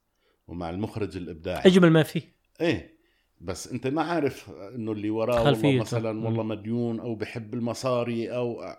ومع 0.47 0.71
المخرج 0.71 1.17
الإبداعي. 1.17 1.67
أجمل 1.67 1.91
ما 1.91 2.03
فيه. 2.03 2.23
إيه. 2.61 2.97
بس 3.41 3.69
أنت 3.73 3.87
ما 3.87 4.03
عارف 4.03 4.51
إنه 4.51 4.93
اللي 4.93 5.11
وراه. 5.11 5.43
والله 5.43 5.81
مثلا. 5.81 6.25
والله 6.25 6.43
مديون 6.43 7.01
أو 7.01 7.15
بحب 7.15 7.55
المصاري 7.55 8.31
أو 8.37 8.77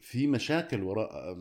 في 0.00 0.26
مشاكل 0.26 0.82
وراء 0.82 1.34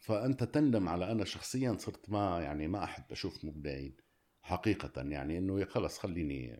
فأنت 0.00 0.44
تندم 0.44 0.88
على 0.88 1.12
أنا 1.12 1.24
شخصيا 1.24 1.76
صرت 1.78 2.10
ما 2.10 2.40
يعني 2.40 2.68
ما 2.68 2.84
أحب 2.84 3.04
أشوف 3.10 3.44
مبدعين 3.44 3.96
حقيقة. 4.42 5.02
يعني 5.02 5.38
إنه 5.38 5.64
خلص 5.64 5.98
خليني 5.98 6.58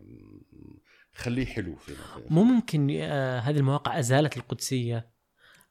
خليه 1.14 1.44
حلو 1.46 1.76
في 1.76 1.92
مو 2.30 2.42
ممكن 2.44 2.88
آه 3.00 3.38
هذه 3.38 3.56
المواقع 3.56 3.98
أزالت 3.98 4.36
القدسية؟ 4.36 5.12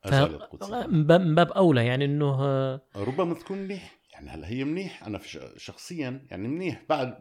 ف- 0.02 0.08
أزال 0.08 0.36
القدس 0.36 0.70
من 0.70 1.36
باب 1.36 1.52
أولى 1.52 1.86
يعني 1.86 2.06
إنه 2.06 2.44
آه 2.44 2.82
ربما 2.96 3.34
تكون 3.34 3.58
منيح. 3.58 4.02
يعني 4.14 4.30
هلا 4.30 4.48
هي 4.50 4.64
منيح؟ 4.64 5.04
أنا 5.08 5.20
شخصيا 5.58 6.26
يعني 6.32 6.48
منيح. 6.48 6.86
بعد 6.90 7.18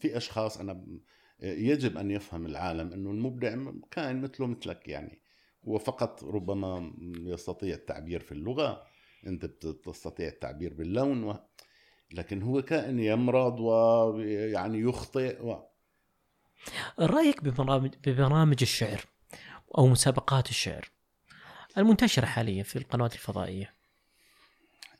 في 0.00 0.16
أشخاص 0.16 0.58
أنا 0.58 0.84
يجب 1.42 1.98
أن 1.98 2.10
يفهم 2.10 2.46
العالم 2.46 2.92
إنه 2.92 3.10
المبدع 3.10 3.72
كائن 3.90 4.20
مثله 4.20 4.46
مثلك 4.46 4.88
يعني. 4.88 5.20
هو 5.68 5.78
فقط 5.78 6.24
ربما 6.24 6.92
يستطيع 7.26 7.74
التعبير 7.74 8.20
في 8.20 8.32
اللغة. 8.32 8.82
أنت 9.26 9.44
بتستطيع 9.66 10.28
التعبير 10.28 10.74
باللون 10.74 11.24
و... 11.24 11.36
لكن 12.12 12.42
هو 12.42 12.62
كائن 12.62 12.98
يمرض 13.00 13.60
ويعني 13.60 14.80
يخطئ 14.80 15.42
و... 15.42 15.71
رأيك 16.98 17.44
ببرامج 17.44 17.94
ببرامج 18.06 18.58
الشعر 18.62 19.04
أو 19.78 19.86
مسابقات 19.86 20.50
الشعر 20.50 20.90
المنتشرة 21.78 22.26
حاليا 22.26 22.62
في 22.62 22.76
القنوات 22.76 23.14
الفضائية؟ 23.14 23.74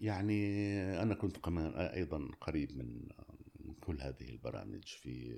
يعني 0.01 0.63
أنا 1.03 1.15
كنت 1.15 1.37
كمان 1.37 1.75
أيضا 1.77 2.29
قريب 2.41 2.73
من 2.77 3.75
كل 3.81 4.01
هذه 4.01 4.29
البرامج 4.31 4.85
في 4.85 5.37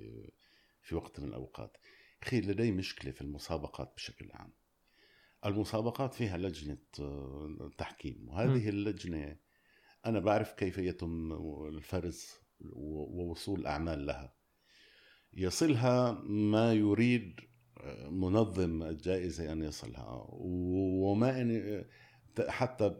في 0.81 0.95
وقت 0.95 1.19
من 1.19 1.27
الأوقات. 1.27 1.77
أخي 2.23 2.41
لدي 2.41 2.71
مشكلة 2.71 3.11
في 3.11 3.21
المسابقات 3.21 3.93
بشكل 3.95 4.31
عام. 4.31 4.53
المسابقات 5.45 6.13
فيها 6.13 6.37
لجنة 6.37 6.77
تحكيم 7.77 8.29
وهذه 8.29 8.69
اللجنة 8.69 9.37
أنا 10.05 10.19
بعرف 10.19 10.53
كيف 10.53 10.77
يتم 10.77 11.31
الفرز 11.67 12.29
ووصول 12.71 13.67
اعمال 13.67 14.05
لها. 14.05 14.33
يصلها 15.35 16.11
ما 16.23 16.73
يريد 16.73 17.39
آه، 17.81 18.09
منظم 18.09 18.83
الجائزة 18.83 19.51
أن 19.51 19.63
يصلها. 19.63 20.27
وما 20.31 21.41
إن 21.41 21.83
حتى 22.47 22.95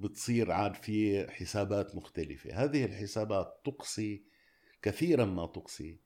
بتصير 0.00 0.52
عاد 0.52 0.74
في 0.74 1.26
حسابات 1.30 1.96
مختلفة. 1.96 2.64
هذه 2.64 2.84
الحسابات 2.84 3.60
تقصي 3.64 4.24
كثيرا 4.82 5.24
ما 5.24 5.46
تقصي 5.46 6.00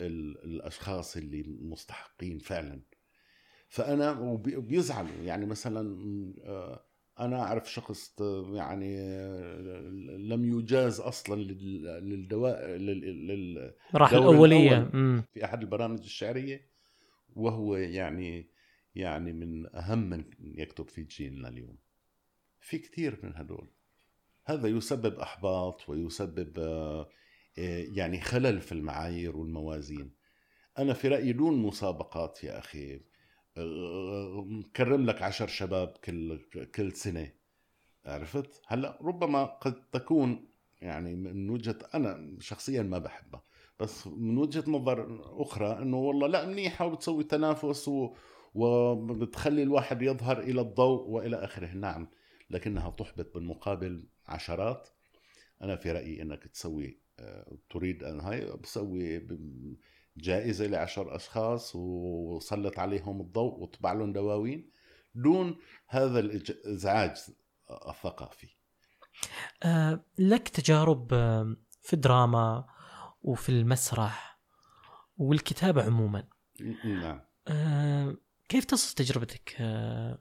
ال- 0.00 0.44
الأشخاص 0.44 1.16
اللي 1.16 1.42
مستحقين 1.42 2.38
فعلا. 2.38 2.80
فأنا 3.68 4.18
وبي- 4.20 4.56
وبيزعلوا. 4.56 5.22
يعني 5.22 5.46
مثلا 5.46 5.82
أنا 7.20 7.42
أعرف 7.42 7.72
شخص 7.72 8.20
يعني 8.52 8.96
لم 10.28 10.58
يجاز 10.58 11.00
أصلا 11.00 11.42
لل- 11.42 11.82
للدواء 12.10 12.66
لل- 12.66 13.26
لل- 13.26 13.74
راح 13.94 14.12
الدور 14.12 14.30
الأولية. 14.30 14.78
الأول. 14.78 15.22
في 15.34 15.44
أحد 15.44 15.60
البرامج 15.62 15.98
الشعرية 16.00 16.68
وهو 17.36 17.76
يعني 17.76 18.50
يعني 18.94 19.32
من 19.32 19.76
أهم 19.76 19.98
من 20.10 20.24
يكتب 20.40 20.88
في 20.88 21.02
جيلنا 21.02 21.48
اليوم. 21.48 21.78
في 22.60 22.78
كثير 22.78 23.18
من 23.22 23.32
هدول. 23.36 23.70
هذا 24.44 24.68
يسبب 24.68 25.18
أحباط 25.18 25.88
ويسبب 25.88 26.58
آه، 26.58 27.08
يعني 27.94 28.20
خلل 28.20 28.60
في 28.60 28.72
المعايير 28.72 29.36
والموازين. 29.36 30.10
أنا 30.78 30.92
في 30.92 31.08
رأيي 31.08 31.32
دون 31.32 31.62
مسابقات 31.62 32.44
يا 32.44 32.58
أخي. 32.58 33.00
مكرم 34.44 35.06
لك 35.06 35.22
عشر 35.22 35.46
شباب 35.46 35.88
كل 35.88 36.38
كل 36.74 36.92
سنة 36.92 37.32
عرفت؟ 38.06 38.62
هلأ 38.66 38.98
ربما 39.02 39.44
قد 39.44 39.90
تكون 39.92 40.48
يعني 40.80 41.14
من 41.14 41.50
وجهة 41.50 41.78
أنا 41.94 42.36
شخصيا 42.40 42.82
ما 42.82 42.98
بحبها 42.98 43.42
بس 43.80 44.06
من 44.06 44.38
وجهة 44.38 44.64
نظر 44.70 45.20
أخرى 45.42 45.82
إنه 45.82 45.96
والله 45.96 46.26
لأ 46.26 46.46
منيحة 46.46 46.86
وبتسوي 46.86 47.24
تنافس 47.24 47.88
و 47.88 48.14
وبتخلي 48.54 49.62
الواحد 49.62 50.02
يظهر 50.02 50.40
إلى 50.40 50.60
الضوء 50.60 51.08
وإلى 51.08 51.36
آخره. 51.36 51.74
نعم 51.74 52.08
لكنها 52.50 52.90
تحبط 52.90 53.34
بالمقابل 53.34 54.08
عشرات. 54.26 54.88
أنا 55.62 55.76
في 55.76 55.92
رأيي 55.92 56.22
إنك 56.22 56.46
تسوي 56.46 57.00
آه، 57.18 57.58
تريد 57.70 58.04
أن 58.04 58.20
هاي 58.20 58.56
بسوي 58.56 59.18
جائزة 60.18 60.66
لعشر 60.66 61.16
أشخاص 61.16 61.72
وسلط 61.76 62.78
عليهم 62.78 63.20
الضوء 63.20 63.58
وطبع 63.60 63.92
لهم 63.92 64.12
دواوين 64.12 64.70
دون 65.14 65.56
هذا 65.88 66.18
الإزعاج 66.20 67.16
الثقافي 67.88 68.48
آه 69.62 70.04
لك 70.18 70.48
تجارب 70.48 71.14
آه 71.14 71.56
في 71.82 71.92
الدراما 71.92 72.64
وفي 73.22 73.48
المسرح 73.48 74.38
والكتابة 75.16 75.82
عموما 75.82 76.24
نعم 76.84 77.20
آه 77.48 78.16
كيف 78.48 78.64
تصف 78.64 78.92
تجربتك 78.92 79.56
آه 79.60 80.18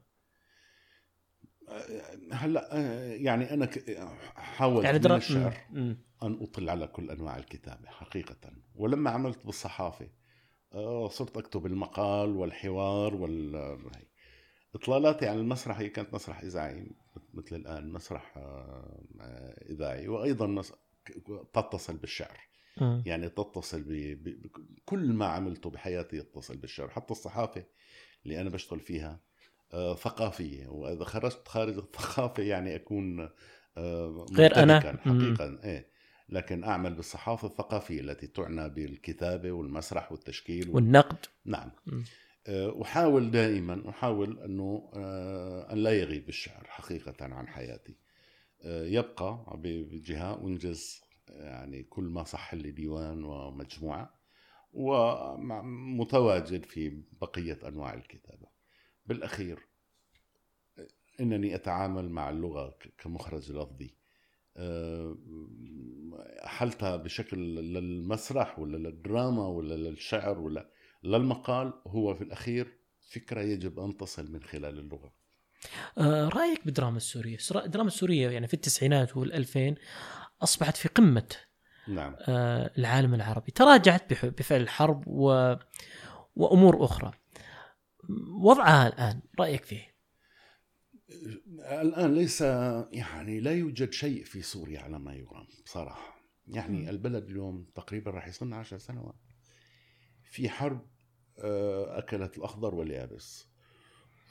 هلا 2.31 2.77
آه، 2.77 3.13
يعني 3.13 3.53
أنا 3.53 3.69
حاولت 4.35 4.85
يعني 4.85 4.99
من. 4.99 5.15
الشعر. 5.15 5.57
أن 6.24 6.39
أطل 6.41 6.70
على 6.70 6.88
كل 6.88 7.11
أنواع 7.11 7.38
الكتابة 7.38 7.88
حقيقة. 7.88 8.51
ولما 8.76 9.09
عملت 9.09 9.45
بالصحافة 9.45 10.09
آه، 10.74 11.07
صرت 11.07 11.38
أكتب 11.38 11.65
المقال 11.65 12.36
والحوار 12.36 13.15
وال. 13.15 13.55
إطلالاتي 14.76 15.28
على 15.28 15.39
المسرح 15.39 15.80
هي 15.80 15.89
كانت 15.89 16.13
مسرح 16.13 16.41
إذاعي 16.41 16.91
مثل 17.34 17.55
الآن 17.55 17.91
مسرح 17.91 18.38
آه، 18.38 19.03
إذاعي. 19.70 20.07
وأيضا 20.07 20.47
مس... 20.47 20.74
تتصل 21.53 21.97
بالشعر. 21.97 22.39
يعني 23.05 23.30
تتصل 23.30 23.82
ب... 23.84 23.89
ب... 24.24 24.47
كل 24.86 25.13
ما 25.13 25.26
عملته 25.26 25.70
بحياتي 25.70 26.18
يتصل 26.18 26.57
بالشعر. 26.57 26.89
حتى 26.89 27.11
الصحافة 27.11 27.65
اللي 28.26 28.41
أنا 28.41 28.49
بشتغل 28.49 28.80
فيها 28.80 29.22
آه، 29.74 29.95
ثقافية. 29.95 30.68
وإذا 30.68 31.03
خرجت 31.03 31.47
خارج 31.47 31.78
الثقافة 31.78 32.43
يعني 32.43 32.76
أكون 32.76 33.30
غير 34.34 34.55
أنا. 34.55 34.80
حقيقة 34.80 35.63
إيه. 35.63 35.96
لكن 36.30 36.63
أعمل 36.63 36.93
بالصحافة 36.93 37.47
الثقافية 37.47 38.01
التي 38.01 38.28
تعنى 38.28 38.69
بالكتابة 38.69 39.51
والمسرح 39.51 40.11
والتشكيل 40.11 40.67
وال... 40.69 40.75
والنقد. 40.75 41.25
نعم. 41.45 41.71
آه، 42.47 42.82
أحاول 42.82 43.32
دائما 43.32 43.89
أحاول 43.89 44.39
أنه 44.39 44.91
آه، 44.93 45.73
أن 45.73 45.78
لا 45.78 45.91
يغيب 45.91 46.30
الشعر 46.30 46.63
حقيقة 46.67 47.25
عن 47.25 47.47
حياتي. 47.47 47.95
آه، 48.61 48.86
يبقى 48.86 49.43
بجهة 49.63 50.41
أنجز 50.43 51.01
يعني 51.30 51.84
كل 51.84 52.03
ما 52.03 52.23
صح 52.23 52.53
لي 52.53 52.71
ديوان 52.71 53.23
ومجموعة 53.23 54.17
ومتواجد 54.73 56.65
في 56.65 57.01
بقية 57.21 57.59
أنواع 57.67 57.93
الكتابة. 57.93 58.47
بالأخير 59.05 59.59
إنني 61.19 61.55
أتعامل 61.55 62.09
مع 62.09 62.30
اللغة 62.30 62.78
كمخرج 62.97 63.51
لفظي. 63.51 63.95
حلتها 66.43 66.95
بشكل 66.95 67.37
للمسرح 67.55 68.59
ولا 68.59 68.77
للدراما 68.77 69.47
ولا 69.47 69.73
للشعر 69.73 70.39
ولا 70.39 70.69
للمقال 71.03 71.73
هو 71.87 72.15
في 72.15 72.23
الأخير 72.23 72.77
فكرة 73.11 73.41
يجب 73.41 73.79
أن 73.79 73.97
تصل 73.97 74.31
من 74.31 74.43
خلال 74.43 74.79
اللغة. 74.79 75.13
آه 75.97 76.27
رأيك 76.29 76.65
بالدراما 76.65 76.97
السورية؟ 76.97 77.35
السرا- 77.35 77.65
الدراما 77.65 77.87
السورية 77.87 78.29
يعني 78.29 78.47
في 78.47 78.53
التسعينات 78.53 79.17
والألفين 79.17 79.75
أصبحت 80.41 80.77
في 80.77 80.89
قمة 80.89 81.35
نعم. 81.87 82.15
آه 82.19 82.71
العالم 82.77 83.13
العربي. 83.13 83.51
تراجعت 83.51 84.25
بفعل 84.25 84.61
الحرب 84.61 85.03
و... 85.07 85.55
وأمور 86.35 86.85
أخرى. 86.85 87.11
وضعها 88.41 88.87
الآن 88.87 89.21
رأيك 89.39 89.63
فيه؟ 89.65 89.96
الآن 91.59 92.13
ليس 92.13 92.41
يعني 92.91 93.39
لا 93.39 93.51
يوجد 93.51 93.93
شيء 93.93 94.23
في 94.23 94.41
سوريا 94.41 94.79
على 94.79 94.99
ما 94.99 95.13
يرام 95.13 95.47
بصراحة. 95.65 96.17
يعني 96.47 96.81
مم. 96.81 96.89
البلد 96.89 97.29
اليوم 97.29 97.67
تقريبا 97.75 98.11
راح 98.11 98.27
يصلنا 98.27 98.55
عشر 98.55 98.77
سنوات. 98.77 99.15
في 100.23 100.49
حرب 100.49 100.87
آه، 101.39 101.97
أكلت 101.97 102.37
الأخضر 102.37 102.75
واليابس. 102.75 103.47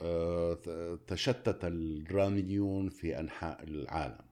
آه، 0.02 0.98
تشتت 1.06 1.64
الدراميون 1.64 2.88
في 2.88 3.20
أنحاء 3.20 3.64
العالم. 3.64 4.24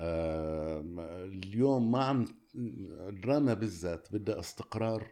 آه، 0.00 0.84
اليوم 1.24 1.92
ما 1.92 2.04
عم 2.04 2.24
الدراما 2.54 3.54
بالذات 3.54 4.12
بدها 4.12 4.40
استقرار 4.40 5.10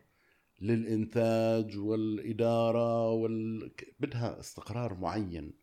للإنتاج 0.60 1.78
والإدارة 1.78 3.10
وال... 3.10 3.72
بدها 4.00 4.40
استقرار 4.40 4.94
معين. 4.94 5.61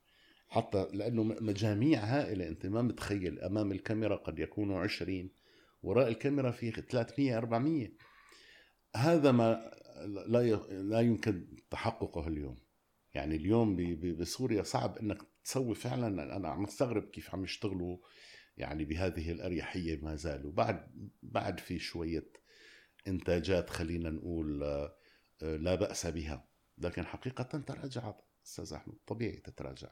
حتى 0.49 0.87
لأنه 0.93 1.23
م- 1.23 1.37
مجاميع 1.45 1.99
هائلة 2.03 2.47
أنت 2.47 2.65
ما 2.65 2.81
متخيل 2.81 3.39
أمام 3.39 3.71
الكاميرا 3.71 4.15
قد 4.15 4.39
يكونوا 4.39 4.79
20 4.79 5.29
وراء 5.83 6.07
الكاميرا 6.07 6.51
في 6.51 6.71
300 6.71 7.37
400 7.37 7.91
هذا 8.95 9.31
ما 9.31 9.71
لا 10.05 10.41
لا 10.81 10.99
يمكن 10.99 11.57
تحققه 11.69 12.27
اليوم. 12.27 12.57
يعني 13.13 13.35
اليوم 13.35 13.75
بسوريا 14.19 14.63
صعب 14.63 14.97
إنك 14.97 15.17
تسوي 15.43 15.75
فعلا. 15.75 16.35
أنا 16.35 16.49
عم 16.49 16.63
استغرب 16.63 17.03
كيف 17.03 17.35
عم 17.35 17.43
يشتغلوا 17.43 17.97
يعني 18.57 18.85
بهذه 18.85 19.31
الأريحية 19.31 20.01
ما 20.01 20.15
زالوا. 20.15 20.51
بعد 20.51 20.87
بعد 21.23 21.59
في 21.59 21.79
شوية 21.79 22.31
إنتاجات 23.07 23.69
خلينا 23.69 24.09
نقول 24.09 24.63
آه، 24.63 24.95
لا 25.41 25.75
بأس 25.75 26.07
بها. 26.07 26.47
لكن 26.77 27.05
حقيقة 27.05 27.43
تراجعت 27.43 28.21
أستاذ 28.45 28.73
أحمد 28.73 28.95
طبيعي 29.07 29.37
تتراجع. 29.37 29.89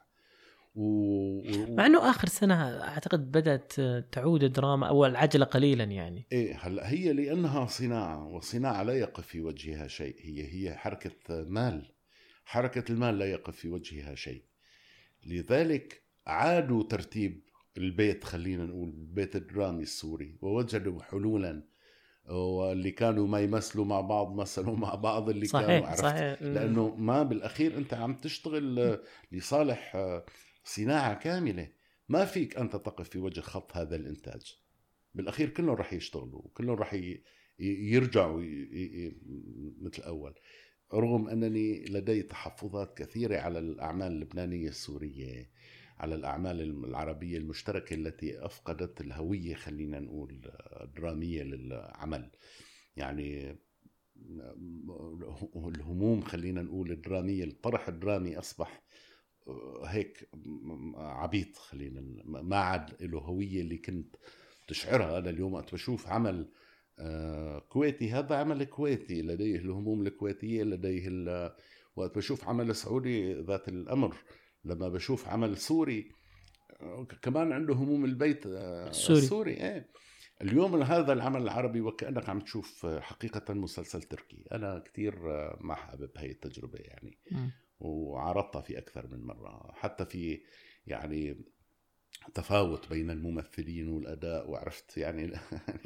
و... 0.74 1.74
مع 1.74 1.86
إنه 1.86 2.10
آخر 2.10 2.28
سنة 2.28 2.54
أعتقد 2.82 3.32
بدأت 3.32 3.72
تعود 4.12 4.44
الدراما 4.44 4.88
أو 4.88 5.06
العجلة 5.06 5.44
قليلا 5.44 5.84
يعني. 5.84 6.26
إيه 6.32 6.56
هلا 6.60 6.90
هي 6.90 7.12
لأنها 7.12 7.66
صناعة 7.66 8.26
والصناعة 8.26 8.82
لا 8.82 8.92
يقف 8.92 9.26
في 9.26 9.40
وجهها 9.40 9.88
شيء. 9.88 10.16
هي 10.20 10.52
هي 10.54 10.74
حركة 10.74 11.44
مال 11.44 11.92
حركة 12.44 12.92
المال 12.92 13.18
لا 13.18 13.26
يقف 13.26 13.56
في 13.56 13.68
وجهها 13.68 14.14
شيء. 14.14 14.42
لذلك 15.26 16.02
عادوا 16.26 16.82
ترتيب 16.82 17.48
البيت 17.78 18.24
خلينا 18.24 18.66
نقول 18.66 18.88
البيت 18.88 19.36
الدرامي 19.36 19.82
السوري 19.82 20.38
ووجدوا 20.42 21.02
حلولا 21.02 21.62
واللي 22.30 22.90
كانوا 22.90 23.26
ما 23.26 23.40
يمثلوا 23.40 23.84
مع 23.84 24.00
بعض 24.00 24.34
مثلوا 24.34 24.76
مع 24.76 24.94
بعض 24.94 25.28
اللي 25.28 25.46
كانوا 25.46 25.66
صحيح 25.66 25.88
عرفت؟ 25.88 26.02
صحيح. 26.02 26.42
لأنه 26.42 26.94
ما 26.94 27.22
بالأخير 27.22 27.78
أنت 27.78 27.94
عم 27.94 28.14
تشتغل 28.14 28.98
لصالح 29.32 29.96
صناعة 30.68 31.14
كاملة. 31.14 31.72
ما 32.08 32.24
فيك 32.24 32.56
أنت 32.56 32.76
تقف 32.76 33.08
في 33.08 33.18
وجه 33.18 33.40
خط 33.40 33.76
هذا 33.76 33.96
الإنتاج. 33.96 34.56
بالأخير 35.14 35.48
كلهم 35.48 35.74
رح 35.74 35.92
يشتغلوا 35.92 36.42
وكلهم 36.42 36.76
رح 36.76 36.96
يرجعوا 37.60 38.42
مثل 39.80 40.02
أول. 40.02 40.34
رغم 40.94 41.28
أنني 41.28 41.84
لدي 41.84 42.22
تحفظات 42.22 42.98
كثيرة 42.98 43.38
على 43.38 43.58
الأعمال 43.58 44.12
اللبنانية 44.12 44.68
السورية 44.68 45.50
على 45.98 46.14
الأعمال 46.14 46.60
العربية 46.84 47.38
المشتركة 47.38 47.94
التي 47.94 48.46
أفقدت 48.46 49.00
الهوية 49.00 49.54
خلينا 49.54 50.00
نقول 50.00 50.52
الدراميه 50.82 51.42
للعمل. 51.42 52.30
يعني 52.96 53.58
الهموم 55.66 56.20
خلينا 56.20 56.62
نقول 56.62 56.90
الدرامية 56.90 57.44
الطرح 57.44 57.88
الدرامي 57.88 58.38
أصبح 58.38 58.82
هيك 59.84 60.28
عبيط 60.96 61.56
خلينا 61.56 62.00
ما 62.24 62.56
عاد 62.56 63.02
له 63.02 63.18
هوية 63.18 63.60
اللي 63.60 63.78
كنت 63.78 64.16
تشعرها. 64.68 65.18
أنا 65.18 65.30
اليوم 65.30 65.54
وقت 65.54 65.72
بشوف 65.74 66.06
عمل 66.08 66.48
آه، 66.98 67.58
كويتي. 67.58 68.10
هذا 68.10 68.36
عمل 68.36 68.64
كويتي 68.64 69.22
لديه 69.22 69.56
الهموم 69.56 70.06
الكويتية 70.06 70.62
لديه 70.62 71.08
ال- 71.08 71.54
وقت 71.96 72.16
بشوف 72.16 72.48
عمل 72.48 72.74
سعودي 72.76 73.34
ذات 73.34 73.68
الأمر. 73.68 74.16
لما 74.64 74.88
بشوف 74.88 75.28
عمل 75.28 75.56
سوري 75.56 76.10
آه، 76.80 77.06
كمان 77.22 77.52
عنده 77.52 77.74
هموم 77.74 78.04
البيت 78.04 78.46
آه، 78.46 78.88
السوري. 78.88 79.18
السوري 79.18 79.52
إيه. 79.52 79.88
اليوم 80.42 80.82
هذا 80.82 81.12
العمل 81.12 81.42
العربي 81.42 81.80
وكأنك 81.80 82.28
عم 82.28 82.40
تشوف 82.40 82.86
حقيقة 82.86 83.54
مسلسل 83.54 84.02
تركي. 84.02 84.44
أنا 84.52 84.78
كثير 84.78 85.14
ما 85.60 85.74
حابب 85.74 86.10
هاي 86.16 86.30
التجربة 86.30 86.78
يعني. 86.78 87.18
مم. 87.32 87.50
وعرضتها 87.80 88.62
في 88.62 88.78
أكثر 88.78 89.06
من 89.06 89.26
مرة. 89.26 89.72
حتى 89.74 90.04
في 90.04 90.40
يعني 90.86 91.44
تفاوت 92.34 92.88
بين 92.90 93.10
الممثلين 93.10 93.88
والأداء 93.88 94.50
وعرفت 94.50 94.96
يعني 94.96 95.32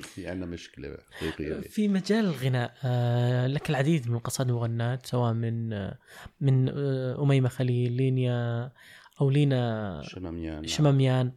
في 0.02 0.26
عندنا 0.28 0.46
مشكلة 0.46 0.98
حقيقية. 1.10 1.60
في 1.60 1.88
مجال 1.88 2.24
الغناء 2.24 2.74
آه، 2.84 3.46
لك 3.46 3.70
العديد 3.70 4.10
من 4.10 4.16
القصائد 4.16 4.50
والمغنات 4.50 5.06
سواء 5.06 5.32
من 5.32 5.72
آه، 5.72 5.98
من 6.40 6.68
آه، 6.68 7.22
أميمة 7.22 7.48
خليل 7.48 7.92
لينيا 7.92 8.72
أو 9.20 9.30
لينا 9.30 10.00
شماميان. 10.04 10.66
شماميان. 10.66 11.32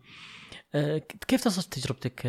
كيف 1.27 1.43
تصف 1.43 1.65
تجربتك 1.65 2.21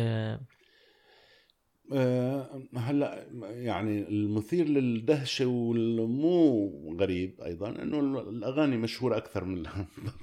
هلأ 2.75 3.27
يعني 3.47 4.07
المثير 4.09 4.67
للدهشة 4.67 5.45
والمو 5.45 6.95
غريب 6.99 7.41
أيضا 7.41 7.69
أنه 7.69 7.99
الأغاني 8.29 8.77
مشهورة 8.77 9.17
أكثر 9.17 9.45
من 9.51 9.65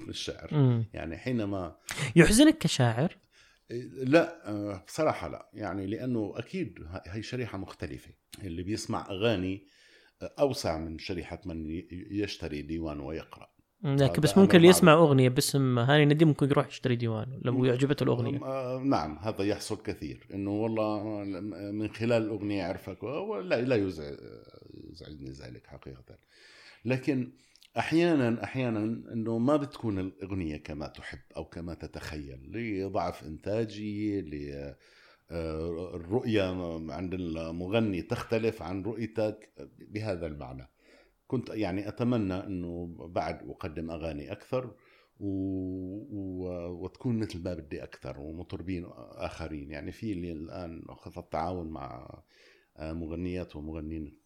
الشعر. 0.09 0.49
مم. 0.51 0.85
يعني 0.93 1.17
حينما 1.17 1.75
يحزنك 2.15 2.57
كشاعر؟ 2.57 3.17
لا 3.93 4.49
آه، 4.49 4.83
بصراحة 4.87 5.27
لا. 5.29 5.49
يعني 5.53 5.87
لأنه 5.87 6.33
أكيد 6.35 6.79
هي 7.07 7.23
شريحة 7.23 7.57
مختلفة. 7.57 8.09
اللي 8.43 8.63
بيسمع 8.63 9.07
أغاني 9.09 9.67
آه، 10.21 10.31
أوسع 10.39 10.77
من 10.77 10.97
شريحة 10.99 11.41
من 11.45 11.83
يشتري 11.91 12.61
ديوان 12.61 12.99
ويقرأ. 12.99 13.54
لكن 13.83 14.21
بس 14.21 14.37
ممكن 14.37 14.57
اللي. 14.57 14.67
يسمع 14.67 14.93
أغنية 14.93 15.29
باسم 15.29 15.79
هاني 15.79 16.05
نديم 16.05 16.27
ممكن 16.27 16.45
يروح 16.49 16.67
يشتري 16.67 16.95
ديوان 16.95 17.39
لو 17.41 17.65
يعجبته 17.65 18.03
الأغنية. 18.03 18.43
آه، 18.45 18.79
نعم 18.79 19.17
هذا 19.17 19.43
يحصل 19.43 19.81
كثير 19.83 20.27
إنه 20.33 20.51
والله 20.51 21.03
من 21.71 21.87
خلال 21.89 22.23
الأغنية 22.23 22.63
عرفك 22.63 23.03
لا 23.43 23.61
لا 23.61 23.75
يزعج- 23.75 24.19
يزعجني 24.91 25.29
ذلك 25.31 25.67
حقيقة. 25.67 26.17
لكن 26.85 27.31
أحيانا 27.77 28.43
أحيانا 28.43 28.79
إنه 29.13 29.37
ما 29.37 29.57
بتكون 29.57 29.99
الأغنية 29.99 30.57
كما 30.57 30.87
تحب 30.87 31.19
أو 31.37 31.45
كما 31.45 31.73
تتخيل 31.73 32.39
لضعف 32.51 33.23
انتاجي 33.23 34.21
ل 34.21 34.51
آه، 35.31 35.95
الرؤية 35.95 36.41
عند 36.93 37.13
المغني 37.13 38.01
تختلف 38.01 38.61
عن 38.61 38.83
رؤيتك 38.83 39.49
بهذا 39.79 40.25
المعنى. 40.27 40.69
كنت 41.27 41.49
يعني 41.49 41.87
أتمنى 41.87 42.33
إنه 42.33 42.95
بعد 42.99 43.49
أقدم 43.49 43.91
أغاني 43.91 44.31
أكثر 44.31 44.75
و... 45.19 45.27
و... 46.11 46.47
وتكون 46.83 47.19
مثل 47.19 47.43
ما 47.43 47.53
بدي 47.53 47.83
أكثر 47.83 48.19
ومطربين 48.19 48.85
آخرين 49.15 49.71
يعني 49.71 49.91
في 49.91 50.11
اللي 50.11 50.31
الآن 50.31 50.81
خط 50.89 51.17
التعاون 51.17 51.67
مع 51.69 52.19
مغنيات 52.79 53.55
ومغنيين 53.55 54.17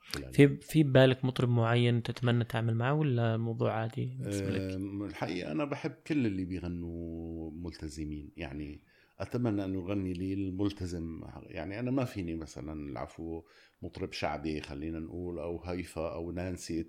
خلال 0.00 0.32
في 0.32 0.56
في 0.56 0.82
ببالك 0.82 1.24
مطرب 1.24 1.48
معين 1.48 2.02
تتمنى 2.02 2.44
تعمل 2.44 2.74
معه 2.74 2.94
ولا 2.94 3.34
الموضوع 3.34 3.72
عادي 3.72 4.16
بالنسبة 4.18 4.50
لك؟ 4.50 4.74
أم، 4.74 5.04
الحقيقة 5.04 5.52
أنا 5.52 5.64
بحب 5.64 5.90
كل 6.06 6.26
اللي 6.26 6.44
بيغنوا 6.44 7.50
ملتزمين 7.50 8.32
يعني 8.36 8.80
أتمنى 9.20 9.64
أن 9.64 9.74
يغني 9.74 10.12
لي 10.12 10.34
الملتزم. 10.34 11.20
يعني 11.46 11.80
أنا 11.80 11.90
ما 11.90 12.04
فيني 12.04 12.34
مثلا 12.34 12.72
العفو 12.72 13.42
مطرب 13.82 14.12
شعبي 14.12 14.60
خلينا 14.60 14.98
نقول 14.98 15.38
أو 15.38 15.62
هيفا 15.64 16.14
أو 16.14 16.32
نانسي 16.32 16.82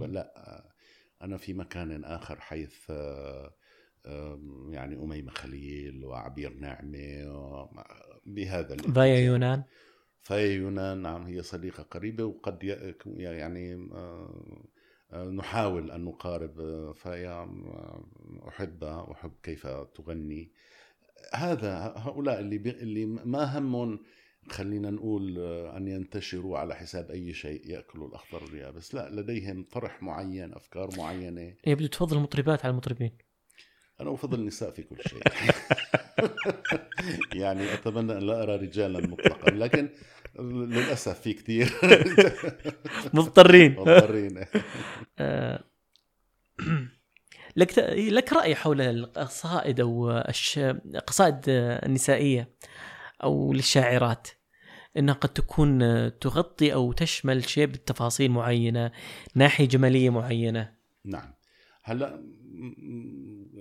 لا 0.00 0.64
أنا 1.22 1.36
في 1.36 1.54
مكان 1.54 2.04
آخر 2.04 2.40
حيث 2.40 2.90
يعني 4.70 4.96
أميمة 5.04 5.30
خليل 5.30 6.04
وعبير 6.04 6.54
نعمة 6.54 7.68
بهذا. 8.26 8.76
فايا 8.76 9.18
يونان؟ 9.20 9.62
فهي 10.22 10.54
يونان 10.54 11.02
نعم 11.02 11.22
هي 11.26 11.42
صديقة 11.42 11.82
قريبة 11.82 12.24
وقد 12.24 12.64
يعني 13.06 13.74
آه، 13.74 14.64
آه، 15.12 15.24
نحاول 15.24 15.90
أن 15.90 16.04
نقارب 16.04 16.60
آه، 16.60 16.94
أحبها 18.48 19.00
وأحب 19.02 19.32
كيف 19.42 19.66
تغني. 19.66 20.52
هذا 21.34 21.94
هؤلاء 21.96 22.40
اللي 22.40 22.58
بي 22.58 22.70
اللي 22.70 23.06
ما 23.06 23.58
همهم 23.58 24.00
خلينا 24.50 24.90
نقول 24.90 25.38
آه، 25.38 25.76
أن 25.76 25.88
ينتشروا 25.88 26.58
على 26.58 26.74
حساب 26.74 27.10
أي 27.10 27.32
شيء 27.34 27.70
يأكلوا 27.70 28.08
الأخضر 28.08 28.44
واليابس. 28.44 28.94
لا 28.94 29.10
لديهم 29.10 29.64
طرح 29.72 30.02
معين 30.02 30.54
أفكار 30.54 30.88
معينة. 30.98 31.54
يبدو 31.66 31.86
تفضل 31.86 32.16
المطربات 32.16 32.64
على 32.64 32.70
المطربين. 32.70 33.12
أنا 34.00 34.14
أفضل 34.14 34.40
النساء 34.40 34.70
في 34.70 34.82
كل 34.82 34.96
شيء. 35.08 35.22
يعني 37.42 37.74
أتمنى 37.74 38.12
أن 38.12 38.18
لا 38.18 38.42
أرى 38.42 38.56
رجالا 38.56 39.06
مطلقا 39.06 39.50
لكن 39.50 39.88
للأسف 40.40 41.20
في 41.20 41.32
كثير. 41.32 41.72
مضطرين. 43.14 43.72
مضطرين. 43.72 44.44
آه، 45.18 45.64
لك 47.56 47.78
لك 47.96 48.32
رأي 48.32 48.54
حول 48.54 48.80
القصائد 48.80 49.80
أو. 49.80 50.10
القصائد 50.94 51.40
النسائيه 51.48 52.48
أو 53.22 53.52
للشاعرات 53.52 54.28
إنها 54.96 55.14
قد 55.14 55.28
تكون 55.28 55.78
تغطي 56.18 56.74
أو 56.74 56.92
تشمل 56.92 57.48
شيء 57.48 57.66
بالتفاصيل 57.66 58.30
معينة 58.30 58.92
ناحية 59.34 59.68
جمالية 59.68 60.10
معينة. 60.10 60.74
نعم. 61.04 61.34
هلأ 61.82 62.24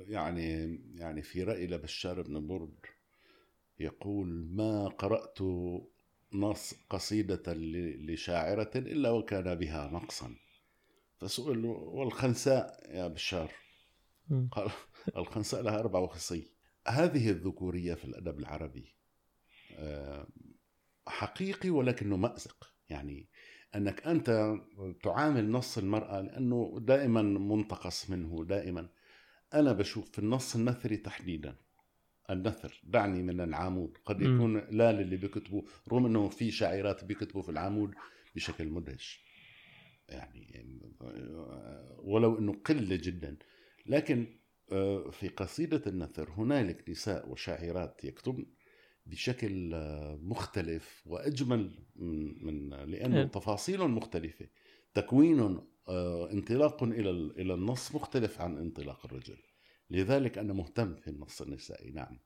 يعني 0.07 0.79
يعني 0.95 1.21
في 1.21 1.43
رأي 1.43 1.67
لبشار 1.67 2.21
بن 2.21 2.47
برد 2.47 2.79
يقول 3.79 4.27
ما 4.51 4.87
قرأت 4.87 5.39
نص 6.33 6.73
قصيدة 6.89 7.43
لشاعرة 8.07 8.71
إلا 8.75 9.09
وكان 9.09 9.55
بها 9.55 9.89
نقصا. 9.93 10.35
فسئل 11.19 11.65
والخنساء 11.65 12.89
يا 12.89 13.07
بشار. 13.07 13.51
قال 14.51 14.69
الخنساء 15.17 15.61
لها 15.61 15.79
أربع 15.79 15.99
وخصي. 15.99 16.51
هذه 16.87 17.29
الذكورية 17.29 17.93
في 17.93 18.05
الأدب 18.05 18.39
العربي 18.39 18.95
آه، 19.75 20.27
حقيقي 21.07 21.69
ولكنه 21.69 22.17
مأزق 22.17 22.73
يعني 22.89 23.29
أنك 23.75 24.07
أنت 24.07 24.55
تعامل 25.03 25.51
نص 25.51 25.77
المرأة 25.77 26.21
لأنه 26.21 26.77
دائما 26.81 27.21
منتقص 27.21 28.09
منه 28.09 28.45
دائما. 28.45 28.89
أنا 29.53 29.71
بشوف 29.71 30.11
في 30.11 30.19
النص 30.19 30.55
النثري 30.55 30.97
تحديدا. 30.97 31.55
النثر 32.29 32.81
دعني 32.83 33.23
من 33.23 33.41
العامود 33.41 33.97
قد 34.05 34.21
يكون 34.21 34.57
لا 34.57 34.91
للي 34.91 35.17
بيكتبوا 35.17 35.61
رغم 35.91 36.05
أنه 36.05 36.29
في 36.29 36.51
شاعرات 36.51 37.03
بيكتبوا 37.03 37.41
في 37.41 37.49
العامود 37.49 37.93
بشكل 38.35 38.67
مدهش. 38.67 39.23
يعني 40.09 40.81
ولو 42.03 42.39
إنه 42.39 42.53
قلة 42.65 42.95
جدا. 42.95 43.37
لكن 43.85 44.27
آه، 44.71 45.09
في 45.09 45.27
قصيدة 45.27 45.81
النثر 45.87 46.29
هنالك 46.37 46.89
نساء 46.89 47.29
وشاعرات 47.29 48.03
يكتبن 48.03 48.45
بشكل 49.05 49.73
آه، 49.73 50.19
مختلف 50.21 51.03
وأجمل 51.05 51.71
من, 51.95 52.73
إيه. 52.73 53.23
تفاصيل 53.23 53.87
مختلفة 53.87 54.47
تكوين 54.93 55.59
آه، 55.87 56.31
انطلاق 56.31 56.83
إلى 56.83 57.09
إلى 57.09 57.53
النص 57.53 57.95
مختلف 57.95 58.41
عن 58.41 58.57
انطلاق 58.57 59.05
الرجل. 59.05 59.37
لذلك 59.89 60.37
أنا 60.37 60.53
مهتم 60.53 60.95
في 60.95 61.07
النص 61.07 61.41
النسائي 61.41 61.91
نعم. 61.91 62.19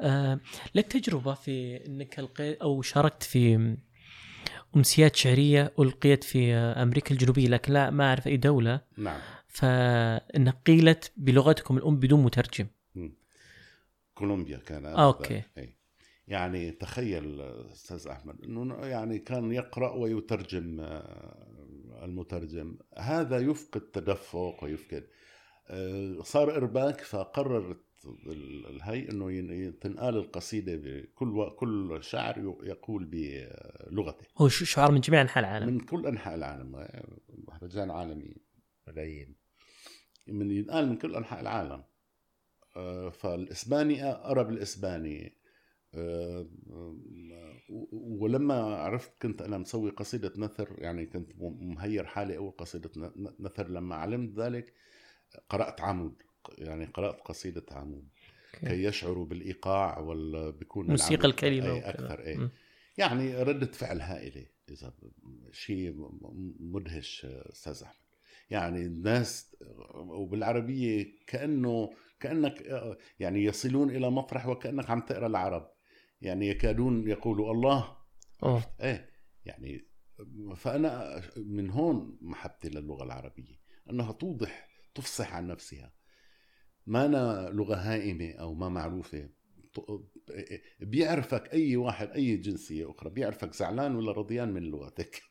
آه 0.00 0.40
لك 0.74 0.86
تجربة 0.86 1.34
في 1.34 1.86
إنك 1.86 2.18
القيت 2.18 2.58
أو 2.60 2.82
شاركت 2.82 3.22
في 3.22 3.76
أمسيات 4.76 5.16
شعرية 5.16 5.72
ألقيت 5.78 6.24
في 6.24 6.52
أمريكا 6.54 7.10
الجنوبية 7.10 7.48
لكن 7.48 7.72
لا 7.72 7.90
ما 7.90 8.08
أعرف 8.08 8.26
أي 8.26 8.36
دولة. 8.36 8.80
نعم. 8.98 9.20
فانها 9.52 10.60
قيلت 10.66 11.12
بلغتكم 11.16 11.76
الأم 11.76 11.96
بدون 11.96 12.22
مترجم. 12.22 12.66
كولومبيا 14.14 14.56
كان 14.56 14.86
أوكي. 14.86 15.42
أي. 15.58 15.76
يعني 16.28 16.70
تخيل 16.70 17.40
أستاذ 17.72 18.06
أحمد 18.06 18.44
إنه 18.44 18.74
يعني 18.74 19.18
كان 19.18 19.52
يقرأ 19.52 19.92
ويترجم 19.92 20.80
آه، 20.80 22.04
المترجم. 22.04 22.78
هذا 22.98 23.38
يفقد 23.38 23.80
تدفق 23.80 24.64
ويفقد. 24.64 25.06
آه، 25.68 26.22
صار 26.22 26.56
إرباك 26.56 27.00
فقررت 27.00 27.84
الهي 28.26 29.08
إنه 29.08 29.70
تنقال 29.70 30.16
القصيدة 30.16 30.76
بكل 30.76 31.50
كل 31.56 31.98
شاعر 32.00 32.38
يقول 32.62 33.04
بلغته. 33.04 34.26
هو 34.38 34.48
شعار 34.48 34.92
من 34.92 35.00
جميع 35.00 35.20
أنحاء 35.20 35.44
العالم. 35.44 35.66
من 35.66 35.80
كل 35.80 36.06
أنحاء 36.06 36.34
العالم. 36.34 36.86
مهرجان 37.48 37.90
عالمي 37.90 38.34
ملايين. 38.88 39.41
من 40.26 40.50
ينقال 40.50 40.88
من 40.88 40.96
كل 40.96 41.14
أنحاء 41.14 41.40
العالم. 41.40 41.84
آه، 42.76 43.08
فالإسباني 43.08 44.04
أقرب 44.04 44.50
الإسباني. 44.50 45.36
آه، 45.94 46.46
ولما 47.92 48.54
عرفت 48.54 49.22
كنت 49.22 49.42
أنا 49.42 49.58
مسوي 49.58 49.90
قصيدة 49.90 50.32
نثر 50.36 50.76
يعني 50.78 51.06
كنت 51.06 51.30
مهير 51.40 52.06
حالي 52.06 52.36
أول 52.36 52.50
قصيدة 52.50 53.12
نثر. 53.40 53.68
لما 53.68 53.96
علمت 53.96 54.38
ذلك 54.38 54.72
قرأت 55.48 55.80
عمود 55.80 56.22
يعني 56.58 56.84
قرأت 56.84 57.20
قصيدة 57.20 57.66
عمود. 57.70 58.08
كي 58.60 58.84
يشعروا 58.84 59.24
بالإيقاع 59.24 59.98
وال 59.98 60.52
بيكون 60.52 60.86
موسيقى 60.86 61.28
الكلمة 61.28 61.66
أي 61.66 61.80
أكثر 61.80 62.26
اي 62.26 62.48
يعني 62.98 63.42
ردة 63.42 63.66
فعل 63.66 64.00
هائلة 64.00 64.46
إذا 64.68 64.92
شيء 65.52 66.10
مدهش 66.60 67.24
أستاذ 67.24 67.82
أحمد. 67.82 68.11
يعني 68.52 68.82
الناس 68.82 69.56
وبالعربية 69.94 71.06
كأنه 71.26 71.90
كأنك 72.20 72.62
يعني 73.20 73.44
يصلون 73.44 73.90
إلى 73.90 74.10
مطرح 74.10 74.46
وكأنك 74.46 74.90
عم 74.90 75.00
تقرأ 75.00 75.26
العرب. 75.26 75.70
يعني 76.20 76.48
يكادون 76.48 77.08
يقولوا 77.08 77.52
الله. 77.52 77.96
أوه. 78.42 78.62
إيه 78.80 79.10
يعني 79.44 79.88
فأنا 80.56 81.22
من 81.36 81.70
هون 81.70 82.18
محبتي 82.20 82.68
للغة 82.68 83.04
العربية 83.04 83.60
أنها 83.90 84.12
توضح 84.12 84.68
تفصح 84.94 85.34
عن 85.34 85.46
نفسها. 85.46 85.92
ما 86.86 87.06
أنا 87.06 87.50
لغة 87.52 87.76
هائمة 87.76 88.32
أو 88.32 88.54
ما 88.54 88.68
معروفة. 88.68 89.28
بيعرفك 90.80 91.52
أي 91.52 91.76
واحد 91.76 92.10
أي 92.10 92.36
جنسية 92.36 92.90
أخرى 92.90 93.10
بيعرفك 93.10 93.54
زعلان 93.54 93.96
ولا 93.96 94.12
رضيان 94.12 94.52
من 94.52 94.62
لغتك. 94.62 95.22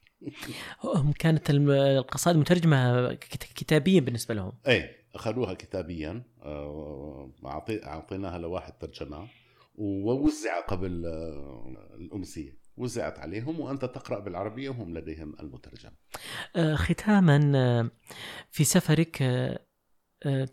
كانت 1.19 1.49
القصائد 1.49 2.37
مترجمة 2.37 3.13
كتابيا 3.55 3.99
بالنسبة 3.99 4.33
لهم. 4.33 4.53
إيه 4.67 5.01
أخذوها 5.15 5.53
كتابيا 5.53 6.23
آه، 6.41 7.31
أعطيناها 7.85 8.37
لواحد 8.37 8.73
ترجمها 8.73 9.27
ووزع 9.75 10.59
قبل 10.59 11.05
آه، 11.05 11.95
الأمسية. 11.95 12.61
وزعت 12.77 13.19
عليهم 13.19 13.59
وأنت 13.59 13.85
تقرأ 13.85 14.19
بالعربية 14.19 14.69
وهم 14.69 14.97
لديهم 14.97 15.35
المترجم. 15.39 15.91
آه، 16.55 16.75
ختاما 16.75 17.89
في 18.51 18.63
سفرك 18.63 19.17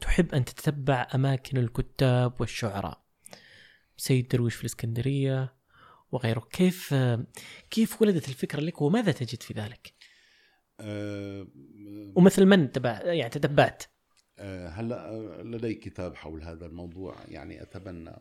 تحب 0.00 0.34
أن 0.34 0.44
تتبع 0.44 1.06
أماكن 1.14 1.58
الكتاب 1.58 2.40
والشعراء. 2.40 3.08
سيد 3.96 4.28
درويش 4.28 4.54
في 4.54 4.60
الإسكندرية 4.60 5.57
وغيره 6.12 6.40
كيف 6.40 6.94
كيف 7.70 8.02
ولدت 8.02 8.28
الفكرة 8.28 8.60
لك 8.60 8.82
وماذا 8.82 9.12
تجد 9.12 9.42
في 9.42 9.54
ذلك؟ 9.54 9.94
أه 10.80 11.46
ومثل 12.16 12.44
من 12.44 12.72
تبع 12.72 13.00
يعني 13.02 13.30
تتبعت؟ 13.30 13.82
أه 14.38 14.68
هلا 14.68 15.42
لدي 15.42 15.74
كتاب 15.74 16.14
حول 16.14 16.42
هذا 16.42 16.66
الموضوع 16.66 17.16
يعني 17.28 17.62
أتبنى 17.62 18.14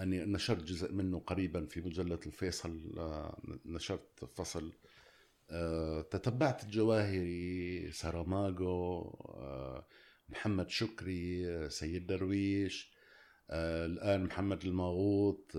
أني 0.00 0.24
نشرت 0.24 0.62
جزء 0.62 0.92
منه 0.92 1.18
قريبا 1.18 1.66
في 1.66 1.80
مجلة 1.80 2.20
الفيصل 2.26 2.92
نشرت 3.64 4.24
فصل 4.24 4.72
تتبعت 6.10 6.64
الجواهري 6.64 7.92
ساراماغو 7.92 9.12
محمد 10.28 10.70
شكري 10.70 11.70
سيد 11.70 12.06
درويش 12.06 12.92
الآن 13.50 14.24
محمد 14.24 14.64
الماغوط 14.64 15.52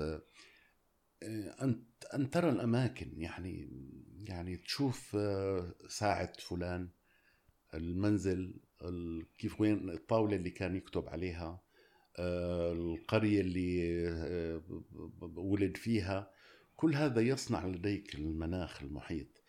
آه، 1.24 1.64
أن 1.64 1.84
أن 2.14 2.30
ترى 2.30 2.50
الأماكن 2.50 3.22
يعني 3.22 3.70
يعني 4.28 4.58
تشوف 4.58 5.16
آه، 5.16 5.74
ساعة 5.88 6.34
فلان 6.40 6.90
المنزل 7.74 8.60
كيف 9.38 9.62
وين 9.62 9.90
الطاولة 9.90 10.36
اللي 10.36 10.50
كان 10.50 10.76
يكتب 10.76 11.10
عليها 11.10 11.62
القرية 12.20 13.42
اللي 13.42 14.62
ولد 15.36 15.78
فيها. 15.78 16.32
كل 16.76 16.96
هذا 16.96 17.22
يصنع 17.22 17.66
لديك 17.66 18.16
المناخ 18.16 18.82
المحيط. 18.84 19.44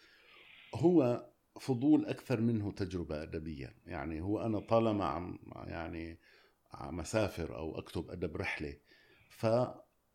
هو 0.74 1.26
فضول 1.60 2.06
أكثر 2.06 2.40
منه 2.40 2.72
تجربة 2.72 3.22
أدبية. 3.22 3.74
يعني 3.86 4.20
هو 4.20 4.46
أنا 4.46 4.60
طالما 4.60 5.04
عم 5.04 5.38
يعني 5.66 6.18
عم 6.72 7.00
أسافر 7.00 7.56
أو 7.56 7.78
أكتب 7.78 8.10
أدب 8.10 8.36
رحلة 8.36 8.76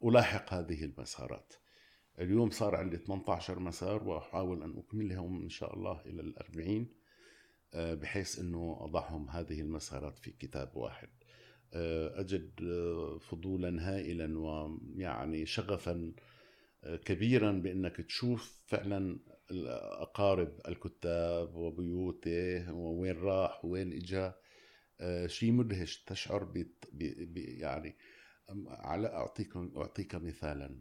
فالاحق 0.02 0.54
هذه 0.54 0.84
المسارات. 0.84 1.54
اليوم 2.20 2.50
صار 2.50 2.76
عندي 2.76 2.98
18 2.98 3.60
مسار 3.60 4.04
وأحاول 4.04 4.64
أن 4.64 4.78
أكملهم 4.78 5.42
إن 5.42 5.50
شاء 5.50 5.76
الله 5.76 6.02
إلى 6.06 6.22
الأربعين 6.22 6.94
آه، 7.74 7.94
بحيث 7.94 8.40
إنه 8.40 8.78
أضعهم 8.82 9.30
هذه 9.30 9.62
المسارات 9.62 10.20
في 10.20 10.32
كتاب 10.32 10.78
واحد. 10.78 11.10
آه، 11.74 12.20
أجد 12.20 12.52
آه، 12.64 13.18
فضولا 13.18 13.90
هائلا 13.90 14.40
ويعني 14.40 15.46
شغفا 15.46 16.14
كبيرا 17.06 17.52
بأنك 17.52 17.96
تشوف 17.96 18.62
فعلا 18.66 19.20
اقارب 19.52 20.60
الكتاب 20.68 21.56
وبيوته 21.56 22.74
ووين 22.74 23.18
راح 23.18 23.66
وين 23.66 24.00
آه، 25.02 25.28
شيء 25.28 25.52
مدهش 25.52 26.04
تشعر 26.04 26.44
ب 26.44 26.68
يعني 27.38 27.96
على 28.68 29.08
اعطيكم 29.08 29.72
أعطيك 29.78 30.16
مثالا. 30.16 30.80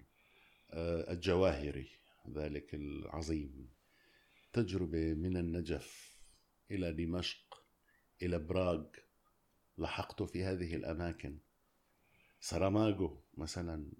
آه، 0.70 1.12
الجواهري 1.12 1.88
ذلك 2.30 2.74
العظيم. 2.74 3.70
تجربة 4.52 5.14
من 5.14 5.36
النجف 5.36 6.18
إلى 6.70 6.92
دمشق 6.92 7.62
إلى 8.22 8.38
براغ. 8.38 8.86
لحقته 9.78 10.26
في 10.26 10.44
هذه 10.44 10.76
الأماكن. 10.76 11.38
سراماغو 12.40 13.22
مثلا 13.34 13.92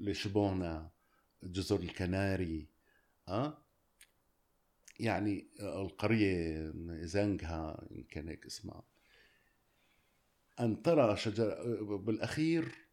لشبونة 0.00 0.90
جزر 1.42 1.80
الكناري. 1.80 2.68
أه؟ 3.28 3.58
يعني 5.00 5.48
القرية 5.60 6.72
زانغها 7.04 7.88
كان 8.10 8.28
هيك 8.28 8.46
اسمها. 8.46 8.82
أن 10.60 10.82
ترى 10.82 11.16
شجرة 11.16 11.96
بالأخير 11.96 12.85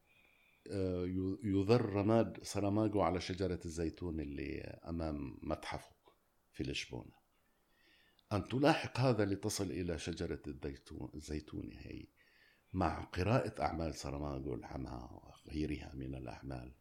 يذر 1.44 1.86
رماد 1.86 2.44
سراماغو 2.44 3.02
على 3.02 3.22
شجرة 3.22 3.60
الزيتون 3.66 4.20
اللي 4.20 4.62
أمام 4.62 5.40
متحفه 5.42 5.96
في 6.52 6.64
لشبونة. 6.64 7.24
أن 8.34 8.48
تلاحق 8.48 9.00
هذا 9.00 9.26
لتصل 9.26 9.72
إلى 9.72 10.00
شجرة 10.00 10.42
الزيتون 11.16 11.70
هي 11.74 12.06
مع 12.74 13.04
قراءة 13.04 13.62
أعمال 13.62 13.96
سراماغو 13.96 14.56
الحما 14.56 15.10
وغيرها 15.12 15.92
من 15.96 16.16
الأعمال 16.16 16.74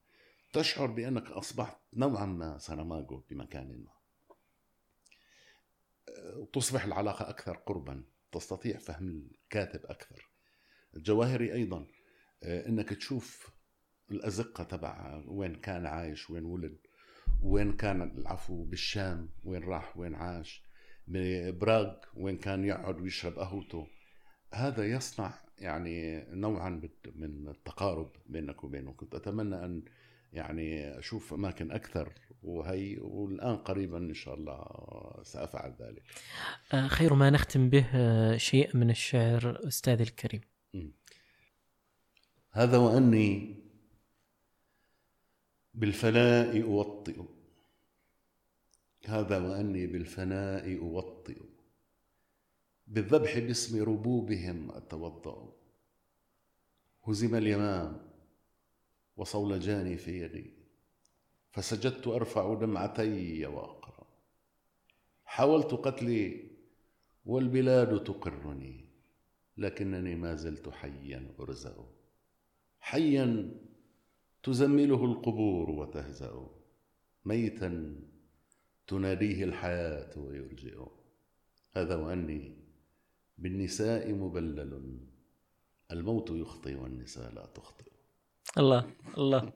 تشعر 0.52 0.86
بأنك 0.86 1.30
أصبحت 1.30 1.78
نوعا 1.92 2.26
ما 2.26 2.58
سراماغو 2.58 3.24
بمكان 3.30 3.84
ما. 3.84 3.92
تصبح 6.52 6.84
العلاقة 6.84 7.30
أكثر 7.30 7.56
قربا 7.56 8.04
تستطيع 8.32 8.78
فهم 8.78 9.30
الكاتب 9.44 9.86
أكثر. 9.86 10.30
الجواهري 10.96 11.52
أيضا 11.52 11.86
آه، 12.42 12.68
أنك 12.68 12.88
تشوف 12.88 13.52
الأزقة 14.12 14.64
تبع 14.64 15.22
وين 15.26 15.54
كان 15.54 15.86
عايش 15.86 16.30
وين 16.30 16.44
ولد 16.44 16.76
وين 17.42 17.72
كان 17.72 18.02
العفو 18.02 18.64
بالشام 18.64 19.28
وين 19.44 19.62
راح 19.62 19.96
وين 19.96 20.14
عاش 20.14 20.62
ببراغ 21.06 21.94
وين 22.16 22.36
كان 22.36 22.64
يقعد 22.64 23.00
ويشرب 23.00 23.38
قهوته. 23.38 23.86
هذا 24.54 24.86
يصنع 24.86 25.34
يعني 25.58 26.24
نوعا 26.30 26.80
من 27.14 27.48
التقارب 27.48 28.10
بينك 28.26 28.64
وبينه. 28.64 28.92
كنت 28.92 29.14
أتمنى 29.14 29.64
أن 29.64 29.82
يعني 30.32 30.98
أشوف 30.98 31.34
أماكن 31.34 31.72
أكثر 31.72 32.12
وهي 32.42 32.98
والآن 33.00 33.56
قريبا 33.56 33.98
إن 33.98 34.14
شاء 34.14 34.34
الله 34.34 34.64
سأفعل 35.22 35.74
ذلك. 35.80 36.02
آه، 36.72 36.88
خير 36.88 37.14
ما 37.14 37.30
نختم 37.30 37.68
به 37.68 37.86
آه، 37.94 38.36
شيء 38.36 38.76
من 38.76 38.90
الشعر 38.90 39.58
أستاذي 39.68 40.02
الكريم. 40.02 40.40
هذا 42.50 42.78
وأني 42.78 43.61
بالفناء 45.74 46.62
أوطئ. 46.62 47.22
هذا 49.06 49.38
وأني 49.38 49.86
بالفناء 49.86 50.78
أوطئ. 50.78 51.42
بالذبح 52.86 53.38
باسم 53.38 53.82
ربوبهم 53.82 54.70
أتوضأ. 54.70 55.52
هزم 57.08 57.34
اليمام 57.34 58.10
وصولجاني 59.16 59.96
في 59.96 60.22
يدي. 60.22 60.50
فسجدت 61.50 62.06
أرفع 62.06 62.54
دمعتي 62.54 63.46
وأقرأ. 63.46 64.06
حاولت 65.24 65.74
قتلي 65.74 66.50
والبلاد 67.24 68.04
تقرني 68.04 68.84
لكنني 69.56 70.14
ما 70.14 70.34
زلت 70.34 70.68
حيا 70.68 71.34
أرزأ. 71.40 71.86
حيا 72.80 73.50
تزمله 74.42 75.04
القبور 75.04 75.70
وتهزأ. 75.70 76.46
ميتا 77.24 77.96
تناديه 78.86 79.44
الحياة 79.44 80.18
ويرجئ. 80.18 80.86
هذا 81.76 81.96
وأني 81.96 82.56
بالنساء 83.38 84.12
مبلل. 84.12 85.00
الموت 85.90 86.30
يخطي 86.30 86.74
والنساء 86.74 87.32
لا 87.32 87.46
تخطئ. 87.46 87.92
الله 88.58 88.90
الله. 89.18 89.52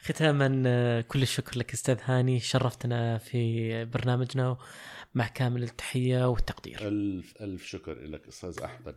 ختاما 0.00 1.00
كل 1.00 1.22
الشكر 1.22 1.58
لك 1.58 1.72
أستاذ 1.72 1.98
هاني. 2.02 2.40
شرفتنا 2.40 3.18
في 3.18 3.84
برنامجنا. 3.84 4.56
مع 5.16 5.26
كامل 5.26 5.62
التحية 5.62 6.28
والتقدير. 6.28 6.78
الف 6.80 7.34
ألف 7.40 7.66
شكر 7.66 7.92
لك 7.92 8.28
أستاذ 8.28 8.60
أحمد 8.64 8.94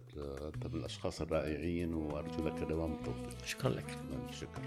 انت 0.55 0.67
من 0.67 0.80
الأشخاص 0.80 1.22
الرائعين 1.22 1.93
وأرجو 1.93 2.47
لك 2.47 2.53
دوام 2.70 2.93
التوفيق. 2.93 3.45
شكرا 3.45 3.70
لك. 3.70 3.97
ألف 4.13 4.39
شكر. 4.39 4.61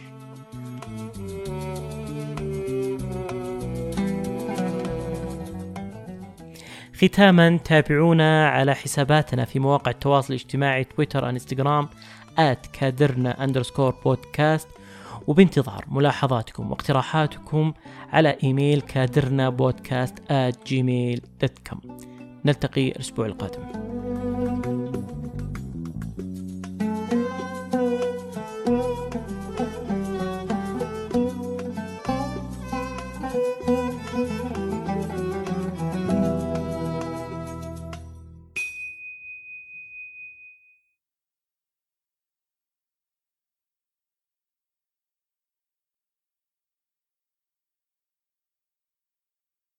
ختاما 6.94 7.57
تابعونا 7.57 8.48
على 8.48 8.74
حساباتنا 8.74 9.44
في 9.44 9.59
مواقع 9.59 9.90
التواصل 9.90 10.34
الاجتماعي 10.34 10.84
تويتر 10.84 11.28
انستغرام 11.28 11.88
كادرنا 12.72 13.44
underscore 13.44 13.90
بودكاست 13.90 14.68
وبانتظار 15.26 15.84
ملاحظاتكم 15.88 16.70
واقتراحاتكم 16.70 17.72
على 18.12 18.36
إيميل 18.44 18.80
كادرنا 18.80 19.48
بودكاست 19.48 20.18
دوت 21.40 21.58
كوم 21.68 21.98
نلتقي 22.44 22.88
الأسبوع 22.88 23.26
القادم. 23.26 23.91